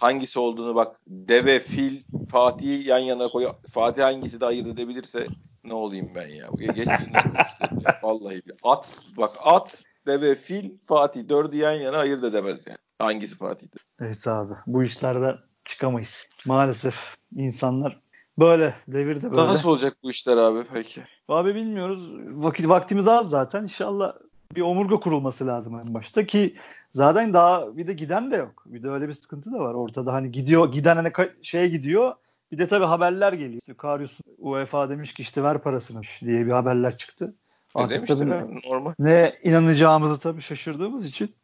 hangisi 0.00 0.38
olduğunu 0.38 0.74
bak 0.74 1.00
deve, 1.06 1.58
fil, 1.58 2.02
Fatih'i 2.30 2.88
yan 2.88 2.98
yana 2.98 3.28
koy. 3.28 3.46
Fatih 3.70 4.02
hangisi 4.02 4.40
de 4.40 4.46
ayırt 4.46 4.66
edebilirse 4.66 5.26
ne 5.64 5.74
olayım 5.74 6.12
ben 6.14 6.28
ya. 6.28 6.48
Geçsin 6.74 7.12
işte. 7.46 7.70
Vallahi 8.02 8.42
at 8.62 8.98
bak 9.18 9.30
at, 9.44 9.84
deve, 10.06 10.34
fil, 10.34 10.70
Fatih 10.84 11.28
dördü 11.28 11.56
yan 11.56 11.72
yana 11.72 11.98
ayırt 11.98 12.24
edemez 12.24 12.66
yani. 12.66 12.78
Hangisi 12.98 13.36
Fatih'tir? 13.36 13.86
Neyse 14.00 14.30
abi 14.30 14.54
bu 14.66 14.82
işlerde 14.82 15.36
çıkamayız. 15.72 16.28
Maalesef 16.46 17.16
insanlar 17.36 18.00
böyle 18.38 18.74
devirde 18.88 19.30
böyle. 19.30 19.46
Nasıl 19.46 19.68
olacak 19.68 19.96
bu 20.02 20.10
işler 20.10 20.36
abi 20.36 20.64
peki? 20.72 21.02
Abi 21.28 21.54
bilmiyoruz. 21.54 22.10
Vakit 22.28 22.68
vaktimiz 22.68 23.08
az 23.08 23.30
zaten. 23.30 23.62
İnşallah 23.62 24.12
bir 24.56 24.60
omurga 24.60 25.00
kurulması 25.00 25.46
lazım 25.46 25.80
en 25.80 25.94
başta 25.94 26.26
ki 26.26 26.56
zaten 26.90 27.34
daha 27.34 27.76
bir 27.76 27.86
de 27.86 27.92
giden 27.92 28.30
de 28.30 28.36
yok. 28.36 28.64
Bir 28.66 28.82
de 28.82 28.88
öyle 28.88 29.08
bir 29.08 29.12
sıkıntı 29.12 29.52
da 29.52 29.58
var 29.58 29.74
ortada. 29.74 30.12
Hani 30.12 30.30
gidiyor 30.30 30.72
giden 30.72 30.96
hani 30.96 31.12
şeye 31.42 31.68
gidiyor. 31.68 32.14
Bir 32.52 32.58
de 32.58 32.66
tabii 32.66 32.84
haberler 32.84 33.32
geliyor. 33.32 33.60
İşte 33.60 33.74
Karius 33.74 34.18
UEFA 34.38 34.88
demiş 34.90 35.14
ki 35.14 35.22
işte 35.22 35.42
ver 35.42 35.58
parasını 35.58 36.00
diye 36.20 36.46
bir 36.46 36.50
haberler 36.50 36.96
çıktı. 36.96 37.34
Artık 37.74 38.06
tabii 38.06 38.30
normal. 38.70 38.94
ne 38.98 39.32
inanacağımızı 39.42 40.18
tabii 40.18 40.42
şaşırdığımız 40.42 41.06
için 41.06 41.34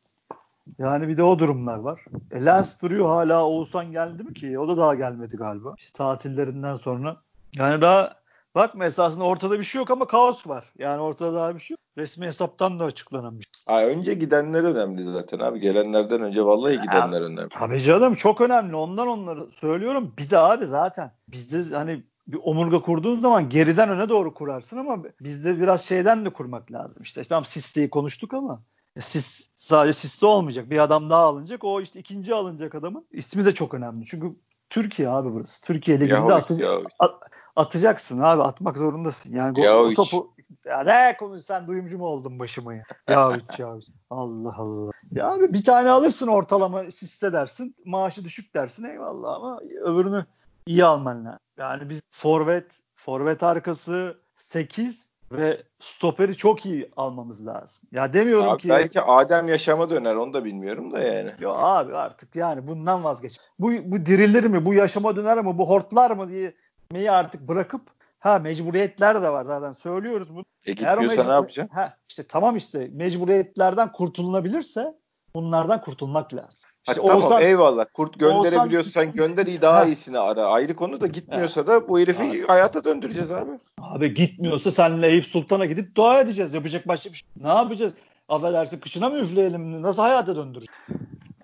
yani 0.78 1.08
bir 1.08 1.16
de 1.16 1.22
o 1.22 1.38
durumlar 1.38 1.78
var. 1.78 2.04
E, 2.30 2.44
Lens 2.44 2.82
duruyor 2.82 3.06
hala 3.06 3.46
Oğuzhan 3.46 3.92
geldi 3.92 4.24
mi 4.24 4.34
ki? 4.34 4.58
O 4.58 4.68
da 4.68 4.76
daha 4.76 4.94
gelmedi 4.94 5.36
galiba. 5.36 5.74
İşte 5.78 5.92
tatillerinden 5.92 6.76
sonra. 6.76 7.16
Yani 7.56 7.80
daha 7.80 8.14
bakma 8.54 8.84
esasında 8.84 9.24
ortada 9.24 9.58
bir 9.58 9.64
şey 9.64 9.78
yok 9.78 9.90
ama 9.90 10.06
kaos 10.06 10.46
var. 10.46 10.72
Yani 10.78 11.00
ortada 11.00 11.34
daha 11.34 11.54
bir 11.54 11.60
şey 11.60 11.74
yok. 11.74 11.80
Resmi 11.98 12.26
hesaptan 12.26 12.80
da 12.80 12.84
açıklanamış. 12.84 13.46
Ay 13.66 13.84
önce 13.84 14.14
gidenler 14.14 14.64
önemli 14.64 15.04
zaten 15.04 15.38
abi. 15.38 15.60
Gelenlerden 15.60 16.22
önce 16.22 16.44
vallahi 16.44 16.80
gidenler 16.80 17.20
ya, 17.20 17.26
önemli. 17.26 17.48
Tabii 17.48 17.80
canım 17.80 18.14
çok 18.14 18.40
önemli. 18.40 18.76
Ondan 18.76 19.08
onları 19.08 19.46
söylüyorum. 19.50 20.14
Bir 20.18 20.30
de 20.30 20.38
abi 20.38 20.66
zaten 20.66 21.10
bizde 21.28 21.76
hani 21.76 22.02
bir 22.28 22.38
omurga 22.42 22.80
kurduğun 22.80 23.18
zaman 23.18 23.48
geriden 23.48 23.88
öne 23.88 24.08
doğru 24.08 24.34
kurarsın 24.34 24.76
ama 24.76 24.98
bizde 25.20 25.60
biraz 25.60 25.84
şeyden 25.84 26.24
de 26.24 26.30
kurmak 26.30 26.72
lazım. 26.72 27.02
İşte, 27.02 27.20
işte 27.20 27.28
tamam 27.28 27.44
Siste'yi 27.44 27.90
konuştuk 27.90 28.34
ama 28.34 28.62
Sis 29.00 29.48
sadece 29.56 29.92
Sisse 29.92 30.26
olmayacak. 30.26 30.70
Bir 30.70 30.78
adam 30.78 31.10
daha 31.10 31.22
alınacak. 31.22 31.64
O 31.64 31.80
işte 31.80 32.00
ikinci 32.00 32.34
alınacak 32.34 32.74
adamın 32.74 33.06
ismi 33.12 33.44
de 33.44 33.54
çok 33.54 33.74
önemli. 33.74 34.04
Çünkü 34.04 34.36
Türkiye 34.70 35.08
abi 35.08 35.32
burası. 35.32 35.62
Türkiye 35.64 36.00
liginde 36.00 36.34
atı, 36.34 36.68
at, 36.98 37.14
atacaksın 37.56 38.20
abi. 38.20 38.42
Atmak 38.42 38.78
zorundasın. 38.78 39.32
Yani 39.32 39.60
Yahovic. 39.60 39.94
topu 39.94 40.34
ya 40.64 40.80
ne 40.80 41.16
konuş 41.16 41.44
sen 41.44 41.66
duyumcu 41.66 41.98
mu 41.98 42.06
oldun 42.06 42.38
başıma 42.38 42.74
ya? 42.74 42.82
Yahovic 43.08 43.44
Yahovic. 43.58 43.86
Allah 44.10 44.54
Allah. 44.58 44.90
Ya 45.12 45.32
abi 45.32 45.52
bir 45.52 45.64
tane 45.64 45.90
alırsın 45.90 46.26
ortalama 46.26 46.84
Sisse 46.84 47.32
dersin. 47.32 47.76
Maaşı 47.84 48.24
düşük 48.24 48.54
dersin 48.54 48.84
eyvallah 48.84 49.34
ama 49.34 49.60
öbürünü 49.84 50.24
iyi 50.66 50.84
alman 50.84 51.24
lazım. 51.24 51.40
Yani 51.58 51.90
biz 51.90 52.00
forvet, 52.10 52.70
forvet 52.94 53.42
arkası 53.42 54.18
8 54.36 55.07
ve 55.32 55.62
stoperi 55.78 56.36
çok 56.36 56.66
iyi 56.66 56.90
almamız 56.96 57.46
lazım. 57.46 57.88
Ya 57.92 58.12
demiyorum 58.12 58.48
abi 58.48 58.62
ki 58.62 58.68
belki 58.68 59.00
Adem 59.00 59.48
yaşama 59.48 59.90
döner 59.90 60.14
onu 60.14 60.32
da 60.32 60.44
bilmiyorum 60.44 60.92
da 60.92 60.98
yani. 60.98 61.34
Yo 61.40 61.50
abi 61.50 61.96
artık 61.96 62.36
yani 62.36 62.66
bundan 62.66 63.04
vazgeç. 63.04 63.38
Bu 63.58 63.70
bu 63.84 64.06
dirilir 64.06 64.44
mi? 64.44 64.64
Bu 64.64 64.74
yaşama 64.74 65.16
döner 65.16 65.38
mi? 65.38 65.58
Bu 65.58 65.68
hortlar 65.68 66.10
mı 66.10 66.28
diye 66.28 66.54
Meyi 66.92 67.10
artık 67.10 67.48
bırakıp 67.48 67.82
ha 68.18 68.38
mecburiyetler 68.38 69.22
de 69.22 69.30
var 69.30 69.44
zaten 69.44 69.72
söylüyoruz 69.72 70.34
bunu. 70.34 70.44
E 70.66 70.72
gitmiyorsa 70.72 71.22
mecbur- 71.22 71.28
ne 71.28 71.32
yapacaksın? 71.32 71.74
Ha 71.74 71.96
işte 72.08 72.22
tamam 72.26 72.56
işte 72.56 72.90
mecburiyetlerden 72.92 73.92
kurtulunabilirse 73.92 74.94
bunlardan 75.34 75.80
kurtulmak 75.80 76.34
lazım. 76.34 76.67
Ha, 76.88 76.92
İşte 76.92 77.06
tamam 77.06 77.22
Oğuzhan- 77.22 77.42
eyvallah. 77.42 77.86
Kurt 77.94 78.18
gönderebiliyorsan 78.20 79.12
gönder 79.12 79.46
iyi 79.46 79.60
daha 79.62 79.76
Ha. 79.76 79.84
iyisini 79.84 80.18
ara. 80.18 80.46
Ayrı 80.46 80.76
konu 80.76 81.00
da 81.00 81.06
gitmiyorsa 81.06 81.66
da 81.66 81.88
bu 81.88 81.98
herifi 82.00 82.22
Abi. 82.22 82.46
hayata 82.46 82.84
döndüreceğiz 82.84 83.30
abi. 83.30 83.50
Abi 83.80 84.14
gitmiyorsa 84.14 84.70
senle 84.72 85.06
Eyüp 85.08 85.24
Sultan'a 85.24 85.66
gidip 85.66 85.94
dua 85.94 86.20
edeceğiz. 86.20 86.54
Yapacak 86.54 86.88
başka 86.88 87.10
bir 87.10 87.14
şey. 87.14 87.28
Ne 87.42 87.48
yapacağız? 87.48 87.94
Affedersin 88.28 88.80
kışına 88.80 89.08
mı 89.10 89.18
üfleyelim? 89.18 89.82
Nasıl 89.82 90.02
hayata 90.02 90.36
döndüreceğiz? 90.36 90.78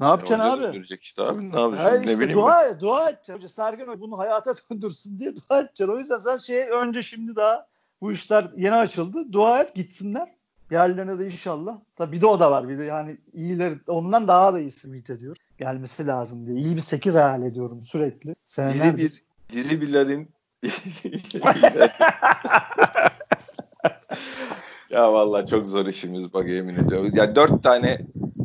Ne 0.01 0.07
yapacaksın 0.07 0.45
Orada 0.45 0.53
abi? 0.55 0.63
döndürecek 0.63 1.03
işte 1.03 1.23
abi. 1.23 1.41
Ne 1.53 1.61
yapacaksın? 1.61 1.77
Hayır 1.89 2.01
ne 2.07 2.11
işte 2.13 2.21
bileyim 2.21 2.41
dua, 2.41 2.65
et, 2.65 2.81
dua 2.81 3.11
edeceksin. 3.11 3.47
Sergen 3.47 4.01
bunu 4.01 4.19
hayata 4.19 4.55
döndürsün 4.73 5.19
diye 5.19 5.33
dua 5.37 5.59
edeceksin. 5.61 5.89
O 5.89 5.99
yüzden 5.99 6.19
sen 6.19 6.37
şey 6.37 6.61
önce 6.71 7.03
şimdi 7.03 7.37
daha 7.37 7.67
bu 8.01 8.13
işler 8.13 8.47
yeni 8.57 8.75
açıldı. 8.75 9.33
Dua 9.33 9.59
et 9.63 9.75
gitsinler. 9.75 10.29
Yerlerine 10.75 11.19
de 11.19 11.27
inşallah. 11.27 11.79
Tabii 11.97 12.17
bir 12.17 12.21
de 12.21 12.27
o 12.27 12.41
da 12.41 12.51
var. 12.51 12.69
Bir 12.69 12.79
de 12.79 12.85
yani 12.85 13.17
iyileri 13.33 13.79
ondan 13.87 14.29
daha 14.29 14.53
da 14.55 14.61
iyisi 14.61 14.87
ümit 14.89 15.11
ediyor. 15.11 15.37
Gelmesi 15.59 16.07
lazım 16.07 16.47
diye. 16.47 16.57
İyi 16.57 16.77
bir 16.77 16.81
8 16.81 17.15
hayal 17.15 17.43
ediyorum 17.43 17.83
sürekli. 17.83 18.35
Seneler 18.47 18.97
Diri 18.97 18.97
bir 18.99 19.25
diri 19.53 19.81
birlerin 19.81 20.31
ya 24.91 25.13
vallahi 25.13 25.47
çok 25.47 25.69
zor 25.69 25.87
işimiz 25.87 26.33
bak 26.35 26.49
yemin 26.49 26.75
ediyorum. 26.75 27.11
Ya 27.15 27.37
dört 27.37 27.63
tane 27.63 27.99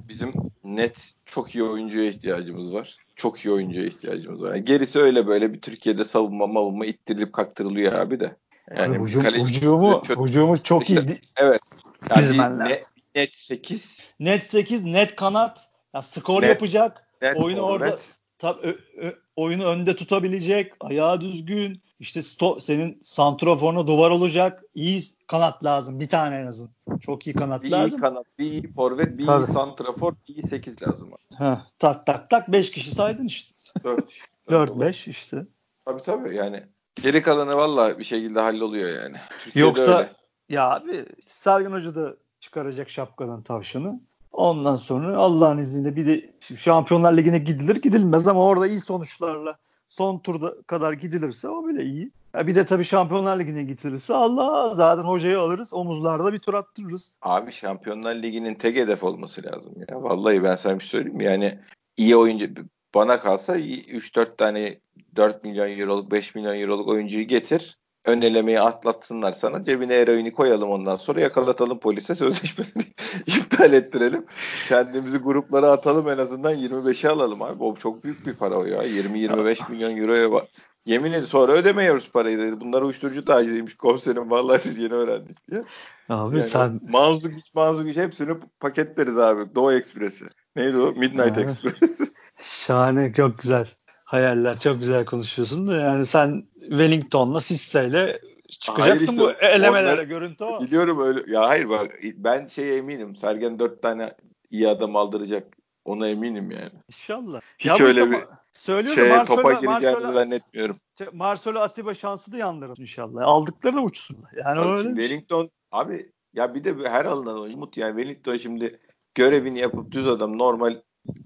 bizim 0.10 0.34
net 0.64 1.14
çok 1.26 1.56
iyi 1.56 1.64
oyuncuya 1.64 2.06
ihtiyacımız 2.10 2.74
var. 2.74 2.98
Çok 3.16 3.40
iyi 3.40 3.52
oyuncuya 3.52 3.86
ihtiyacımız 3.86 4.42
var. 4.42 4.56
Yani 4.56 4.66
gerisi 4.66 5.00
öyle 5.00 5.28
böyle 5.28 5.54
bir 5.54 5.62
Türkiye'de 5.62 6.06
savunma 6.06 6.48
mavunma 6.48 6.86
ittirilip 6.86 7.34
kaktırılıyor 7.34 7.94
abi 7.94 8.20
de. 8.20 8.36
Yani 8.78 8.98
hücum, 9.04 9.24
kaleci- 9.24 9.58
hücumu, 9.58 10.04
çok- 10.08 10.28
hücumu 10.28 10.64
çok 10.64 10.90
İşte- 10.90 11.02
iyi. 11.02 11.20
Evet. 11.38 11.62
Yani 12.10 12.22
Dizmen 12.22 12.56
bir 12.56 12.60
lazım. 12.60 12.72
net, 12.72 12.90
net 13.16 13.36
8 13.36 14.00
Net 14.20 14.44
8, 14.44 14.84
net 14.84 15.16
kanat. 15.16 15.70
Ya 15.96 16.02
skor 16.02 16.42
Net- 16.42 16.50
yapacak. 16.50 17.08
net 17.22 17.38
Oyunu 17.38 17.60
forvet. 17.62 17.82
orada 17.82 17.98
tab- 18.40 18.62
ö- 18.62 18.80
ö- 19.08 19.16
oyunu 19.36 19.66
önde 19.66 19.96
tutabilecek. 19.96 20.74
Ayağı 20.80 21.22
düzgün. 21.22 21.82
İşte 22.00 22.20
sto- 22.20 22.62
senin 22.62 23.00
santraforuna 23.04 23.88
duvar 23.88 24.10
olacak. 24.12 24.64
İyi 24.76 25.04
kanat 25.28 25.64
lazım. 25.64 26.00
Bir 26.00 26.10
tane 26.10 26.36
en 26.36 26.48
azından. 26.48 26.74
Çok 27.02 27.28
iyi 27.28 27.34
kanat 27.36 27.64
bir 27.64 27.68
iyi 27.68 27.72
lazım. 27.72 28.02
kanat, 28.02 28.26
bir 28.40 28.52
iyi 28.52 28.74
forvet, 28.74 29.18
bir 29.18 29.26
Tabii. 29.26 29.44
iyi 29.46 29.54
santrafor, 29.54 30.14
bir 30.28 30.36
iyi 30.36 30.44
8 30.48 30.82
lazım. 30.82 31.12
Ha, 31.38 31.68
tak 31.80 32.06
tak 32.06 32.30
tak 32.30 32.52
5 32.52 32.72
kişi 32.72 32.90
saydın 32.92 33.26
işte. 33.26 33.54
4. 33.84 34.14
4-5 34.50 35.08
işte. 35.10 35.46
Tabii 35.86 36.02
tabii 36.04 36.36
yani. 36.36 36.64
Geri 37.04 37.22
kalanı 37.22 37.56
valla 37.56 38.00
bir 38.00 38.04
şekilde 38.04 38.40
halloluyor 38.40 39.02
yani. 39.04 39.18
Türkiye'de 39.44 39.68
Yoksa 39.68 39.98
öyle. 39.98 40.10
Ya 40.50 40.70
abi 40.70 41.06
Sergen 41.26 41.72
Hoca 41.72 41.96
da 41.96 42.16
çıkaracak 42.40 42.90
şapkadan 42.90 43.42
tavşanı. 43.42 44.00
Ondan 44.32 44.76
sonra 44.76 45.18
Allah'ın 45.18 45.58
izniyle 45.58 45.96
bir 45.96 46.08
de 46.08 46.34
Şampiyonlar 46.58 47.18
Ligi'ne 47.18 47.38
gidilir 47.38 47.76
gidilmez 47.76 48.28
ama 48.28 48.46
orada 48.46 48.68
iyi 48.68 48.80
sonuçlarla 48.80 49.58
son 49.90 50.20
turda 50.20 50.62
kadar 50.68 50.94
gidilirse 50.94 51.50
o 51.50 51.68
bile 51.68 51.84
iyi. 51.84 52.12
Ya 52.34 52.48
bir 52.48 52.56
de 52.56 52.66
tabii 52.66 52.84
Şampiyonlar 52.84 53.40
Ligi'ne 53.40 53.64
gidilirse 53.64 54.14
Allah 54.14 54.76
zaten 54.76 55.04
hocayı 55.04 55.40
alırız 55.40 55.74
omuzlarda 55.74 56.34
bir 56.34 56.40
tur 56.40 56.54
attırırız. 56.54 57.12
Abi 57.22 57.52
Şampiyonlar 57.52 58.16
Ligi'nin 58.16 58.56
tek 58.56 58.76
hedef 58.76 59.04
olması 59.04 59.44
lazım 59.44 59.74
ya. 59.90 60.04
Vallahi 60.04 60.44
ben 60.44 60.56
sana 60.56 60.76
bir 60.76 60.84
şey 60.84 60.90
söyleyeyim? 60.90 61.22
Yani 61.22 61.60
iyi 61.98 62.16
oyuncu 62.16 62.48
bana 62.96 63.20
kalsa 63.20 63.58
3-4 63.58 64.36
tane 64.38 64.80
4 65.16 65.44
milyon 65.44 65.80
euroluk 65.80 66.12
5 66.12 66.36
milyon 66.36 66.56
euroluk 66.56 66.88
oyuncuyu 66.88 67.28
getir. 67.28 67.78
Ön 68.06 68.22
elemeyi 68.22 68.62
atlatsınlar 68.62 69.32
sana. 69.32 69.64
Cebine 69.64 69.96
eroini 69.96 70.34
koyalım 70.34 70.70
ondan 70.70 70.96
sonra 70.96 71.22
yakalatalım 71.22 71.80
polise 71.80 72.16
sözleşmesini 72.16 72.84
iptal 73.28 73.74
ettirelim. 73.74 74.26
Kendimizi 74.68 75.18
gruplara 75.18 75.72
atalım 75.72 76.10
en 76.10 76.18
azından 76.18 76.54
25'i 76.54 77.10
alalım 77.10 77.42
abi. 77.42 77.64
O 77.64 77.76
çok 77.76 78.04
büyük 78.04 78.28
bir 78.28 78.34
para 78.34 78.56
o 78.56 78.66
ya. 78.66 78.84
20-25 78.84 79.72
milyon 79.72 79.98
euroya 79.98 80.32
bak. 80.32 80.44
Yemin 80.86 81.12
ederim 81.12 81.28
sonra 81.28 81.52
ödemiyoruz 81.52 82.12
parayı 82.12 82.40
dedi. 82.40 82.62
Bunlar 82.62 82.82
uyuşturucu 82.82 83.26
taciriymiş 83.26 83.78
komiserim. 83.78 84.32
Vallahi 84.32 84.62
biz 84.66 84.78
yeni 84.78 84.94
öğrendik 84.94 85.48
diye. 85.48 85.64
Abi 86.10 86.38
Yani 86.38 86.50
sen 86.50 86.80
Manzu 86.90 87.30
güç, 87.30 87.54
manzu 87.54 87.84
güç 87.84 87.98
hepsini 87.98 88.34
paketleriz 88.60 89.18
abi. 89.18 89.56
Doğu 89.56 89.72
Ekspresi. 89.72 90.26
Neydi 90.56 90.78
o? 90.78 90.92
Midnight. 90.92 91.38
Express. 91.38 92.12
şahane 92.42 93.14
çok 93.14 93.38
güzel 93.38 93.68
hayaller 94.10 94.60
çok 94.60 94.80
güzel 94.80 95.06
konuşuyorsun 95.06 95.68
da 95.68 95.76
yani 95.76 96.06
sen 96.06 96.44
Wellington'la 96.60 97.42
Sisse'yle 97.42 98.20
çıkacaksın 98.60 99.08
Hayır 99.08 99.20
bu 99.20 99.32
işte, 99.32 99.48
elemelere 99.48 99.94
onlar- 99.94 100.04
görüntü 100.04 100.44
o. 100.44 100.62
Biliyorum 100.62 101.00
öyle. 101.02 101.34
Ya 101.34 101.50
hayır 101.50 101.70
bak 101.70 102.00
ben 102.16 102.48
şeye 102.48 102.78
eminim. 102.78 103.16
Sergen 103.16 103.60
dört 103.60 103.82
tane 103.82 104.14
iyi 104.50 104.68
adam 104.70 104.96
aldıracak. 104.96 105.58
Ona 105.86 106.08
eminim 106.08 106.52
yani. 106.52 106.72
İnşallah. 106.88 107.42
Hiç 107.60 107.80
bu 107.80 107.84
öyle 107.84 108.00
işte 108.04 108.12
bir 108.12 108.20
söylüyorum 108.54 108.96
Şeye 108.96 109.14
Marcelo- 109.14 109.26
topa 109.26 109.54
gireceğini 109.54 110.14
zannetmiyorum. 110.14 110.78
Marcelo 111.14 111.60
Atiba 111.60 111.94
şansı 111.94 112.32
da 112.32 112.38
yandırır 112.38 112.78
inşallah. 112.78 113.22
Aldıkları 113.28 113.76
da 113.76 113.82
uçsun. 113.82 114.18
Yani 114.46 114.60
Bak 114.60 114.66
öyle. 114.66 114.84
şey. 114.84 114.96
Wellington 114.96 115.50
abi 115.72 116.12
ya 116.34 116.56
bir 116.56 116.64
de 116.64 116.90
her 116.90 117.06
alınan 117.06 117.40
oyun 117.40 117.54
Umut 117.54 117.78
yani 117.78 118.02
Wellington 118.02 118.38
şimdi 118.38 118.80
görevini 119.16 119.60
yapıp 119.60 119.92
düz 119.92 120.08
adam 120.08 120.38
normal 120.38 120.82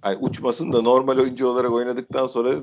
yani 0.06 0.18
uçmasın 0.22 0.74
da 0.74 0.82
normal 0.82 1.18
oyuncu 1.18 1.48
olarak 1.48 1.72
oynadıktan 1.72 2.26
sonra 2.26 2.56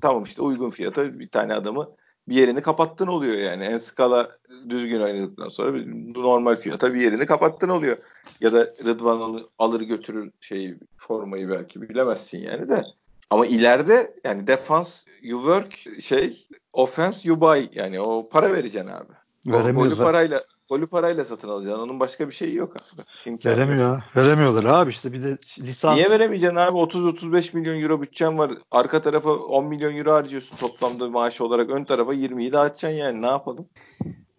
tamam 0.00 0.24
işte 0.24 0.42
uygun 0.42 0.70
fiyata 0.70 1.18
bir 1.18 1.28
tane 1.28 1.54
adamı 1.54 1.88
bir 2.28 2.34
yerini 2.34 2.62
kapattın 2.62 3.06
oluyor 3.06 3.34
yani. 3.34 3.64
En 3.64 3.78
skala 3.78 4.38
düzgün 4.68 5.00
oynadıktan 5.00 5.48
sonra 5.48 5.82
normal 6.14 6.56
fiyata 6.56 6.94
bir 6.94 7.00
yerini 7.00 7.26
kapattın 7.26 7.68
oluyor. 7.68 7.96
Ya 8.40 8.52
da 8.52 8.72
Rıdvan 8.84 9.42
alır 9.58 9.80
götürür 9.80 10.30
şey 10.40 10.74
formayı 10.96 11.48
belki 11.48 11.82
bilemezsin 11.82 12.38
yani 12.38 12.68
de. 12.68 12.84
Ama 13.30 13.46
ileride 13.46 14.14
yani 14.24 14.46
defans 14.46 15.06
you 15.22 15.40
work 15.40 16.02
şey 16.02 16.46
offense 16.72 17.28
you 17.28 17.40
buy 17.40 17.66
yani 17.72 18.00
o 18.00 18.28
para 18.28 18.52
vereceksin 18.52 18.90
abi. 18.90 19.12
O 19.48 19.52
Veremiyor. 19.52 19.86
golü 19.86 19.96
parayla 19.96 20.44
golü 20.68 20.86
parayla 20.86 21.24
satın 21.24 21.48
alacaksın. 21.48 21.82
Onun 21.82 22.00
başka 22.00 22.28
bir 22.28 22.34
şeyi 22.34 22.54
yok 22.54 22.72
abi. 22.76 23.02
İmkanı 23.30 23.52
yok. 23.52 23.58
Veremiyor. 23.68 24.02
Veremiyorlar 24.16 24.64
abi 24.64 24.90
işte 24.90 25.12
bir 25.12 25.22
de 25.22 25.38
lisans. 25.58 25.96
Niye 25.96 26.10
veremeyeceksin 26.10 26.56
abi? 26.56 26.78
30-35 26.78 27.56
milyon 27.56 27.80
euro 27.82 28.02
bütçen 28.02 28.38
var. 28.38 28.50
Arka 28.70 29.02
tarafa 29.02 29.30
10 29.30 29.64
milyon 29.64 29.96
euro 29.96 30.12
harcıyorsun 30.12 30.56
toplamda 30.56 31.08
maaş 31.10 31.40
olarak. 31.40 31.70
Ön 31.70 31.84
tarafa 31.84 32.14
20'yi 32.14 32.52
dağıtacaksın 32.52 32.98
yani. 32.98 33.22
Ne 33.22 33.26
yapalım? 33.26 33.66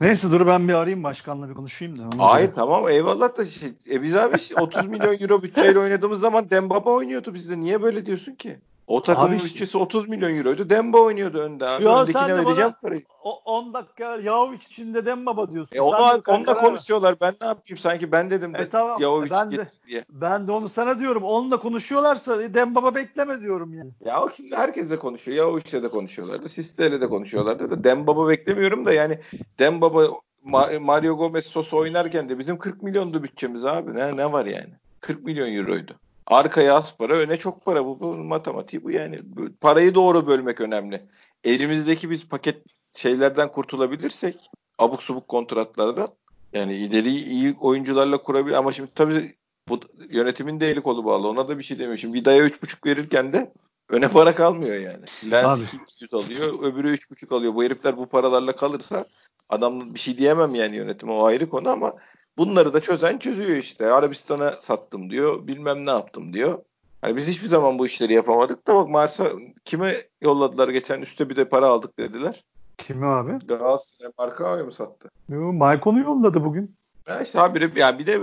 Neyse 0.02 0.32
dur 0.32 0.48
ben 0.48 0.68
bir 0.68 0.74
arayayım 0.74 1.04
başkanla 1.04 1.50
bir 1.50 1.54
konuşayım 1.54 2.00
da. 2.00 2.04
ona 2.16 2.30
Hayır 2.30 2.46
göre. 2.48 2.56
tamam 2.56 2.90
eyvallah 2.90 3.38
da 3.38 3.46
şey, 3.46 3.70
e 3.92 4.04
biz 4.04 4.16
abi 4.16 4.36
30 4.62 4.88
milyon 4.88 5.18
euro 5.20 5.44
bütçeyle 5.44 5.80
oynadığımız 5.80 6.20
zaman 6.20 6.50
Dembaba 6.50 6.90
oynuyordu 6.92 7.34
bizde. 7.34 7.60
Niye 7.60 7.82
böyle 7.82 8.06
diyorsun 8.06 8.36
ki? 8.36 8.60
O 8.90 9.04
takımın 9.04 9.36
Abi- 9.38 9.44
bütçesi 9.44 9.78
30 9.78 10.10
milyon 10.10 10.36
euroydu. 10.38 10.70
Demba 10.70 10.98
oynuyordu 10.98 11.38
önde 11.38 11.66
abi. 11.68 11.84
Ya 11.84 12.02
Öndekine 12.02 12.22
sen 12.28 12.30
de 12.38 12.46
vereceğim 12.46 12.72
parayı. 12.82 13.02
O 13.24 13.42
10 13.46 13.74
dakika 13.74 14.16
Yahovic 14.16 14.56
içinde 14.58 15.06
Dembaba 15.06 15.52
diyorsun. 15.52 15.76
E 15.76 15.82
onu, 15.82 15.98
de 15.98 16.32
onunla 16.32 16.46
karar- 16.46 16.60
konuşuyorlar. 16.62 17.16
Ben 17.22 17.34
ne 17.42 17.48
yapayım? 17.48 17.78
Sanki 17.78 18.12
ben 18.12 18.30
dedim 18.32 18.54
de 18.54 18.58
E 18.58 18.70
tamam, 18.70 19.02
Yahovic 19.02 19.30
ben 19.32 19.52
de- 19.52 19.68
diye. 19.88 20.06
Ben 20.10 20.48
de 20.48 20.52
onu 20.52 20.70
sana 20.70 21.00
diyorum. 21.00 21.24
Onunla 21.24 21.58
konuşuyorlarsa 21.60 22.54
Dembaba 22.54 22.96
bekleme 22.96 23.42
diyorum 23.42 23.74
yani. 23.74 23.92
Ya 24.06 24.22
o 24.22 24.30
şimdi 24.30 24.56
herkes 24.56 24.90
de 24.90 24.96
konuşuyor. 25.00 25.38
Ya 25.38 25.50
o 25.54 25.58
işte 25.58 25.84
de 25.84 25.88
konuşuyorlardı. 25.90 26.50
Siste'yle 26.50 27.02
de 27.02 27.08
konuşuyorlardı 27.10 27.70
da 27.72 27.84
Dembaba 27.84 28.30
beklemiyorum 28.30 28.86
da 28.86 28.94
yani 28.94 29.20
Dembaba 29.60 30.06
Ma- 30.46 30.80
Mario 30.80 31.18
Gomez 31.18 31.46
Sosa 31.46 31.78
oynarken 31.78 32.30
de 32.30 32.40
bizim 32.40 32.58
40 32.58 32.84
milyondu 32.84 33.24
bütçemiz 33.24 33.66
abi. 33.66 33.96
Ne 33.96 34.18
ne 34.18 34.32
var 34.32 34.46
yani? 34.46 34.74
40 35.02 35.24
milyon 35.24 35.54
euroydu. 35.54 35.96
Arkaya 36.30 36.76
az 36.76 36.98
para, 36.98 37.14
öne 37.14 37.38
çok 37.38 37.66
para. 37.66 37.86
Bu, 37.86 38.00
bu 38.00 38.16
matematiği 38.16 38.84
bu 38.84 38.92
yani. 38.92 39.20
Parayı 39.62 39.96
doğru 39.96 40.28
bölmek 40.28 40.62
önemli. 40.62 41.02
Elimizdeki 41.44 42.10
biz 42.10 42.28
paket 42.28 42.64
şeylerden 42.94 43.52
kurtulabilirsek 43.52 44.50
abuk 44.78 45.04
subuk 45.04 45.28
kontratlardan 45.28 46.08
yani 46.54 46.74
ileri 46.76 47.10
iyi 47.10 47.56
oyuncularla 47.60 48.18
kurabilir 48.18 48.56
ama 48.56 48.72
şimdi 48.72 48.90
tabii 48.96 49.36
bu 49.70 49.80
yönetimin 50.10 50.60
de 50.60 50.70
eli 50.70 50.82
kolu 50.82 51.06
bağlı. 51.06 51.28
Ona 51.28 51.48
da 51.48 51.58
bir 51.58 51.64
şey 51.64 51.80
demiyor. 51.80 51.98
Şimdi 51.98 52.18
Vida'ya 52.18 52.48
3.5 52.48 52.86
verirken 52.86 53.34
de 53.34 53.54
öne 53.90 54.08
para 54.08 54.36
kalmıyor 54.36 54.76
yani. 54.76 55.06
Lens 55.32 55.60
Abi. 55.60 55.84
200 55.84 56.14
alıyor, 56.14 56.64
öbürü 56.64 56.96
3.5 56.96 57.36
alıyor. 57.36 57.56
Bu 57.56 57.64
herifler 57.64 57.98
bu 57.98 58.06
paralarla 58.06 58.56
kalırsa 58.56 59.06
adam 59.50 59.94
bir 59.94 60.00
şey 60.00 60.18
diyemem 60.18 60.56
yani 60.56 60.76
yönetime 60.76 61.12
o 61.12 61.26
ayrı 61.26 61.50
konu 61.50 61.70
ama 61.70 61.94
bunları 62.40 62.74
da 62.74 62.80
çözen 62.80 63.18
çözüyor 63.18 63.58
işte. 63.58 63.92
Arabistan'a 63.92 64.52
sattım 64.52 65.10
diyor, 65.10 65.48
bilmem 65.48 65.86
ne 65.86 65.90
yaptım 65.90 66.34
diyor. 66.34 66.60
Hani 67.02 67.16
biz 67.16 67.28
hiçbir 67.28 67.48
zaman 67.48 67.80
bu 67.80 67.86
işleri 67.86 68.14
yapamadık 68.14 68.68
da 68.68 68.76
bak 68.76 68.90
Mars'a 68.90 69.26
kime 69.66 69.96
yolladılar 70.22 70.70
geçen 70.70 71.02
üstte 71.02 71.30
bir 71.30 71.36
de 71.36 71.50
para 71.50 71.68
aldık 71.68 72.00
dediler. 72.00 72.44
Kimi 72.78 73.06
abi? 73.06 73.48
Galatasaray 73.48 74.12
Markao'ya 74.18 74.64
mı 74.64 74.72
sattı? 74.72 75.10
Yo, 75.30 75.54
Maicon'u 75.54 76.00
yolladı 76.00 76.44
bugün. 76.44 76.76
Ya 77.08 77.22
işte 77.22 77.40
habire 77.40 77.70
yani 77.76 78.00
bir 78.00 78.06
de 78.06 78.20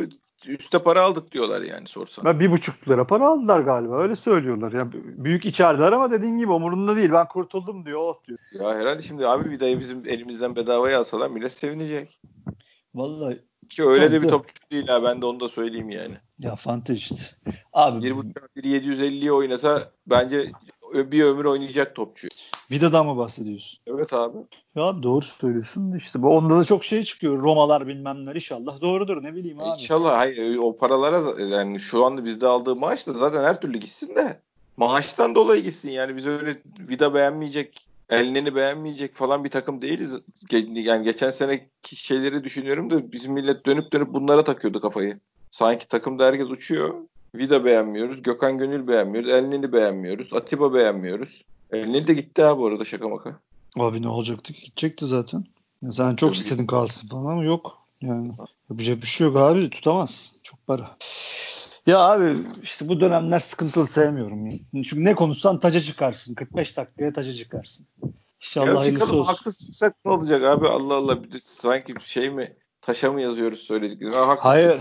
üste 0.47 0.79
para 0.79 1.03
aldık 1.03 1.33
diyorlar 1.33 1.63
yani 1.63 1.87
sorsan. 1.87 2.25
Ben 2.25 2.41
bir 2.41 2.51
buçuk 2.51 2.89
lira 2.89 3.07
para 3.07 3.29
aldılar 3.29 3.61
galiba. 3.61 3.99
Öyle 3.99 4.17
söylüyorlar. 4.17 4.73
Ya 4.73 4.89
büyük 4.93 5.45
içerideler 5.45 5.93
ama 5.93 6.11
dediğin 6.11 6.39
gibi 6.39 6.53
umurunda 6.53 6.97
değil. 6.97 7.13
Ben 7.13 7.29
kurtuldum 7.29 7.87
diyor. 7.87 8.01
Oh 8.01 8.25
diyor. 8.27 8.39
Ya 8.53 8.79
herhalde 8.79 9.03
şimdi 9.03 9.29
abi 9.29 9.51
Vida'yı 9.51 9.81
bizim 9.81 10.09
elimizden 10.09 10.57
bedavaya 10.57 11.01
alsalar 11.01 11.31
millet 11.31 11.53
sevinecek. 11.53 12.21
Vallahi 12.95 13.43
ki 13.69 13.85
öyle 13.85 14.13
de 14.13 14.23
bir 14.23 14.29
topçu 14.29 14.55
değil 14.71 14.87
ha 14.87 15.03
ben 15.03 15.23
de 15.23 15.27
onu 15.27 15.41
da 15.41 15.49
söyleyeyim 15.49 15.91
yani. 15.91 16.15
Ya 16.39 16.57
Fante 16.57 16.95
işte. 16.95 17.23
Abi 17.73 18.09
1.5 18.09 18.33
750'ye 18.57 19.33
oynasa 19.33 19.91
bence 20.07 20.53
bir 20.95 21.25
ömür 21.25 21.45
oynayacak 21.45 21.95
topçu. 21.95 22.29
Vida'dan 22.71 23.07
mı 23.07 23.17
bahsediyorsun? 23.17 23.79
Evet 23.87 24.13
abi. 24.13 24.39
Ya 24.75 25.03
doğru 25.03 25.25
söylüyorsun 25.25 25.95
işte 25.97 26.23
bu 26.23 26.29
onda 26.29 26.59
da 26.59 26.65
çok 26.65 26.85
şey 26.85 27.05
çıkıyor. 27.05 27.43
Romalar 27.43 27.87
bilmem 27.87 28.25
neler 28.25 28.35
inşallah 28.35 28.81
doğrudur 28.81 29.23
ne 29.23 29.35
bileyim 29.35 29.61
abi. 29.61 29.69
İnşallah 29.69 30.19
hayır 30.19 30.59
o 30.59 30.77
paralara 30.77 31.43
yani 31.43 31.81
şu 31.81 32.05
anda 32.05 32.25
bizde 32.25 32.47
aldığı 32.47 32.77
maaş 32.77 33.07
da 33.07 33.13
zaten 33.13 33.45
her 33.45 33.61
türlü 33.61 33.79
gitsin 33.79 34.15
de 34.15 34.41
maaştan 34.77 35.35
dolayı 35.35 35.63
gitsin 35.63 35.91
yani 35.91 36.17
biz 36.17 36.27
öyle 36.27 36.63
Vida 36.79 37.15
beğenmeyecek 37.15 37.89
Elneni 38.11 38.55
beğenmeyecek 38.55 39.15
falan 39.15 39.45
bir 39.45 39.49
takım 39.49 39.83
değiliz. 39.83 40.21
Yani 40.73 41.05
geçen 41.05 41.31
seneki 41.31 41.97
şeyleri 41.97 42.45
düşünüyorum 42.45 42.91
da 42.91 43.13
bizim 43.13 43.33
millet 43.33 43.67
dönüp 43.67 43.93
dönüp 43.93 44.15
bunlara 44.15 44.45
takıyordu 44.45 44.81
kafayı. 44.81 45.21
Sanki 45.51 45.89
takımda 45.89 46.27
herkes 46.27 46.51
uçuyor. 46.51 46.95
Vida 47.35 47.65
beğenmiyoruz. 47.65 48.23
Gökhan 48.23 48.59
Gönül 48.59 48.89
beğenmiyoruz. 48.89 49.31
Elneni 49.31 49.73
beğenmiyoruz. 49.73 50.33
Atiba 50.33 50.75
beğenmiyoruz. 50.75 51.43
Elneni 51.73 52.07
de 52.07 52.15
gitti 52.15 52.45
abi 52.45 52.61
bu 52.61 52.67
arada 52.67 52.85
şaka 52.85 53.09
maka. 53.09 53.41
Abi 53.79 54.03
ne 54.03 54.09
olacaktı 54.09 54.53
ki? 54.53 54.65
Gidecekti 54.65 55.07
zaten. 55.07 55.45
Ya 55.83 55.93
sen 55.93 56.17
çok 56.17 56.31
Tabii 56.31 56.39
istedin 56.39 56.67
kalsın 56.67 57.09
falan 57.09 57.33
ama 57.33 57.45
yok. 57.45 57.79
Yani 58.03 58.33
yapacak 58.71 59.03
bir 59.03 59.07
şey 59.07 59.27
yok 59.27 59.37
abi. 59.37 59.71
Tutamaz. 59.71 60.37
Çok 60.43 60.67
para. 60.67 60.97
Ya 61.87 61.99
abi 61.99 62.47
işte 62.63 62.89
bu 62.89 63.01
dönemler 63.01 63.39
sıkıntılı 63.39 63.87
sevmiyorum. 63.87 64.51
Çünkü 64.73 65.05
ne 65.05 65.15
konuşsan 65.15 65.61
taca 65.61 65.81
çıkarsın. 65.81 66.35
45 66.35 66.77
dakikaya 66.77 67.13
taca 67.13 67.35
çıkarsın. 67.35 67.87
İnşallah 68.41 68.67
ya 68.67 68.81
hayırlısı 68.81 69.17
olsun. 69.17 69.33
Haksız 69.33 69.59
çıksak 69.59 69.95
ne 70.05 70.13
olacak 70.13 70.43
abi 70.43 70.69
Allah 70.69 70.95
Allah. 70.95 71.25
Bir 71.25 71.33
de 71.33 71.37
sanki 71.45 71.95
şey 72.05 72.31
mi 72.31 72.57
taşa 72.81 73.13
mı 73.13 73.21
yazıyoruz 73.21 73.59
söylediklerini? 73.59 74.15
Hayır. 74.39 74.81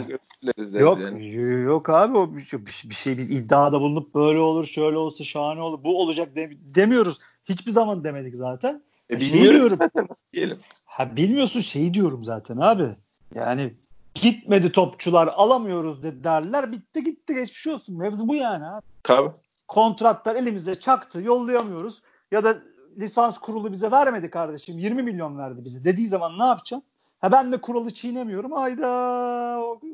Yok 0.73 0.99
yani. 0.99 1.33
yok 1.63 1.89
abi 1.89 2.17
o 2.17 2.35
bir, 2.35 2.65
bir 2.89 2.93
şey 2.93 3.17
biz 3.17 3.31
iddiada 3.31 3.81
bulunup 3.81 4.15
böyle 4.15 4.39
olur 4.39 4.65
şöyle 4.65 4.97
olsa 4.97 5.23
şahane 5.23 5.61
olur 5.61 5.83
bu 5.83 6.01
olacak 6.01 6.35
de, 6.35 6.51
demiyoruz. 6.61 7.19
Hiçbir 7.45 7.71
zaman 7.71 8.03
demedik 8.03 8.35
zaten. 8.35 8.83
E, 9.09 9.19
şey 9.19 9.41
diyorum. 9.41 9.77
zaten 9.77 10.07
diyelim. 10.33 10.57
Ha 10.85 11.15
bilmiyorsun 11.15 11.61
şeyi 11.61 11.93
diyorum 11.93 12.25
zaten 12.25 12.57
abi. 12.57 12.95
Yani 13.35 13.73
gitmedi 14.21 14.71
topçular 14.71 15.27
alamıyoruz 15.27 16.03
de 16.03 16.23
derler. 16.23 16.71
Bitti 16.71 17.03
gitti 17.03 17.33
geçmiş 17.33 17.67
olsun. 17.67 17.97
Mevzu 17.97 18.27
bu 18.27 18.35
yani 18.35 18.65
abi. 18.65 18.85
Tabii. 19.03 19.31
Kontratlar 19.67 20.35
elimizde 20.35 20.79
çaktı 20.79 21.21
yollayamıyoruz. 21.21 22.01
Ya 22.31 22.43
da 22.43 22.57
lisans 22.97 23.37
kurulu 23.37 23.71
bize 23.71 23.91
vermedi 23.91 24.29
kardeşim 24.29 24.79
20 24.79 25.03
milyon 25.03 25.37
verdi 25.37 25.65
bize 25.65 25.83
dediği 25.83 26.07
zaman 26.07 26.39
ne 26.39 26.43
yapacağım? 26.43 26.83
Ha 27.19 27.31
ben 27.31 27.51
de 27.51 27.61
kuralı 27.61 27.93
çiğnemiyorum. 27.93 28.53
Ayda 28.53 28.87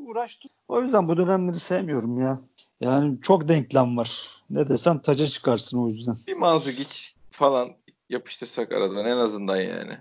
uğraştım. 0.05 0.51
O 0.67 0.81
yüzden 0.81 1.07
bu 1.07 1.17
dönemleri 1.17 1.59
sevmiyorum 1.59 2.21
ya. 2.21 2.39
Yani 2.81 3.21
çok 3.21 3.47
denklem 3.47 3.97
var. 3.97 4.27
Ne 4.49 4.69
desen 4.69 4.99
taca 4.99 5.27
çıkarsın 5.27 5.83
o 5.83 5.87
yüzden. 5.87 6.17
Bir 6.27 6.37
Manzukic 6.37 7.09
falan 7.31 7.69
yapıştırsak 8.09 8.71
aradan 8.71 9.05
en 9.05 9.17
azından 9.17 9.57
yani. 9.57 9.97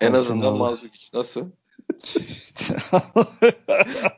En 0.00 0.12
Aslında 0.12 0.16
azından 0.18 0.56
Manzukic 0.56 1.18
nasıl? 1.18 1.46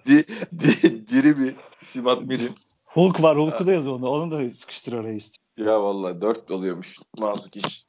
Di, 0.07 0.25
di, 0.59 1.09
diri 1.09 1.39
bir 1.39 1.55
Simat 1.85 2.23
Mirim. 2.23 2.53
Hulk 2.85 3.23
var. 3.23 3.37
Hulk'u 3.39 3.67
da 3.67 3.73
yaz 3.73 3.87
onu. 3.87 4.09
Onu 4.09 4.31
da 4.31 4.51
sıkıştır 4.51 4.93
oraya 4.93 5.15
istiyor. 5.15 5.69
Ya 5.69 5.83
vallahi 5.83 6.21
dört 6.21 6.51
oluyormuş 6.51 6.99
Mazuk 7.19 7.57
iş. 7.57 7.87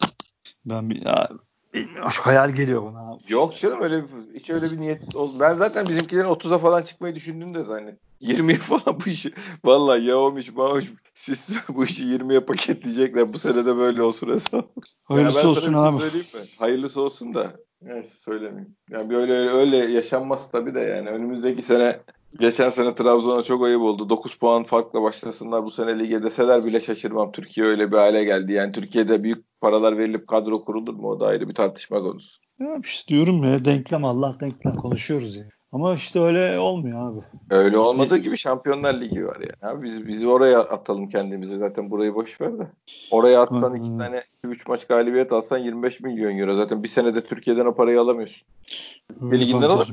Ben 0.66 0.90
bir 0.90 1.06
ya, 1.06 1.30
bilmiyorum. 1.74 2.12
Hayal 2.14 2.52
geliyor 2.52 2.84
bana. 2.84 3.20
Yok 3.28 3.58
canım 3.58 3.82
öyle 3.82 4.04
bir, 4.04 4.40
hiç 4.40 4.50
öyle 4.50 4.72
bir 4.72 4.80
niyet 4.80 5.16
oldu. 5.16 5.34
Ben 5.40 5.54
zaten 5.54 5.88
bizimkilerin 5.90 6.28
30'a 6.28 6.58
falan 6.58 6.82
çıkmayı 6.82 7.16
düşündüm 7.16 7.56
de 7.56 7.64
zannet. 7.64 8.00
20'ye 8.22 8.58
falan 8.58 9.00
bu 9.06 9.10
işi. 9.10 9.32
Vallahi 9.66 10.04
ya 10.04 10.18
olmuş 10.18 10.54
maaş 10.54 10.84
siz 11.14 11.60
bu 11.70 11.86
işi 11.86 12.04
20'ye 12.04 12.40
paketleyecekler. 12.40 13.34
Bu 13.34 13.38
sene 13.40 13.66
de 13.66 13.78
böyle 13.78 14.04
olsun 14.04 14.30
hesap. 14.30 14.70
Hayırlısı 15.04 15.38
yani 15.38 15.48
olsun 15.48 15.74
şey 15.74 15.82
abi. 15.82 15.98
Söyleyeyim 15.98 16.28
mi? 16.34 16.42
Hayırlısı 16.58 17.02
olsun 17.02 17.34
da. 17.34 17.56
Neyse 17.82 18.18
söylemeyeyim. 18.18 18.76
Yani 18.90 19.10
böyle 19.10 19.34
öyle 19.34 19.78
yaşanmaz 19.78 20.52
tabii 20.52 20.76
de 20.76 20.80
yani 20.80 21.10
önümüzdeki 21.10 21.62
sene 21.62 22.00
geçen 22.40 22.70
sene 22.70 22.96
Trabzon'a 22.96 23.44
çok 23.44 23.66
ayıp 23.66 23.82
oldu. 23.82 24.10
9 24.10 24.36
puan 24.36 24.64
farkla 24.64 25.02
başlasınlar 25.02 25.64
bu 25.64 25.72
sene 25.72 26.00
lige 26.00 26.24
deseler 26.24 26.66
bile 26.66 26.82
şaşırmam. 26.82 27.32
Türkiye 27.32 27.68
öyle 27.68 27.92
bir 27.92 27.98
hale 27.98 28.24
geldi. 28.24 28.54
Yani 28.54 28.72
Türkiye'de 28.72 29.24
büyük 29.24 29.46
paralar 29.62 29.98
verilip 29.98 30.28
kadro 30.28 30.66
kurulur 30.66 30.94
mu 30.94 31.10
o 31.10 31.20
da 31.20 31.26
ayrı 31.28 31.50
bir 31.50 31.54
tartışma 31.54 32.00
konusu. 32.00 32.42
Ya 32.60 32.80
işte 32.84 33.08
diyorum 33.14 33.44
ya 33.44 33.66
denklem 33.66 34.06
Allah 34.06 34.38
denklem 34.42 34.76
konuşuyoruz 34.76 35.38
ya. 35.38 35.46
Ama 35.72 35.94
işte 35.94 36.20
öyle 36.20 36.60
olmuyor 36.60 37.12
abi. 37.12 37.20
Öyle 37.50 37.78
olmadığı 37.78 38.18
gibi 38.18 38.38
Şampiyonlar 38.38 39.02
Ligi 39.02 39.28
var 39.28 39.38
yani. 39.40 39.74
Abi 39.74 39.84
biz 39.86 40.08
bizi 40.08 40.28
oraya 40.28 40.60
atalım 40.60 41.10
kendimizi. 41.10 41.58
Zaten 41.58 41.92
burayı 41.92 42.16
boş 42.16 42.42
ver 42.42 42.60
de. 42.60 42.68
Oraya 43.12 43.42
atsan 43.42 43.76
iki 43.76 43.98
tane 43.98 44.24
3 44.44 44.68
maç 44.68 44.88
galibiyet 44.88 45.34
alsan 45.34 45.58
25 45.58 46.00
milyon 46.00 46.38
euro. 46.38 46.58
Zaten 46.58 46.84
bir 46.84 46.88
senede 46.88 47.24
Türkiye'den 47.26 47.66
o 47.66 47.76
parayı 47.76 48.02
alamıyorsun. 48.02 48.42
Bir 49.22 49.40
liginden 49.40 49.70
alır. 49.70 49.88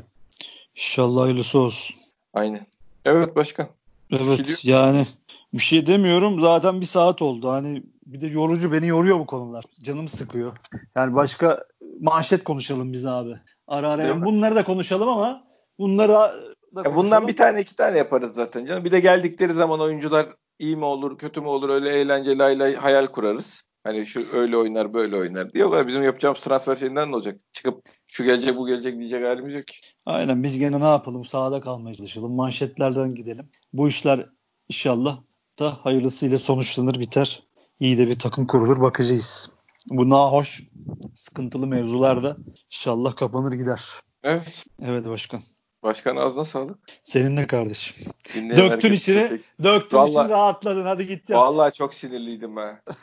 İnşallah 0.76 1.22
hayırlısı 1.22 1.58
olsun. 1.58 1.96
Aynen. 2.34 2.66
Evet 3.04 3.36
başkan. 3.36 3.66
Evet 4.10 4.46
şey 4.46 4.72
yani 4.72 5.06
bir 5.54 5.62
şey 5.62 5.86
demiyorum. 5.86 6.40
Zaten 6.40 6.80
bir 6.80 6.86
saat 6.86 7.22
oldu. 7.22 7.50
Hani 7.50 7.82
bir 8.06 8.20
de 8.20 8.26
yorucu 8.26 8.72
beni 8.72 8.86
yoruyor 8.86 9.18
bu 9.18 9.26
konular. 9.26 9.64
Canım 9.82 10.08
sıkıyor. 10.08 10.56
Yani 10.96 11.14
başka 11.14 11.64
manşet 12.00 12.44
konuşalım 12.44 12.92
biz 12.92 13.06
abi. 13.06 13.34
Ara 13.68 13.90
ara 13.90 14.02
yani 14.02 14.24
bunları 14.24 14.56
da 14.56 14.64
konuşalım 14.64 15.08
ama 15.08 15.44
bunları 15.78 16.12
da, 16.12 16.34
da 16.74 16.96
Bundan 16.96 17.28
bir 17.28 17.36
tane 17.36 17.60
iki 17.60 17.76
tane 17.76 17.98
yaparız 17.98 18.34
zaten 18.34 18.66
canım. 18.66 18.84
Bir 18.84 18.92
de 18.92 19.00
geldikleri 19.00 19.52
zaman 19.52 19.80
oyuncular 19.80 20.26
iyi 20.58 20.76
mi 20.76 20.84
olur 20.84 21.18
kötü 21.18 21.40
mü 21.40 21.46
olur 21.46 21.68
öyle 21.68 21.88
eğlenceli 21.88 22.76
hayal 22.76 23.06
kurarız. 23.06 23.62
Hani 23.84 24.06
şu 24.06 24.24
öyle 24.32 24.56
oynar 24.56 24.94
böyle 24.94 25.16
oynar 25.16 25.52
diye. 25.52 25.64
O 25.64 25.86
bizim 25.86 26.02
yapacağımız 26.02 26.40
transfer 26.40 26.76
şeyinden 26.76 27.10
ne 27.10 27.16
olacak? 27.16 27.40
Çıkıp 27.52 27.84
şu 28.06 28.24
gelecek 28.24 28.56
bu 28.56 28.66
gelecek 28.66 28.98
diyecek 28.98 29.24
halimiz 29.24 29.54
yok. 29.54 29.64
Aynen 30.06 30.42
biz 30.42 30.58
gene 30.58 30.80
ne 30.80 30.84
yapalım 30.84 31.24
sahada 31.24 31.60
kalmaya 31.60 31.94
çalışalım. 31.94 32.34
Manşetlerden 32.34 33.14
gidelim. 33.14 33.50
Bu 33.72 33.88
işler 33.88 34.26
inşallah 34.68 35.18
da 35.58 35.78
hayırlısıyla 35.82 36.38
sonuçlanır 36.38 37.00
biter. 37.00 37.42
İyi 37.80 37.98
de 37.98 38.08
bir 38.08 38.18
takım 38.18 38.46
kurulur 38.46 38.80
bakacağız. 38.80 39.52
Bu 39.90 40.10
nahoş 40.10 40.62
sıkıntılı 41.14 41.66
mevzularda 41.66 42.36
inşallah 42.70 43.16
kapanır 43.16 43.52
gider. 43.52 43.80
Evet. 44.22 44.64
Evet 44.82 45.06
başkan. 45.06 45.42
Başkan 45.84 46.16
ağzına 46.16 46.44
sağlık. 46.44 46.78
Senin 47.04 47.36
de 47.36 47.46
kardeşim. 47.46 48.12
Dinleyen 48.34 48.70
döktün 48.70 48.92
içine, 48.92 49.28
tek... 49.28 49.40
döktün 49.62 49.98
vallahi, 49.98 50.10
içine 50.10 50.28
rahatladın. 50.28 50.84
Hadi 50.84 51.06
git 51.06 51.30
yap. 51.30 51.40
Vallahi 51.40 51.74
çok 51.74 51.94
sinirliydim 51.94 52.56
ben. 52.56 52.80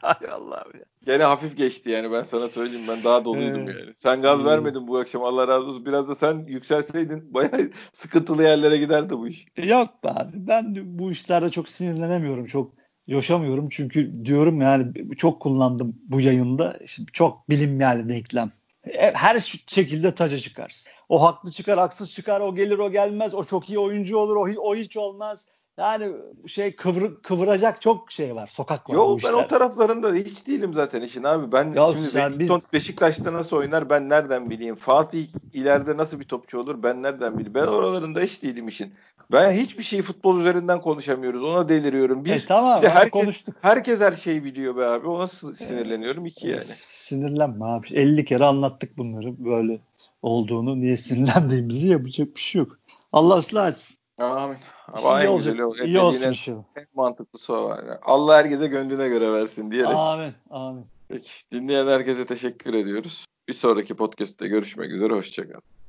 Hay 0.00 0.30
Allah'ım 0.30 0.72
ya. 0.74 0.84
Gene 1.06 1.22
hafif 1.22 1.56
geçti 1.56 1.90
yani 1.90 2.12
ben 2.12 2.22
sana 2.22 2.48
söyleyeyim. 2.48 2.86
Ben 2.88 3.04
daha 3.04 3.24
doluydum 3.24 3.68
ee, 3.68 3.72
yani. 3.72 3.94
Sen 3.96 4.22
gaz 4.22 4.44
vermedin 4.44 4.88
bu 4.88 4.98
akşam 4.98 5.24
Allah 5.24 5.48
razı 5.48 5.68
olsun. 5.68 5.86
Biraz 5.86 6.08
da 6.08 6.14
sen 6.14 6.44
yükselseydin 6.48 7.34
bayağı 7.34 7.70
sıkıntılı 7.92 8.42
yerlere 8.42 8.76
giderdi 8.76 9.18
bu 9.18 9.28
iş. 9.28 9.46
Yok 9.64 9.88
abi. 10.04 10.32
Ben 10.34 10.76
bu 10.98 11.10
işlerde 11.10 11.50
çok 11.50 11.68
sinirlenemiyorum. 11.68 12.46
Çok 12.46 12.72
yaşamıyorum. 13.06 13.68
Çünkü 13.68 14.24
diyorum 14.24 14.60
yani 14.60 15.16
çok 15.16 15.40
kullandım 15.40 15.96
bu 16.08 16.20
yayında. 16.20 16.78
Şimdi 16.86 17.12
çok 17.12 17.50
bilim 17.50 17.80
yani 17.80 18.08
denklem. 18.08 18.50
E, 18.86 19.12
her 19.14 19.40
şekilde 19.66 20.14
taca 20.14 20.38
çıkarsın. 20.38 20.92
O 21.08 21.22
haklı 21.22 21.50
çıkar, 21.50 21.78
haksız 21.78 22.10
çıkar, 22.10 22.40
o 22.40 22.54
gelir, 22.54 22.78
o 22.78 22.90
gelmez, 22.90 23.34
o 23.34 23.44
çok 23.44 23.70
iyi 23.70 23.78
oyuncu 23.78 24.18
olur, 24.18 24.36
o, 24.36 24.60
o 24.60 24.74
hiç 24.74 24.96
olmaz. 24.96 25.48
Yani 25.78 26.12
şey 26.46 26.76
kıvır, 26.76 27.22
kıvıracak 27.22 27.82
çok 27.82 28.12
şey 28.12 28.34
var. 28.34 28.46
Sokak 28.46 28.90
var. 28.90 28.94
Yok 28.94 29.20
ben 29.24 29.32
o 29.32 29.46
taraflarında 29.46 30.14
hiç 30.14 30.46
değilim 30.46 30.74
zaten 30.74 31.02
işin 31.02 31.22
abi. 31.22 31.52
Ben 31.52 31.72
ya 31.72 31.86
şimdi 31.92 32.04
Wellington 32.04 32.62
biz... 32.64 32.72
Beşiktaş'ta 32.72 33.32
nasıl 33.32 33.56
oynar 33.56 33.90
ben 33.90 34.08
nereden 34.08 34.50
bileyim? 34.50 34.74
Fatih 34.74 35.26
ileride 35.52 35.96
nasıl 35.96 36.20
bir 36.20 36.28
topçu 36.28 36.60
olur 36.60 36.82
ben 36.82 37.02
nereden 37.02 37.34
bileyim? 37.34 37.54
Ben 37.54 37.66
oralarında 37.66 38.20
hiç 38.20 38.42
değilim 38.42 38.68
işin. 38.68 38.94
Ben 39.32 39.52
hiçbir 39.52 39.82
şeyi 39.82 40.02
futbol 40.02 40.40
üzerinden 40.40 40.80
konuşamıyoruz. 40.80 41.44
Ona 41.44 41.68
deliriyorum. 41.68 42.24
Bir, 42.24 42.34
e, 42.34 42.46
tamam, 42.48 42.78
bir 42.78 42.82
de 42.82 42.90
herkes, 42.90 43.10
konuştuk. 43.10 43.54
herkes 43.62 44.00
her 44.00 44.12
şeyi 44.12 44.44
biliyor 44.44 44.76
be 44.76 44.84
abi. 44.84 45.08
Ona 45.08 45.28
sinirleniyorum. 45.28 46.26
iki 46.26 46.48
yani. 46.48 46.64
Sinirlenme 46.64 47.64
abi. 47.64 47.86
50 47.94 48.24
kere 48.24 48.44
anlattık 48.44 48.98
bunları 48.98 49.44
böyle 49.44 49.80
olduğunu. 50.22 50.80
Niye 50.80 50.96
sinirlendiğimizi 50.96 51.88
yapacak 51.88 52.36
bir 52.36 52.40
şey 52.40 52.58
yok. 52.58 52.78
Allah 53.12 53.34
ıslah 53.34 53.68
etsin. 53.68 53.96
Amin. 54.18 54.56
Ama 54.92 55.22
iyi 55.22 55.24
en 55.24 55.28
olacak. 55.28 55.54
güzeli 55.54 55.64
o. 55.64 55.86
İyi 55.86 55.98
olsun 55.98 56.28
inşallah. 56.28 56.62
En 56.76 56.86
mantıklısı 56.94 57.54
o 57.54 57.64
var. 57.68 57.84
Allah 58.02 58.36
herkese 58.36 58.66
gönlüne 58.66 59.08
göre 59.08 59.32
versin 59.32 59.70
diyerek. 59.70 59.96
Amin. 59.96 60.32
Amin. 60.50 60.84
Peki. 61.08 61.30
Dinleyen 61.52 61.86
herkese 61.86 62.26
teşekkür 62.26 62.74
ediyoruz. 62.74 63.24
Bir 63.48 63.52
sonraki 63.52 63.94
podcast'te 63.94 64.48
görüşmek 64.48 64.90
üzere. 64.90 65.12
Hoşçakalın. 65.12 65.62